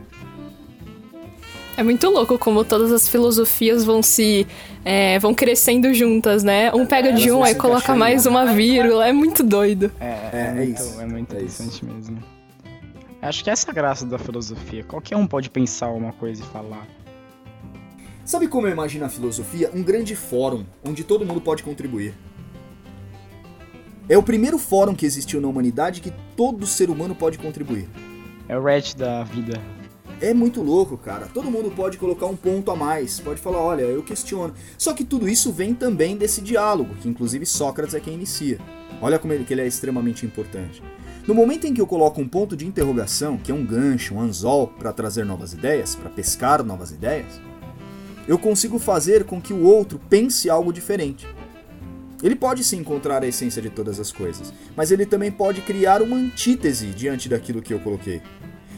É 1.77 1.83
muito 1.83 2.09
louco 2.09 2.37
como 2.37 2.65
todas 2.65 2.91
as 2.91 3.07
filosofias 3.07 3.85
vão 3.85 4.03
se. 4.03 4.45
é, 4.83 5.17
vão 5.19 5.33
crescendo 5.33 5.93
juntas, 5.93 6.43
né? 6.43 6.73
Um 6.73 6.85
pega 6.85 7.13
de 7.13 7.31
um, 7.31 7.41
aí 7.41 7.55
coloca 7.55 7.95
mais 7.95 8.25
uma 8.25 8.47
vírgula. 8.47 9.07
É 9.07 9.13
muito 9.13 9.43
doido. 9.43 9.89
É, 9.97 10.05
é, 10.05 10.29
É, 10.33 10.47
é 10.47 10.51
muito, 10.53 10.81
isso, 10.81 11.01
é 11.01 11.05
muito 11.05 11.35
é 11.35 11.41
isso. 11.41 11.63
interessante 11.63 11.85
mesmo. 11.85 12.17
Acho 13.21 13.43
que 13.43 13.49
essa 13.49 13.69
é 13.69 13.71
a 13.71 13.73
graça 13.73 14.05
da 14.05 14.17
filosofia. 14.17 14.83
Qualquer 14.83 15.15
um 15.15 15.25
pode 15.25 15.49
pensar 15.49 15.87
uma 15.89 16.11
coisa 16.11 16.41
e 16.43 16.45
falar. 16.47 16.85
Sabe 18.29 18.47
como 18.47 18.67
eu 18.67 18.71
imagino 18.71 19.05
a 19.05 19.09
filosofia? 19.09 19.71
Um 19.73 19.81
grande 19.81 20.15
fórum 20.15 20.63
onde 20.85 21.03
todo 21.03 21.25
mundo 21.25 21.41
pode 21.41 21.63
contribuir. 21.63 22.13
É 24.07 24.15
o 24.15 24.21
primeiro 24.21 24.59
fórum 24.59 24.93
que 24.93 25.03
existiu 25.03 25.41
na 25.41 25.47
humanidade 25.47 25.99
que 25.99 26.13
todo 26.37 26.67
ser 26.67 26.91
humano 26.91 27.15
pode 27.15 27.39
contribuir. 27.39 27.89
É 28.47 28.55
o 28.55 28.63
Red 28.63 28.93
da 28.95 29.23
vida. 29.23 29.59
É 30.21 30.31
muito 30.31 30.61
louco, 30.61 30.95
cara. 30.95 31.25
Todo 31.25 31.49
mundo 31.49 31.71
pode 31.71 31.97
colocar 31.97 32.27
um 32.27 32.35
ponto 32.35 32.69
a 32.69 32.75
mais, 32.75 33.19
pode 33.19 33.41
falar, 33.41 33.57
olha, 33.57 33.81
eu 33.81 34.03
questiono. 34.03 34.53
Só 34.77 34.93
que 34.93 35.03
tudo 35.03 35.27
isso 35.27 35.51
vem 35.51 35.73
também 35.73 36.15
desse 36.15 36.39
diálogo, 36.39 36.93
que 37.01 37.09
inclusive 37.09 37.47
Sócrates 37.47 37.95
é 37.95 37.99
quem 37.99 38.13
inicia. 38.13 38.59
Olha 39.01 39.17
como 39.17 39.33
ele, 39.33 39.43
que 39.43 39.55
ele 39.55 39.61
é 39.61 39.67
extremamente 39.67 40.23
importante. 40.23 40.83
No 41.25 41.33
momento 41.33 41.65
em 41.65 41.73
que 41.73 41.81
eu 41.81 41.87
coloco 41.87 42.21
um 42.21 42.27
ponto 42.27 42.55
de 42.55 42.67
interrogação, 42.67 43.39
que 43.39 43.51
é 43.51 43.55
um 43.55 43.65
gancho, 43.65 44.13
um 44.13 44.21
anzol 44.21 44.67
para 44.67 44.93
trazer 44.93 45.25
novas 45.25 45.51
ideias, 45.51 45.95
para 45.95 46.11
pescar 46.11 46.63
novas 46.63 46.91
ideias, 46.91 47.48
eu 48.29 48.37
consigo 48.37 48.77
fazer 48.77 49.23
com 49.23 49.41
que 49.41 49.51
o 49.51 49.63
outro 49.63 49.99
pense 50.07 50.51
algo 50.51 50.71
diferente. 50.71 51.27
Ele 52.21 52.35
pode 52.35 52.63
se 52.63 52.75
encontrar 52.75 53.23
a 53.23 53.27
essência 53.27 53.59
de 53.59 53.71
todas 53.71 53.99
as 53.99 54.11
coisas, 54.11 54.53
mas 54.75 54.91
ele 54.91 55.03
também 55.03 55.31
pode 55.31 55.61
criar 55.61 55.99
uma 55.99 56.15
antítese 56.15 56.91
diante 56.91 57.27
daquilo 57.27 57.59
que 57.59 57.73
eu 57.73 57.79
coloquei. 57.79 58.21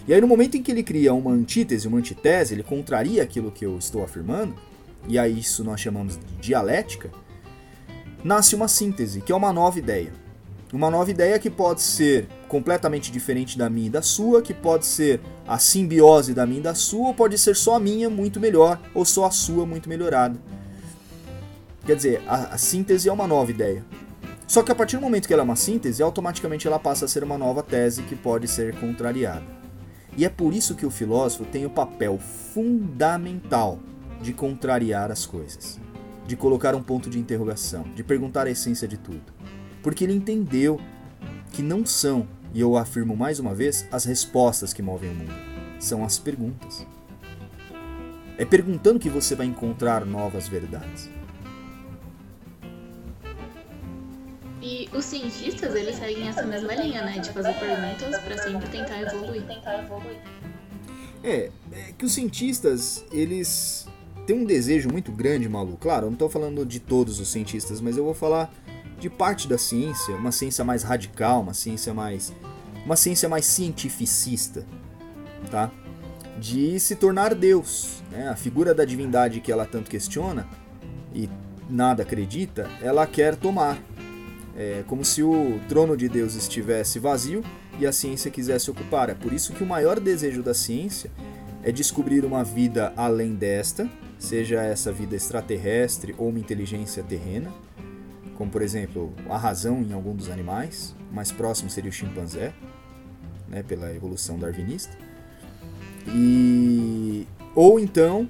E 0.08 0.14
aí, 0.14 0.22
no 0.22 0.28
momento 0.28 0.56
em 0.56 0.64
que 0.64 0.72
ele 0.72 0.84
cria 0.84 1.14
uma 1.14 1.32
antítese, 1.32 1.86
uma 1.86 1.98
antitese, 1.98 2.54
ele 2.54 2.64
contraria 2.64 3.22
aquilo 3.22 3.52
que 3.52 3.66
eu 3.66 3.78
estou 3.78 4.02
afirmando, 4.06 4.56
e 5.06 5.20
aí 5.20 5.40
isso 5.40 5.66
nós 5.66 5.82
chamamos 5.82 6.18
de 6.18 6.48
dialética, 6.48 7.10
nasce 8.24 8.56
uma 8.56 8.70
síntese, 8.70 9.20
que 9.20 9.34
é 9.34 9.36
uma 9.36 9.52
nova 9.52 9.78
ideia. 9.78 10.14
Uma 10.72 10.90
nova 10.90 11.12
ideia 11.12 11.38
que 11.38 11.50
pode 11.50 11.82
ser 11.82 12.26
completamente 12.52 13.14
diferente 13.14 13.58
da 13.58 13.70
minha 13.70 13.88
e 13.88 13.90
da 13.90 14.02
sua, 14.02 14.42
que 14.42 14.54
pode 14.54 14.86
ser 14.86 15.22
a 15.48 15.58
simbiose 15.58 16.34
da 16.34 16.46
minha 16.46 16.60
e 16.60 16.64
da 16.64 16.76
sua, 16.76 17.08
ou 17.08 17.14
pode 17.14 17.38
ser 17.38 17.56
só 17.56 17.76
a 17.76 17.80
minha 17.80 18.10
muito 18.10 18.42
melhor, 18.42 18.78
ou 18.94 19.06
só 19.06 19.24
a 19.24 19.32
sua 19.32 19.66
muito 19.66 19.88
melhorada. 19.88 20.38
Quer 21.86 21.96
dizer, 21.96 22.22
a, 22.28 22.54
a 22.54 22.58
síntese 22.58 23.08
é 23.08 23.14
uma 23.14 23.26
nova 23.26 23.50
ideia. 23.50 23.86
Só 24.46 24.62
que 24.62 24.70
a 24.70 24.76
partir 24.76 24.98
do 24.98 25.02
momento 25.02 25.28
que 25.28 25.34
ela 25.34 25.44
é 25.44 25.46
uma 25.46 25.56
síntese, 25.56 26.04
automaticamente 26.04 26.68
ela 26.68 26.78
passa 26.78 27.06
a 27.06 27.08
ser 27.08 27.24
uma 27.24 27.38
nova 27.38 27.64
tese 27.64 28.04
que 28.04 28.18
pode 28.18 28.50
ser 28.50 28.78
contrariada. 28.82 29.46
E 30.18 30.26
é 30.26 30.30
por 30.30 30.54
isso 30.54 30.76
que 30.76 30.86
o 30.86 30.92
filósofo 30.92 31.46
tem 31.46 31.66
o 31.66 31.70
papel 31.70 32.20
fundamental 32.20 33.80
de 34.22 34.34
contrariar 34.34 35.10
as 35.10 35.26
coisas, 35.26 35.80
de 36.28 36.36
colocar 36.36 36.76
um 36.76 36.84
ponto 36.84 37.10
de 37.10 37.18
interrogação, 37.18 37.84
de 37.96 38.04
perguntar 38.04 38.46
a 38.46 38.52
essência 38.52 38.90
de 38.90 38.98
tudo. 38.98 39.24
Porque 39.82 40.04
ele 40.04 40.14
entendeu 40.14 40.82
que 41.54 41.62
não 41.62 41.86
são, 41.86 42.28
e 42.54 42.60
eu 42.60 42.76
afirmo 42.78 43.16
mais 43.16 43.40
uma 43.40 43.54
vez, 43.54 43.88
as 43.92 44.06
respostas 44.06 44.74
que 44.74 44.82
movem 44.82 45.10
o 45.10 45.14
mundo, 45.14 45.34
são 45.80 46.04
as 46.04 46.20
perguntas. 46.20 46.86
É 48.38 48.46
perguntando 48.46 49.00
que 49.00 49.10
você 49.10 49.36
vai 49.36 49.46
encontrar 49.46 50.06
novas 50.06 50.48
verdades. 50.48 51.10
E 54.62 54.88
os 54.94 55.06
cientistas, 55.06 55.74
eles 55.74 55.96
seguem 55.96 56.28
essa 56.28 56.44
mesma 56.44 56.74
linha, 56.76 57.04
né? 57.04 57.20
De 57.20 57.32
fazer 57.32 57.54
perguntas 57.54 58.22
para 58.22 58.38
sempre 58.38 58.70
tentar 58.70 59.02
evoluir. 59.02 59.44
É, 61.24 61.52
é 61.72 61.94
que 61.98 62.06
os 62.06 62.14
cientistas, 62.14 63.04
eles 63.12 63.88
têm 64.28 64.36
um 64.36 64.46
desejo 64.46 64.90
muito 64.90 65.12
grande, 65.12 65.50
Malu. 65.50 65.78
Claro, 65.78 66.06
eu 66.06 66.10
não 66.10 66.14
estou 66.14 66.30
falando 66.30 66.66
de 66.66 66.80
todos 66.80 67.20
os 67.20 67.30
cientistas, 67.30 67.82
mas 67.82 67.98
eu 67.98 68.04
vou 68.04 68.14
falar 68.14 68.54
de 69.02 69.10
parte 69.10 69.48
da 69.48 69.58
ciência, 69.58 70.16
uma 70.16 70.32
ciência 70.32 70.64
mais 70.64 70.84
radical, 70.84 71.42
uma 71.42 71.56
ciência 71.56 71.92
mais 71.92 72.32
uma 72.86 72.96
ciência 72.96 73.28
mais 73.28 73.46
cientificista, 73.46 74.66
tá? 75.50 75.72
De 76.40 76.80
se 76.80 76.96
tornar 76.96 77.34
Deus, 77.34 78.04
né? 78.12 78.30
A 78.30 78.36
figura 78.36 78.74
da 78.74 78.86
divindade 78.86 79.42
que 79.42 79.52
ela 79.52 79.66
tanto 79.66 79.90
questiona 79.90 80.48
e 81.14 81.28
nada 81.68 82.04
acredita, 82.04 82.70
ela 82.80 83.06
quer 83.08 83.36
tomar. 83.36 83.78
É 84.56 84.84
como 84.86 85.04
se 85.04 85.24
o 85.24 85.60
trono 85.68 85.98
de 85.98 86.08
Deus 86.08 86.36
estivesse 86.36 87.00
vazio 87.00 87.44
e 87.80 87.88
a 87.88 87.92
ciência 87.92 88.30
quisesse 88.30 88.70
ocupar. 88.70 89.10
É 89.10 89.16
por 89.16 89.34
isso 89.34 89.54
que 89.54 89.64
o 89.64 89.68
maior 89.68 90.00
desejo 90.00 90.44
da 90.44 90.54
ciência 90.54 91.10
é 91.64 91.72
descobrir 91.72 92.24
uma 92.24 92.44
vida 92.44 92.94
além 92.96 93.34
desta, 93.34 93.90
seja 94.20 94.62
essa 94.62 94.92
vida 94.92 95.16
extraterrestre 95.16 96.14
ou 96.18 96.30
uma 96.30 96.40
inteligência 96.40 97.02
terrena, 97.02 97.52
como 98.38 98.50
por 98.50 98.62
exemplo 98.62 99.14
a 99.30 99.38
razão 99.38 99.82
em 99.82 99.94
algum 99.94 100.16
dos 100.16 100.30
animais, 100.30 100.96
o 101.12 101.16
mais 101.16 101.32
próximo 101.32 101.70
seria 101.70 101.90
o 101.90 101.94
chimpanzé, 101.94 102.54
né, 103.48 103.64
pela 103.64 103.94
evolução 103.94 104.40
darwinista, 104.40 104.98
e 106.08 107.28
ou 107.54 107.80
então 107.80 108.28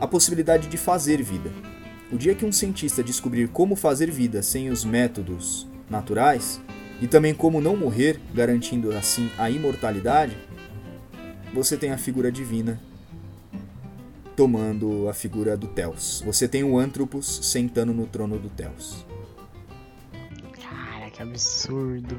a 0.00 0.06
possibilidade 0.06 0.68
de 0.68 0.76
fazer 0.76 1.22
vida. 1.22 1.50
O 2.10 2.16
dia 2.16 2.34
que 2.34 2.44
um 2.44 2.52
cientista 2.52 3.02
descobrir 3.02 3.48
como 3.48 3.76
fazer 3.76 4.10
vida 4.10 4.42
sem 4.42 4.70
os 4.70 4.84
métodos 4.84 5.68
naturais 5.90 6.60
e 7.00 7.06
também 7.06 7.34
como 7.34 7.60
não 7.60 7.76
morrer, 7.76 8.18
garantindo 8.34 8.92
assim 8.92 9.30
a 9.38 9.50
imortalidade, 9.50 10.36
você 11.52 11.76
tem 11.76 11.92
a 11.92 11.98
figura 11.98 12.32
divina 12.32 12.80
tomando 14.38 15.08
a 15.08 15.12
figura 15.12 15.56
do 15.56 15.66
Theos. 15.66 16.22
Você 16.24 16.46
tem 16.46 16.62
o 16.62 16.78
Anthropos 16.78 17.40
sentando 17.42 17.92
no 17.92 18.06
trono 18.06 18.38
do 18.38 18.48
Theos. 18.48 19.04
Cara, 20.62 21.10
que 21.10 21.20
absurdo. 21.20 22.16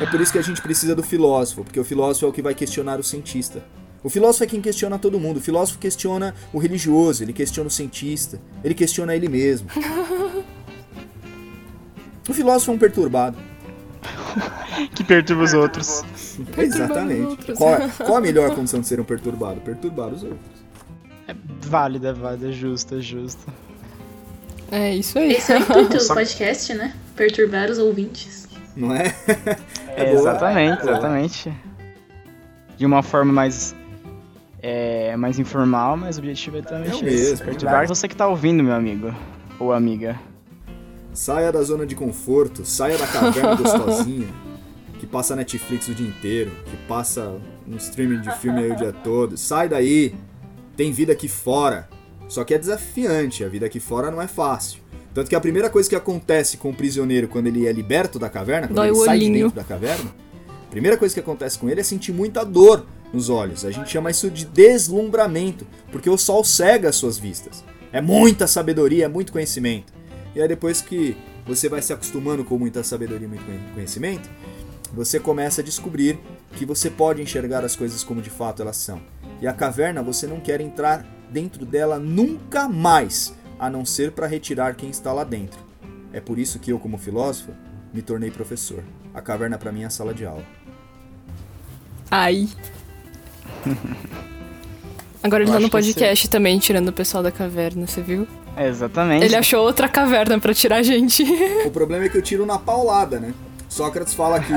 É 0.00 0.06
por 0.06 0.20
isso 0.20 0.32
que 0.32 0.38
a 0.38 0.42
gente 0.42 0.60
precisa 0.60 0.96
do 0.96 1.04
filósofo, 1.04 1.62
porque 1.62 1.78
o 1.78 1.84
filósofo 1.84 2.26
é 2.26 2.28
o 2.28 2.32
que 2.32 2.42
vai 2.42 2.52
questionar 2.52 2.98
o 2.98 3.04
cientista. 3.04 3.64
O 4.02 4.10
filósofo 4.10 4.42
é 4.42 4.48
quem 4.48 4.60
questiona 4.60 4.98
todo 4.98 5.20
mundo. 5.20 5.36
O 5.36 5.40
filósofo 5.40 5.78
questiona 5.78 6.34
o 6.52 6.58
religioso, 6.58 7.22
ele 7.22 7.32
questiona 7.32 7.68
o 7.68 7.70
cientista, 7.70 8.40
ele 8.64 8.74
questiona 8.74 9.14
ele 9.14 9.28
mesmo. 9.28 9.68
O 12.28 12.34
filósofo 12.34 12.72
é 12.72 12.74
um 12.74 12.78
perturbado. 12.78 13.38
que 14.94 15.02
perturba 15.02 15.44
os 15.44 15.54
outros. 15.54 16.02
Exatamente. 16.56 17.26
outros. 17.26 17.58
Qual, 17.58 17.76
qual 18.04 18.16
a 18.16 18.20
melhor 18.20 18.54
condição 18.54 18.80
de 18.80 18.86
ser 18.86 19.00
um 19.00 19.04
perturbado? 19.04 19.60
Perturbar 19.60 20.08
os 20.08 20.22
outros. 20.22 20.58
É 21.26 21.34
válida, 21.62 22.08
é 22.08 22.12
válida, 22.12 22.48
é 22.48 22.52
justa, 22.52 22.96
é 22.96 23.00
justa. 23.00 23.52
É 24.70 24.94
isso 24.94 25.18
aí. 25.18 25.32
Esse 25.32 25.52
é 25.52 25.58
o 25.58 25.60
intuito 25.62 25.96
do 25.96 26.06
podcast, 26.08 26.74
né? 26.74 26.94
Perturbar 27.16 27.70
os 27.70 27.78
ouvintes. 27.78 28.48
Não 28.76 28.94
é? 28.94 29.14
É, 29.98 30.04
boa. 30.12 30.20
exatamente, 30.20 30.82
Boa. 30.82 30.92
exatamente. 30.92 31.52
De 32.76 32.86
uma 32.86 33.02
forma 33.02 33.32
mais. 33.32 33.74
É, 34.62 35.16
mais 35.16 35.40
informal, 35.40 35.96
mas 35.96 36.16
o 36.16 36.20
objetivo 36.20 36.58
é 36.58 36.62
também 36.62 36.90
É 36.96 37.02
mesmo, 37.02 37.44
perturbar 37.44 37.82
é. 37.82 37.86
você 37.88 38.06
que 38.06 38.14
tá 38.14 38.28
ouvindo, 38.28 38.62
meu 38.62 38.74
amigo. 38.74 39.12
Ou 39.58 39.72
amiga. 39.72 40.16
Saia 41.12 41.50
da 41.50 41.60
zona 41.62 41.84
de 41.84 41.96
conforto, 41.96 42.64
saia 42.64 42.96
da 42.96 43.06
caverna 43.08 43.54
gostosinha, 43.56 44.28
que 44.98 45.06
passa 45.06 45.34
Netflix 45.36 45.88
o 45.88 45.94
dia 45.94 46.06
inteiro, 46.06 46.50
que 46.66 46.76
passa 46.88 47.36
um 47.66 47.76
streaming 47.76 48.20
de 48.20 48.30
filme 48.38 48.60
aí 48.64 48.72
o 48.72 48.76
dia 48.76 48.92
todo. 48.92 49.36
Sai 49.36 49.68
daí! 49.68 50.14
Tem 50.76 50.92
vida 50.92 51.12
aqui 51.12 51.28
fora. 51.28 51.88
Só 52.28 52.44
que 52.44 52.52
é 52.52 52.58
desafiante, 52.58 53.42
a 53.42 53.48
vida 53.48 53.64
aqui 53.66 53.80
fora 53.80 54.10
não 54.10 54.20
é 54.20 54.26
fácil. 54.26 54.80
Tanto 55.14 55.28
que 55.30 55.34
a 55.34 55.40
primeira 55.40 55.70
coisa 55.70 55.88
que 55.88 55.96
acontece 55.96 56.58
com 56.58 56.70
o 56.70 56.74
prisioneiro 56.74 57.26
quando 57.26 57.46
ele 57.46 57.66
é 57.66 57.72
liberto 57.72 58.18
da 58.18 58.28
caverna, 58.28 58.68
quando 58.68 58.76
Dói 58.76 58.88
ele 58.88 58.96
sai 59.04 59.18
de 59.18 59.30
dentro 59.32 59.56
da 59.56 59.64
caverna, 59.64 60.10
a 60.66 60.70
primeira 60.70 60.96
coisa 60.96 61.14
que 61.14 61.20
acontece 61.20 61.58
com 61.58 61.68
ele 61.70 61.80
é 61.80 61.82
sentir 61.84 62.12
muita 62.12 62.44
dor 62.44 62.86
nos 63.12 63.30
olhos. 63.30 63.64
A 63.64 63.70
gente 63.70 63.88
chama 63.88 64.10
isso 64.10 64.30
de 64.30 64.44
deslumbramento, 64.44 65.66
porque 65.90 66.10
o 66.10 66.18
sol 66.18 66.44
cega 66.44 66.90
as 66.90 66.96
suas 66.96 67.18
vistas. 67.18 67.64
É 67.90 68.00
muita 68.02 68.46
sabedoria, 68.46 69.06
é 69.06 69.08
muito 69.08 69.32
conhecimento. 69.32 69.92
E 70.36 70.42
aí 70.42 70.46
depois 70.46 70.82
que 70.82 71.16
você 71.46 71.68
vai 71.68 71.80
se 71.80 71.92
acostumando 71.92 72.44
com 72.44 72.58
muita 72.58 72.84
sabedoria 72.84 73.24
e 73.26 73.28
muito 73.28 73.44
conhe- 73.44 73.60
conhecimento, 73.74 74.28
você 74.92 75.20
começa 75.20 75.60
a 75.60 75.64
descobrir 75.64 76.18
que 76.52 76.64
você 76.64 76.90
pode 76.90 77.22
enxergar 77.22 77.64
as 77.64 77.76
coisas 77.76 78.02
como 78.02 78.22
de 78.22 78.30
fato 78.30 78.62
elas 78.62 78.76
são. 78.76 79.00
E 79.40 79.46
a 79.46 79.52
caverna 79.52 80.02
você 80.02 80.26
não 80.26 80.40
quer 80.40 80.60
entrar 80.60 81.06
dentro 81.30 81.64
dela 81.64 81.98
nunca 81.98 82.68
mais, 82.68 83.34
a 83.58 83.68
não 83.68 83.84
ser 83.84 84.12
para 84.12 84.26
retirar 84.26 84.74
quem 84.74 84.90
está 84.90 85.12
lá 85.12 85.24
dentro. 85.24 85.60
É 86.12 86.20
por 86.20 86.38
isso 86.38 86.58
que 86.58 86.72
eu, 86.72 86.78
como 86.78 86.96
filósofo, 86.96 87.52
me 87.92 88.02
tornei 88.02 88.30
professor. 88.30 88.82
A 89.12 89.20
caverna 89.20 89.58
para 89.58 89.72
mim 89.72 89.82
é 89.82 89.86
a 89.86 89.90
sala 89.90 90.14
de 90.14 90.24
aula. 90.24 90.44
Ai. 92.10 92.48
Agora 95.22 95.42
ele 95.42 95.50
Eu 95.50 95.54
tá 95.54 95.60
no 95.60 95.70
podcast 95.70 96.28
também, 96.28 96.58
tirando 96.58 96.88
o 96.88 96.92
pessoal 96.92 97.22
da 97.22 97.30
caverna, 97.30 97.86
você 97.86 98.00
viu? 98.00 98.26
É, 98.56 98.68
exatamente. 98.68 99.24
Ele 99.24 99.36
achou 99.36 99.62
outra 99.64 99.88
caverna 99.88 100.38
pra 100.40 100.54
tirar 100.54 100.76
a 100.76 100.82
gente. 100.82 101.22
O 101.66 101.70
problema 101.70 102.06
é 102.06 102.08
que 102.08 102.16
eu 102.16 102.22
tiro 102.22 102.46
na 102.46 102.58
paulada, 102.58 103.20
né? 103.20 103.34
Sócrates 103.78 104.12
fala 104.12 104.40
que 104.40 104.52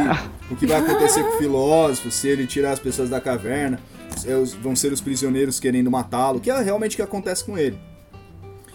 o 0.52 0.56
que 0.56 0.66
vai 0.66 0.80
acontecer 0.80 1.24
com 1.24 1.36
o 1.36 1.38
filósofo, 1.38 2.10
se 2.10 2.28
ele 2.28 2.48
tirar 2.48 2.72
as 2.72 2.80
pessoas 2.80 3.08
da 3.08 3.22
caverna, 3.22 3.80
vão 4.64 4.76
ser 4.76 4.92
os 4.92 5.00
prisioneiros 5.00 5.60
querendo 5.60 5.92
matá-lo, 5.92 6.40
que 6.40 6.50
é 6.50 6.60
realmente 6.60 6.94
o 6.94 6.96
que 6.96 7.04
acontece 7.04 7.44
com 7.44 7.56
ele. 7.56 7.80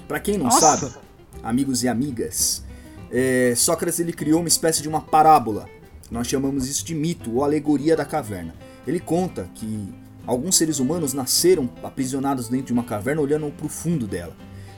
Pra 0.07 0.21
quem 0.21 0.39
não 0.39 0.45
Nossa. 0.45 0.77
sabe, 0.77 0.95
amigos 1.43 1.83
e 1.83 1.89
amigas, 1.89 2.63
é, 3.11 3.55
Sócrates 3.57 3.99
ele 3.99 4.13
criou 4.13 4.39
uma 4.39 4.47
espécie 4.47 4.81
de 4.81 4.89
uma 4.89 5.01
parábola. 5.01 5.69
Nós 6.13 6.29
chamamos 6.29 6.69
isso 6.69 6.85
de 6.85 6.95
mito 6.95 7.35
ou 7.35 7.43
alegoria 7.43 7.97
da 7.97 8.05
caverna. 8.05 8.55
Ele 8.87 9.01
conta 9.01 9.51
que 9.53 9.93
alguns 10.25 10.57
seres 10.57 10.79
humanos 10.79 11.13
nasceram 11.13 11.69
aprisionados 11.83 12.49
dentro 12.49 12.67
de 12.67 12.73
uma 12.73 12.85
caverna 12.85 13.21
olhando 13.21 13.51
para 13.51 13.67
o 13.67 13.69
fundo 13.69 14.07
dela. 14.07 14.37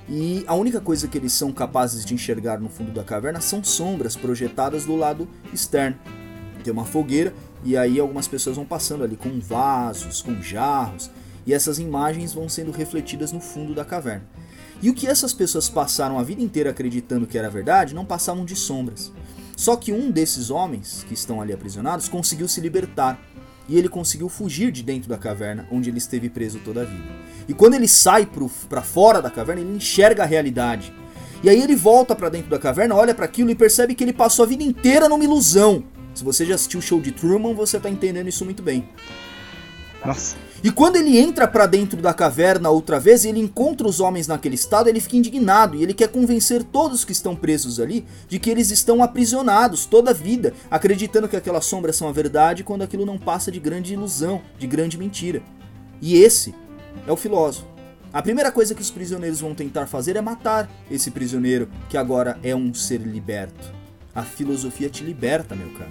E 0.08 0.42
a 0.46 0.54
única 0.54 0.80
coisa 0.80 1.06
que 1.06 1.18
eles 1.18 1.32
são 1.32 1.52
capazes 1.52 2.04
de 2.04 2.14
enxergar 2.14 2.58
no 2.58 2.70
fundo 2.70 2.92
da 2.92 3.04
caverna 3.04 3.42
são 3.42 3.62
sombras 3.62 4.16
projetadas 4.16 4.86
do 4.86 4.96
lado 4.96 5.28
externo. 5.52 5.98
Tem 6.64 6.72
uma 6.72 6.86
fogueira 6.86 7.34
e 7.62 7.76
aí 7.76 8.00
algumas 8.00 8.26
pessoas 8.26 8.56
vão 8.56 8.64
passando 8.64 9.04
ali 9.04 9.16
com 9.16 9.38
vasos, 9.38 10.22
com 10.22 10.40
jarros, 10.40 11.10
e 11.46 11.52
essas 11.52 11.78
imagens 11.78 12.32
vão 12.32 12.48
sendo 12.48 12.70
refletidas 12.70 13.32
no 13.32 13.40
fundo 13.40 13.74
da 13.74 13.84
caverna. 13.84 14.26
E 14.80 14.88
o 14.88 14.94
que 14.94 15.06
essas 15.06 15.32
pessoas 15.32 15.68
passaram 15.68 16.18
a 16.18 16.22
vida 16.22 16.40
inteira 16.40 16.70
acreditando 16.70 17.26
que 17.26 17.36
era 17.36 17.50
verdade 17.50 17.94
não 17.94 18.04
passavam 18.04 18.44
de 18.44 18.54
sombras. 18.56 19.12
Só 19.56 19.76
que 19.76 19.92
um 19.92 20.10
desses 20.10 20.50
homens 20.50 21.04
que 21.08 21.14
estão 21.14 21.40
ali 21.40 21.52
aprisionados 21.52 22.08
conseguiu 22.08 22.46
se 22.46 22.60
libertar. 22.60 23.20
E 23.68 23.76
ele 23.76 23.88
conseguiu 23.88 24.28
fugir 24.28 24.70
de 24.70 24.82
dentro 24.82 25.08
da 25.08 25.18
caverna, 25.18 25.66
onde 25.70 25.90
ele 25.90 25.98
esteve 25.98 26.30
preso 26.30 26.60
toda 26.64 26.82
a 26.82 26.84
vida. 26.84 27.08
E 27.48 27.54
quando 27.54 27.74
ele 27.74 27.88
sai 27.88 28.28
para 28.68 28.82
fora 28.82 29.22
da 29.22 29.30
caverna, 29.30 29.62
ele 29.62 29.76
enxerga 29.76 30.22
a 30.22 30.26
realidade. 30.26 30.92
E 31.42 31.48
aí 31.48 31.62
ele 31.62 31.74
volta 31.74 32.14
para 32.14 32.28
dentro 32.28 32.50
da 32.50 32.58
caverna, 32.58 32.94
olha 32.94 33.14
para 33.14 33.24
aquilo 33.24 33.50
e 33.50 33.54
percebe 33.54 33.94
que 33.94 34.04
ele 34.04 34.12
passou 34.12 34.44
a 34.44 34.48
vida 34.48 34.62
inteira 34.62 35.08
numa 35.08 35.24
ilusão. 35.24 35.82
Se 36.14 36.22
você 36.22 36.44
já 36.44 36.56
assistiu 36.56 36.80
o 36.80 36.82
show 36.82 37.00
de 37.00 37.12
Truman, 37.12 37.54
você 37.54 37.80
tá 37.80 37.88
entendendo 37.88 38.28
isso 38.28 38.44
muito 38.44 38.62
bem. 38.62 38.88
Nossa. 40.04 40.36
E 40.62 40.70
quando 40.72 40.96
ele 40.96 41.16
entra 41.16 41.46
para 41.46 41.66
dentro 41.66 42.02
da 42.02 42.12
caverna 42.12 42.68
outra 42.70 42.98
vez 42.98 43.24
e 43.24 43.28
ele 43.28 43.38
encontra 43.38 43.86
os 43.86 44.00
homens 44.00 44.26
naquele 44.26 44.56
estado, 44.56 44.88
ele 44.88 45.00
fica 45.00 45.16
indignado 45.16 45.76
e 45.76 45.82
ele 45.84 45.94
quer 45.94 46.08
convencer 46.08 46.64
todos 46.64 47.04
que 47.04 47.12
estão 47.12 47.36
presos 47.36 47.78
ali 47.78 48.04
de 48.28 48.40
que 48.40 48.50
eles 48.50 48.72
estão 48.72 49.00
aprisionados 49.00 49.86
toda 49.86 50.10
a 50.10 50.14
vida, 50.14 50.52
acreditando 50.68 51.28
que 51.28 51.36
aquelas 51.36 51.64
sombras 51.64 51.94
são 51.94 52.08
a 52.08 52.12
verdade 52.12 52.64
quando 52.64 52.82
aquilo 52.82 53.06
não 53.06 53.18
passa 53.18 53.52
de 53.52 53.60
grande 53.60 53.92
ilusão, 53.94 54.42
de 54.58 54.66
grande 54.66 54.98
mentira. 54.98 55.40
E 56.02 56.16
esse 56.16 56.52
é 57.08 57.12
o 57.12 57.16
filósofo. 57.16 57.66
A 58.12 58.22
primeira 58.22 58.52
coisa 58.52 58.74
que 58.74 58.82
os 58.82 58.90
prisioneiros 58.90 59.40
vão 59.40 59.54
tentar 59.54 59.86
fazer 59.86 60.14
é 60.14 60.20
matar 60.20 60.70
esse 60.90 61.10
prisioneiro, 61.10 61.68
que 61.88 61.96
agora 61.96 62.38
é 62.42 62.54
um 62.54 62.72
ser 62.74 63.00
liberto. 63.00 63.72
A 64.14 64.22
filosofia 64.22 64.90
te 64.90 65.02
liberta, 65.02 65.54
meu 65.54 65.70
cara. 65.70 65.90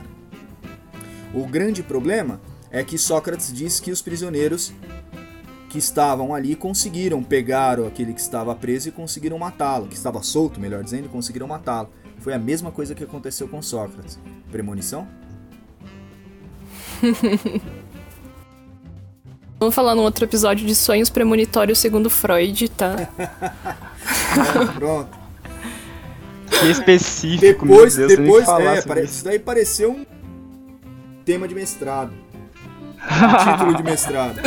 O 1.34 1.46
grande 1.48 1.82
problema 1.82 2.40
é 2.70 2.84
que 2.84 2.98
Sócrates 2.98 3.52
diz 3.52 3.80
que 3.80 3.92
os 3.92 4.02
prisioneiros 4.02 4.72
que 5.70 5.78
estavam 5.78 6.34
ali 6.34 6.56
conseguiram 6.56 7.22
pegar 7.24 7.80
aquele 7.80 8.14
que 8.14 8.22
estava 8.22 8.56
preso 8.56 8.90
e 8.90 8.92
conseguiram 8.92 9.38
matá-lo, 9.38 9.88
que 9.88 9.96
estava 9.96 10.22
solto, 10.22 10.60
melhor 10.60 10.84
dizendo, 10.84 11.10
conseguiram 11.10 11.48
matá-lo. 11.48 11.90
Foi 12.20 12.34
a 12.34 12.40
mesma 12.40 12.72
coisa 12.72 12.96
que 12.96 13.04
aconteceu 13.04 13.48
com 13.48 13.62
Sócrates. 13.62 14.20
Premonição? 14.52 15.08
Vamos 19.60 19.74
falar 19.74 19.96
num 19.96 20.04
outro 20.04 20.24
episódio 20.26 20.66
de 20.68 20.76
sonhos 20.76 21.10
premonitórios 21.10 21.80
segundo 21.80 22.10
Freud, 22.10 22.70
tá? 22.70 22.96
É, 24.08 24.66
pronto. 24.74 25.10
Que 26.50 26.68
específico, 26.72 27.66
meu 27.66 27.76
Depois, 27.76 27.96
Deus, 27.96 28.16
depois, 28.16 28.48
é, 28.48 28.82
pare- 28.82 29.02
isso. 29.04 29.16
isso 29.16 29.24
daí 29.26 29.38
pareceu 29.40 29.92
um 29.92 30.06
tema 31.26 31.46
de 31.48 31.54
mestrado. 31.54 32.14
Um 32.14 33.52
título 33.52 33.76
de 33.76 33.84
mestrado. 33.84 34.40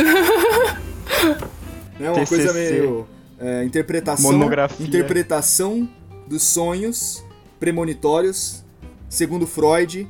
É 1.99 2.09
uma 2.09 2.13
TCC. 2.13 2.25
coisa 2.35 2.53
meio 2.53 3.07
é, 3.39 3.63
interpretação, 3.63 4.31
Monografia. 4.31 4.85
interpretação 4.87 5.87
dos 6.27 6.41
sonhos 6.43 7.23
premonitórios 7.59 8.63
segundo 9.09 9.45
Freud 9.45 10.07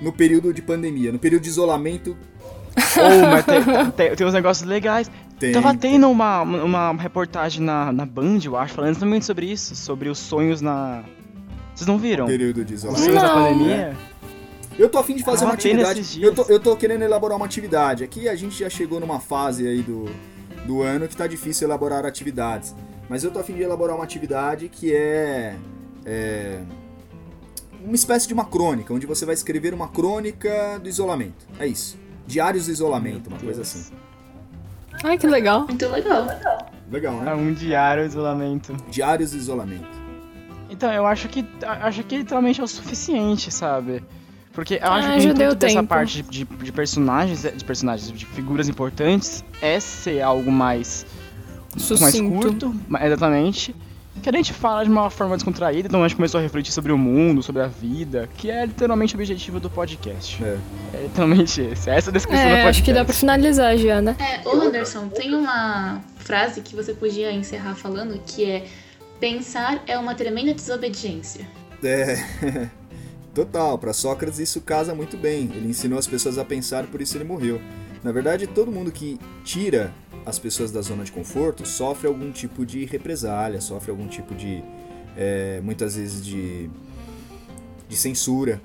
no 0.00 0.12
período 0.12 0.54
de 0.54 0.62
pandemia, 0.62 1.12
no 1.12 1.18
período 1.18 1.42
de 1.42 1.48
isolamento. 1.50 2.16
Oh, 2.76 3.26
mas 3.30 3.44
tem, 3.44 3.62
tem- 3.92 4.16
tem 4.16 4.26
uns 4.26 4.34
negócios 4.34 4.68
legais. 4.68 5.10
Tem, 5.38 5.52
Tava 5.52 5.74
tendo 5.76 6.08
uma, 6.10 6.42
uma 6.42 6.92
reportagem 6.94 7.62
na, 7.62 7.92
na 7.92 8.06
Band, 8.06 8.38
eu 8.44 8.56
acho, 8.56 8.74
falando 8.74 8.90
exatamente 8.90 9.24
sobre 9.26 9.46
isso, 9.50 9.74
sobre 9.76 10.08
os 10.08 10.18
sonhos 10.18 10.60
na. 10.60 11.02
Vocês 11.74 11.86
não 11.86 11.98
viram? 11.98 12.26
período 12.26 12.64
de 12.64 12.74
Os 12.74 12.80
isolamento. 12.82 13.04
sonhos 13.04 13.22
da 13.22 13.28
Não. 13.34 13.42
pandemia? 13.52 13.96
Eu 14.78 14.88
tô 14.90 14.98
afim 14.98 15.14
de 15.14 15.22
fazer 15.24 15.40
Tava 15.40 15.50
uma 15.50 15.54
atividade. 15.54 16.22
Eu 16.22 16.34
tô, 16.34 16.42
eu 16.44 16.60
tô 16.60 16.76
querendo 16.76 17.02
elaborar 17.02 17.36
uma 17.36 17.46
atividade. 17.46 18.04
Aqui 18.04 18.28
a 18.28 18.34
gente 18.36 18.58
já 18.58 18.68
chegou 18.70 18.98
numa 19.00 19.20
fase 19.20 19.66
aí 19.66 19.82
do, 19.82 20.06
do 20.66 20.82
ano 20.82 21.06
que 21.08 21.16
tá 21.16 21.26
difícil 21.26 21.66
elaborar 21.66 22.04
atividades. 22.06 22.74
Mas 23.08 23.24
eu 23.24 23.30
tô 23.30 23.38
afim 23.38 23.54
de 23.54 23.62
elaborar 23.62 23.94
uma 23.94 24.04
atividade 24.04 24.68
que 24.68 24.92
é, 24.94 25.54
é 26.04 26.60
uma 27.84 27.94
espécie 27.94 28.26
de 28.26 28.34
uma 28.34 28.44
crônica, 28.44 28.92
onde 28.92 29.06
você 29.06 29.24
vai 29.24 29.34
escrever 29.34 29.72
uma 29.72 29.88
crônica 29.88 30.78
do 30.82 30.88
isolamento. 30.88 31.46
É 31.58 31.66
isso. 31.66 31.96
Diários 32.26 32.66
do 32.66 32.72
isolamento, 32.72 33.28
uma 33.28 33.38
coisa 33.38 33.62
assim. 33.62 33.92
Ai, 35.04 35.16
que 35.18 35.26
legal. 35.26 35.66
Muito 35.66 35.86
legal. 35.88 36.26
Legal, 36.90 37.20
É 37.20 37.24
né? 37.24 37.34
um 37.34 37.52
diário 37.52 38.02
de 38.04 38.08
isolamento. 38.10 38.76
Diários 38.90 39.30
do 39.32 39.36
isolamento. 39.36 39.96
Então, 40.70 40.92
eu 40.92 41.06
acho 41.06 41.28
que 41.28 41.44
acho 41.82 42.02
que 42.04 42.18
literalmente 42.18 42.60
é 42.60 42.64
o 42.64 42.68
suficiente, 42.68 43.50
sabe? 43.52 44.02
Porque 44.52 44.80
eu 44.82 44.90
acho 44.90 45.08
Ah, 45.08 45.18
que 45.18 45.32
deu 45.34 45.54
dessa 45.54 45.74
tempo. 45.76 45.88
parte 45.88 46.22
de, 46.22 46.44
de 46.44 46.72
personagens, 46.72 47.42
de 47.42 47.64
personagens, 47.64 48.10
de 48.10 48.24
figuras 48.26 48.68
importantes, 48.68 49.44
é 49.60 49.78
ser 49.78 50.22
algo 50.22 50.50
mais, 50.50 51.04
mais 52.00 52.18
curto, 52.20 52.74
exatamente. 53.02 53.76
Que 54.22 54.28
a 54.30 54.32
gente 54.32 54.52
fala 54.52 54.82
de 54.82 54.90
uma 54.90 55.08
forma 55.08 55.36
descontraída, 55.36 55.86
então 55.88 56.02
a 56.02 56.08
gente 56.08 56.16
começou 56.16 56.38
a 56.38 56.42
refletir 56.42 56.72
sobre 56.72 56.90
o 56.90 56.98
mundo, 56.98 57.42
sobre 57.42 57.62
a 57.62 57.66
vida, 57.68 58.28
que 58.36 58.50
é 58.50 58.64
literalmente 58.66 59.14
o 59.14 59.18
objetivo 59.18 59.60
do 59.60 59.70
podcast. 59.70 60.42
É. 60.42 60.58
É 60.94 61.02
literalmente 61.02 61.60
esse. 61.60 61.88
Essa 61.90 62.08
é 62.08 62.10
a 62.10 62.12
descrição 62.12 62.42
do 62.44 62.48
É, 62.48 62.50
podcast. 62.54 62.68
acho 62.68 62.82
que 62.82 62.92
dá 62.92 63.04
pra 63.04 63.14
finalizar 63.14 63.76
já, 63.78 64.00
né? 64.00 64.16
É, 64.18 64.48
ô 64.48 64.52
Anderson, 64.62 65.08
tem 65.08 65.32
uma 65.34 66.00
frase 66.16 66.60
que 66.60 66.74
você 66.74 66.92
podia 66.92 67.30
encerrar 67.30 67.74
falando 67.76 68.20
que 68.26 68.44
é 68.44 68.66
pensar 69.20 69.82
é 69.86 69.96
uma 69.96 70.14
tremenda 70.14 70.52
desobediência. 70.52 71.46
É. 71.84 72.68
Total, 73.34 73.76
para 73.78 73.92
Sócrates 73.92 74.38
isso 74.38 74.60
casa 74.62 74.94
muito 74.94 75.16
bem. 75.16 75.50
Ele 75.54 75.68
ensinou 75.68 75.98
as 75.98 76.06
pessoas 76.06 76.38
a 76.38 76.44
pensar, 76.44 76.84
por 76.86 77.00
isso 77.02 77.16
ele 77.16 77.24
morreu. 77.24 77.60
Na 78.06 78.12
verdade, 78.12 78.46
todo 78.46 78.70
mundo 78.70 78.92
que 78.92 79.18
tira 79.42 79.92
as 80.24 80.38
pessoas 80.38 80.70
da 80.70 80.80
zona 80.80 81.02
de 81.02 81.10
conforto 81.10 81.66
sofre 81.66 82.06
algum 82.06 82.30
tipo 82.30 82.64
de 82.64 82.84
represália, 82.84 83.60
sofre 83.60 83.90
algum 83.90 84.06
tipo 84.06 84.32
de. 84.32 84.62
é, 85.16 85.60
muitas 85.60 85.96
vezes 85.96 86.24
de. 86.24 86.70
de 87.88 87.96
censura. 87.96 88.60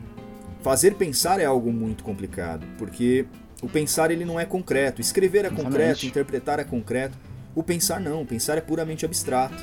Fazer 0.61 0.93
pensar 0.93 1.39
é 1.39 1.45
algo 1.45 1.73
muito 1.73 2.03
complicado, 2.03 2.67
porque 2.77 3.25
o 3.63 3.67
pensar 3.67 4.11
ele 4.11 4.25
não 4.25 4.39
é 4.39 4.45
concreto. 4.45 5.01
Escrever 5.01 5.39
é 5.39 5.47
Exatamente. 5.47 5.63
concreto, 5.63 6.05
interpretar 6.05 6.59
é 6.59 6.63
concreto. 6.63 7.17
O 7.55 7.63
pensar 7.63 7.99
não, 7.99 8.21
o 8.21 8.25
pensar 8.27 8.59
é 8.59 8.61
puramente 8.61 9.05
abstrato. 9.05 9.57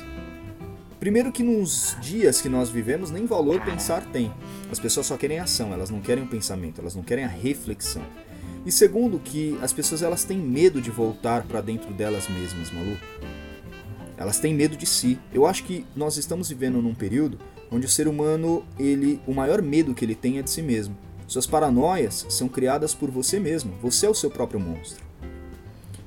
Primeiro 0.99 1.31
que 1.31 1.41
nos 1.41 1.95
dias 2.01 2.41
que 2.41 2.49
nós 2.49 2.69
vivemos, 2.69 3.11
nem 3.11 3.25
valor 3.25 3.61
pensar 3.61 4.03
tem. 4.11 4.29
As 4.69 4.77
pessoas 4.77 5.05
só 5.05 5.15
querem 5.15 5.39
ação, 5.39 5.71
elas 5.71 5.89
não 5.89 6.01
querem 6.01 6.25
o 6.25 6.27
pensamento, 6.27 6.81
elas 6.81 6.95
não 6.95 7.01
querem 7.01 7.23
a 7.23 7.29
reflexão. 7.29 8.03
E 8.65 8.71
segundo 8.71 9.19
que 9.19 9.57
as 9.61 9.71
pessoas 9.71 10.01
elas 10.01 10.23
têm 10.23 10.37
medo 10.37 10.81
de 10.81 10.91
voltar 10.91 11.43
para 11.43 11.61
dentro 11.61 11.93
delas 11.93 12.27
mesmas, 12.27 12.71
maluco. 12.71 13.01
Elas 14.17 14.39
têm 14.39 14.53
medo 14.53 14.75
de 14.75 14.85
si. 14.85 15.17
Eu 15.33 15.45
acho 15.45 15.63
que 15.63 15.85
nós 15.95 16.17
estamos 16.17 16.49
vivendo 16.49 16.81
num 16.81 16.93
período 16.93 17.39
onde 17.71 17.85
o 17.85 17.89
ser 17.89 18.07
humano, 18.07 18.65
ele, 18.77 19.21
o 19.25 19.33
maior 19.33 19.61
medo 19.61 19.93
que 19.93 20.03
ele 20.03 20.15
tem 20.15 20.39
é 20.39 20.41
de 20.41 20.49
si 20.49 20.61
mesmo. 20.61 20.97
Suas 21.27 21.45
paranoias 21.45 22.25
são 22.29 22.49
criadas 22.49 22.93
por 22.93 23.09
você 23.09 23.39
mesmo. 23.39 23.73
Você 23.81 24.05
é 24.07 24.09
o 24.09 24.15
seu 24.15 24.29
próprio 24.29 24.59
monstro. 24.59 25.03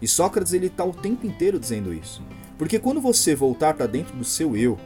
E 0.01 0.09
Sócrates 0.09 0.53
ele 0.53 0.67
está 0.67 0.85
o 0.85 0.93
tempo 0.93 1.27
inteiro 1.27 1.59
dizendo 1.59 1.95
isso. 1.95 2.23
Porque 2.59 2.79
quando 2.79 3.01
você 3.01 3.35
voltar 3.35 3.75
para 3.75 3.87
dentro 3.87 4.17
do 4.17 4.25
seu 4.25 4.57
eu, 4.57 4.79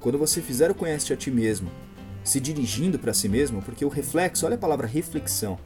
quando 0.00 0.18
você 0.18 0.40
fizer 0.42 0.70
o 0.70 0.74
conhece 0.74 1.12
a 1.12 1.16
ti 1.16 1.30
mesmo, 1.30 1.70
se 2.28 2.40
dirigindo 2.40 2.98
para 2.98 3.14
si 3.14 3.26
mesmo, 3.26 3.62
porque 3.62 3.84
o 3.86 3.88
reflexo, 3.88 4.44
olha 4.44 4.56
a 4.56 4.58
palavra 4.58 4.86
reflexão. 4.86 5.58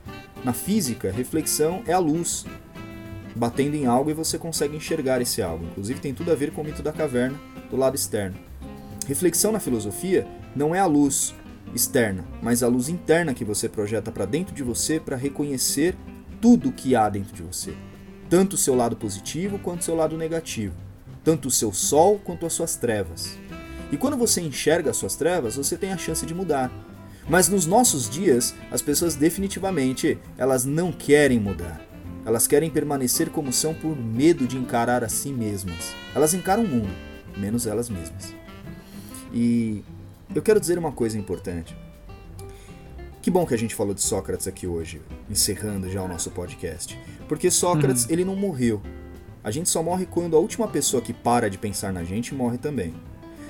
Na 0.44 0.52
física, 0.52 1.10
reflexão 1.10 1.82
é 1.88 1.92
a 1.92 1.98
luz 1.98 2.44
batendo 3.34 3.74
em 3.74 3.86
algo 3.86 4.10
e 4.10 4.14
você 4.14 4.38
consegue 4.38 4.76
enxergar 4.76 5.20
esse 5.20 5.42
algo. 5.42 5.64
Inclusive 5.64 5.98
tem 5.98 6.14
tudo 6.14 6.30
a 6.30 6.36
ver 6.36 6.52
com 6.52 6.60
o 6.60 6.64
mito 6.64 6.80
da 6.80 6.92
caverna 6.92 7.36
do 7.68 7.76
lado 7.76 7.96
externo. 7.96 8.36
Reflexão 9.08 9.50
na 9.50 9.58
filosofia 9.58 10.24
não 10.54 10.72
é 10.72 10.78
a 10.78 10.86
luz 10.86 11.34
externa, 11.74 12.24
mas 12.40 12.62
a 12.62 12.68
luz 12.68 12.88
interna 12.88 13.34
que 13.34 13.44
você 13.44 13.68
projeta 13.68 14.12
para 14.12 14.24
dentro 14.24 14.54
de 14.54 14.62
você 14.62 15.00
para 15.00 15.16
reconhecer 15.16 15.96
tudo 16.40 16.68
o 16.68 16.72
que 16.72 16.94
há 16.94 17.08
dentro 17.08 17.34
de 17.34 17.42
você, 17.42 17.74
tanto 18.30 18.54
o 18.54 18.58
seu 18.58 18.76
lado 18.76 18.94
positivo 18.94 19.58
quanto 19.58 19.80
o 19.80 19.84
seu 19.84 19.96
lado 19.96 20.16
negativo, 20.16 20.76
tanto 21.24 21.48
o 21.48 21.50
seu 21.50 21.72
sol 21.72 22.20
quanto 22.22 22.46
as 22.46 22.52
suas 22.52 22.76
trevas. 22.76 23.41
E 23.92 23.96
quando 23.98 24.16
você 24.16 24.40
enxerga 24.40 24.90
as 24.90 24.96
suas 24.96 25.14
trevas, 25.14 25.56
você 25.56 25.76
tem 25.76 25.92
a 25.92 25.98
chance 25.98 26.24
de 26.24 26.34
mudar. 26.34 26.72
Mas 27.28 27.48
nos 27.48 27.66
nossos 27.66 28.08
dias, 28.08 28.54
as 28.70 28.80
pessoas 28.80 29.14
definitivamente, 29.14 30.18
elas 30.38 30.64
não 30.64 30.90
querem 30.90 31.38
mudar. 31.38 31.80
Elas 32.24 32.46
querem 32.46 32.70
permanecer 32.70 33.28
como 33.28 33.52
são 33.52 33.74
por 33.74 33.94
medo 33.94 34.46
de 34.46 34.56
encarar 34.56 35.04
a 35.04 35.08
si 35.10 35.30
mesmas. 35.30 35.94
Elas 36.14 36.32
encaram 36.32 36.64
o 36.64 36.68
mundo, 36.68 36.90
menos 37.36 37.66
elas 37.66 37.90
mesmas. 37.90 38.34
E 39.32 39.84
eu 40.34 40.40
quero 40.40 40.58
dizer 40.58 40.78
uma 40.78 40.92
coisa 40.92 41.18
importante. 41.18 41.76
Que 43.20 43.30
bom 43.30 43.46
que 43.46 43.54
a 43.54 43.58
gente 43.58 43.74
falou 43.74 43.92
de 43.92 44.00
Sócrates 44.00 44.48
aqui 44.48 44.66
hoje, 44.66 45.02
encerrando 45.30 45.90
já 45.90 46.02
o 46.02 46.08
nosso 46.08 46.30
podcast. 46.30 46.98
Porque 47.28 47.50
Sócrates, 47.50 48.08
ele 48.08 48.24
não 48.24 48.34
morreu. 48.34 48.80
A 49.44 49.50
gente 49.50 49.68
só 49.68 49.82
morre 49.82 50.06
quando 50.06 50.36
a 50.36 50.40
última 50.40 50.66
pessoa 50.66 51.02
que 51.02 51.12
para 51.12 51.50
de 51.50 51.58
pensar 51.58 51.92
na 51.92 52.02
gente 52.04 52.34
morre 52.34 52.56
também. 52.56 52.94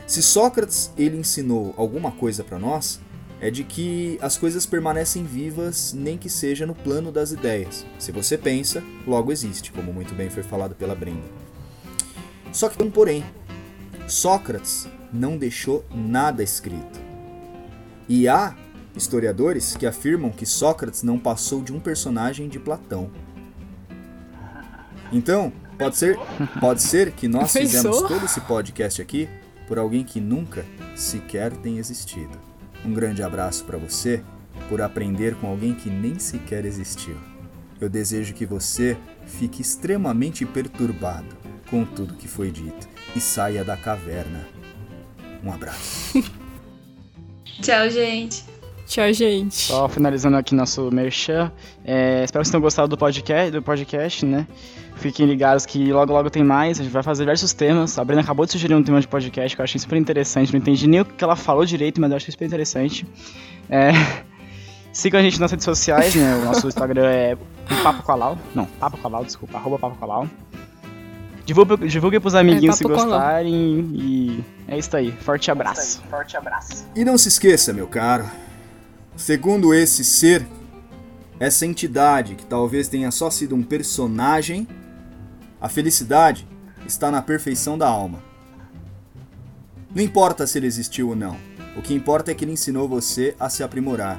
Se 0.07 0.22
Sócrates 0.22 0.92
ele 0.96 1.16
ensinou 1.16 1.74
alguma 1.76 2.11
coisa 2.11 2.44
para 2.44 2.59
nós, 2.59 3.00
é 3.40 3.50
de 3.50 3.64
que 3.64 4.18
as 4.20 4.36
coisas 4.36 4.64
permanecem 4.66 5.24
vivas 5.24 5.92
nem 5.92 6.16
que 6.16 6.28
seja 6.28 6.64
no 6.66 6.74
plano 6.74 7.11
das 7.11 7.32
ideias. 7.32 7.84
Se 7.98 8.12
você 8.12 8.38
pensa, 8.38 8.82
logo 9.07 9.32
existe, 9.32 9.72
como 9.72 9.92
muito 9.92 10.14
bem 10.14 10.30
foi 10.30 10.42
falado 10.42 10.74
pela 10.74 10.94
Brenda. 10.94 11.26
Só 12.53 12.68
que 12.68 12.76
tem 12.76 12.86
um 12.86 12.90
porém. 12.90 13.24
Sócrates 14.07 14.86
não 15.12 15.36
deixou 15.36 15.84
nada 15.92 16.42
escrito. 16.42 17.00
E 18.09 18.28
há 18.28 18.55
historiadores 18.94 19.76
que 19.76 19.86
afirmam 19.86 20.30
que 20.30 20.44
Sócrates 20.44 21.03
não 21.03 21.18
passou 21.18 21.62
de 21.62 21.72
um 21.72 21.80
personagem 21.80 22.48
de 22.48 22.59
Platão. 22.59 23.11
Então, 25.11 25.53
pode 25.78 25.96
ser, 25.96 26.18
pode 26.61 26.82
ser 26.82 27.12
que 27.12 27.26
nós 27.26 27.50
Pensou? 27.53 27.80
fizemos 27.92 28.09
todo 28.09 28.24
esse 28.24 28.40
podcast 28.42 29.00
aqui 29.00 29.28
por 29.67 29.79
alguém 29.79 30.05
que 30.05 30.21
nunca 30.21 30.65
sequer 30.95 31.53
tem 31.57 31.79
existido. 31.79 32.39
Um 32.85 32.93
grande 32.93 33.23
abraço 33.23 33.65
para 33.65 33.79
você 33.79 34.23
por 34.69 34.81
aprender 34.81 35.35
com 35.37 35.47
alguém 35.47 35.75
que 35.75 35.89
nem 35.89 36.19
sequer 36.19 36.65
existiu. 36.65 37.17
Eu 37.81 37.89
desejo 37.89 38.35
que 38.35 38.47
você 38.47 38.97
fique 39.27 39.63
extremamente 39.63 40.45
perturbado 40.45 41.37
com 41.69 41.85
tudo 41.85 42.15
que 42.15 42.29
foi 42.29 42.51
dito 42.51 42.89
e 43.15 43.21
saia 43.21 43.65
da 43.65 43.77
caverna. 43.77 44.47
Um 45.45 45.53
abraço. 45.53 46.23
Tchau, 47.61 47.91
gente. 47.91 48.45
Tchau, 48.87 49.13
gente. 49.13 49.55
Só 49.55 49.89
finalizando 49.89 50.37
aqui 50.37 50.55
nosso 50.55 50.91
merchan. 50.91 51.51
É, 51.85 52.25
espero 52.25 52.43
que 52.43 52.47
vocês 52.47 52.51
tenham 52.51 52.63
gostado 52.63 52.89
do 52.89 52.97
podcast, 52.99 53.51
do 53.51 53.63
podcast, 53.63 54.27
né? 54.27 54.47
Fiquem 55.03 55.26
ligados 55.26 55.66
que 55.66 55.92
logo 55.92 56.12
logo 56.12 56.30
tem 56.30 56.44
mais. 56.44 56.78
A 56.78 56.84
gente 56.84 56.92
vai 56.92 57.03
fazer 57.03 57.24
diversos 57.24 57.53
temas. 57.53 57.98
A 57.98 58.05
Brena 58.05 58.22
acabou 58.22 58.46
de 58.46 58.53
sugerir 58.53 58.76
um 58.76 58.84
tema 58.84 59.00
de 59.00 59.09
podcast 59.09 59.57
que 59.57 59.61
eu 59.61 59.64
achei 59.64 59.80
super 59.80 59.96
interessante. 59.96 60.53
Não 60.53 60.61
entendi 60.61 60.86
nem 60.86 61.00
o 61.00 61.05
que 61.05 61.24
ela 61.24 61.34
falou 61.34 61.64
direito, 61.64 62.00
mas 62.00 62.09
eu 62.09 62.16
achei 62.16 62.30
super 62.30 62.46
interessante. 62.46 63.05
É... 63.68 63.90
Sigam 64.92 65.18
a 65.18 65.22
gente 65.24 65.40
nas 65.40 65.50
redes 65.50 65.64
sociais, 65.64 66.14
né? 66.14 66.36
O 66.36 66.44
nosso 66.44 66.68
Instagram 66.68 67.07
é 67.07 67.36
Papo 67.82 68.05
Colau. 68.05 68.38
Não, 68.55 68.66
Papo 68.66 68.96
Colau, 68.98 69.24
desculpa, 69.24 69.59
arroba 69.59 69.76
Papo 69.76 69.96
Colau. 69.96 70.28
Divulguem, 71.44 71.88
divulguem 71.88 72.20
pros 72.20 72.36
amiguinhos 72.36 72.76
É, 72.76 72.78
se 72.78 72.84
gostarem. 72.84 73.90
E 73.92 74.44
é 74.68 74.78
isso 74.78 74.96
aí. 74.96 75.11
Forte 75.11 75.50
abraço. 75.50 76.00
Forte 76.09 76.36
abraço. 76.36 76.86
E 76.94 77.05
não 77.05 77.18
se 77.18 77.26
esqueça, 77.26 77.72
meu 77.72 77.88
caro, 77.88 78.26
segundo 79.16 79.74
esse 79.74 80.05
ser, 80.05 80.46
essa 81.40 81.66
entidade 81.66 82.36
que 82.36 82.44
talvez 82.44 82.86
tenha 82.86 83.11
só 83.11 83.30
sido 83.30 83.57
um 83.57 83.62
personagem, 83.62 84.68
a 85.63 85.69
felicidade 85.69 86.45
está 86.85 87.09
na 87.09 87.23
perfeição 87.23 87.79
da 87.79 87.87
alma. 87.87 88.21
Não 89.95 90.03
importa 90.03 90.45
se 90.45 90.59
ele 90.59 90.67
existiu 90.67 91.11
ou 91.11 91.17
não, 91.17 91.37
o 91.77 91.83
que 91.83 91.95
importa 91.95 92.33
é 92.33 92.35
que 92.35 92.45
ele 92.45 92.51
ensinou 92.51 92.89
você 92.89 93.37
a 93.39 93.49
se 93.49 93.63
aprimorar, 93.63 94.19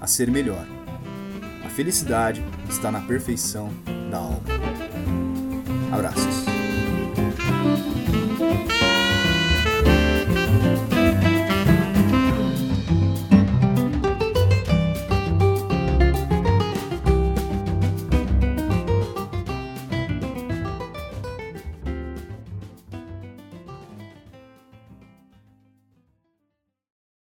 a 0.00 0.06
ser 0.06 0.30
melhor. 0.30 0.66
A 1.62 1.68
felicidade 1.68 2.42
está 2.70 2.90
na 2.90 3.02
perfeição 3.02 3.70
da 4.10 4.16
alma. 4.16 4.40
Abraços. 5.92 6.46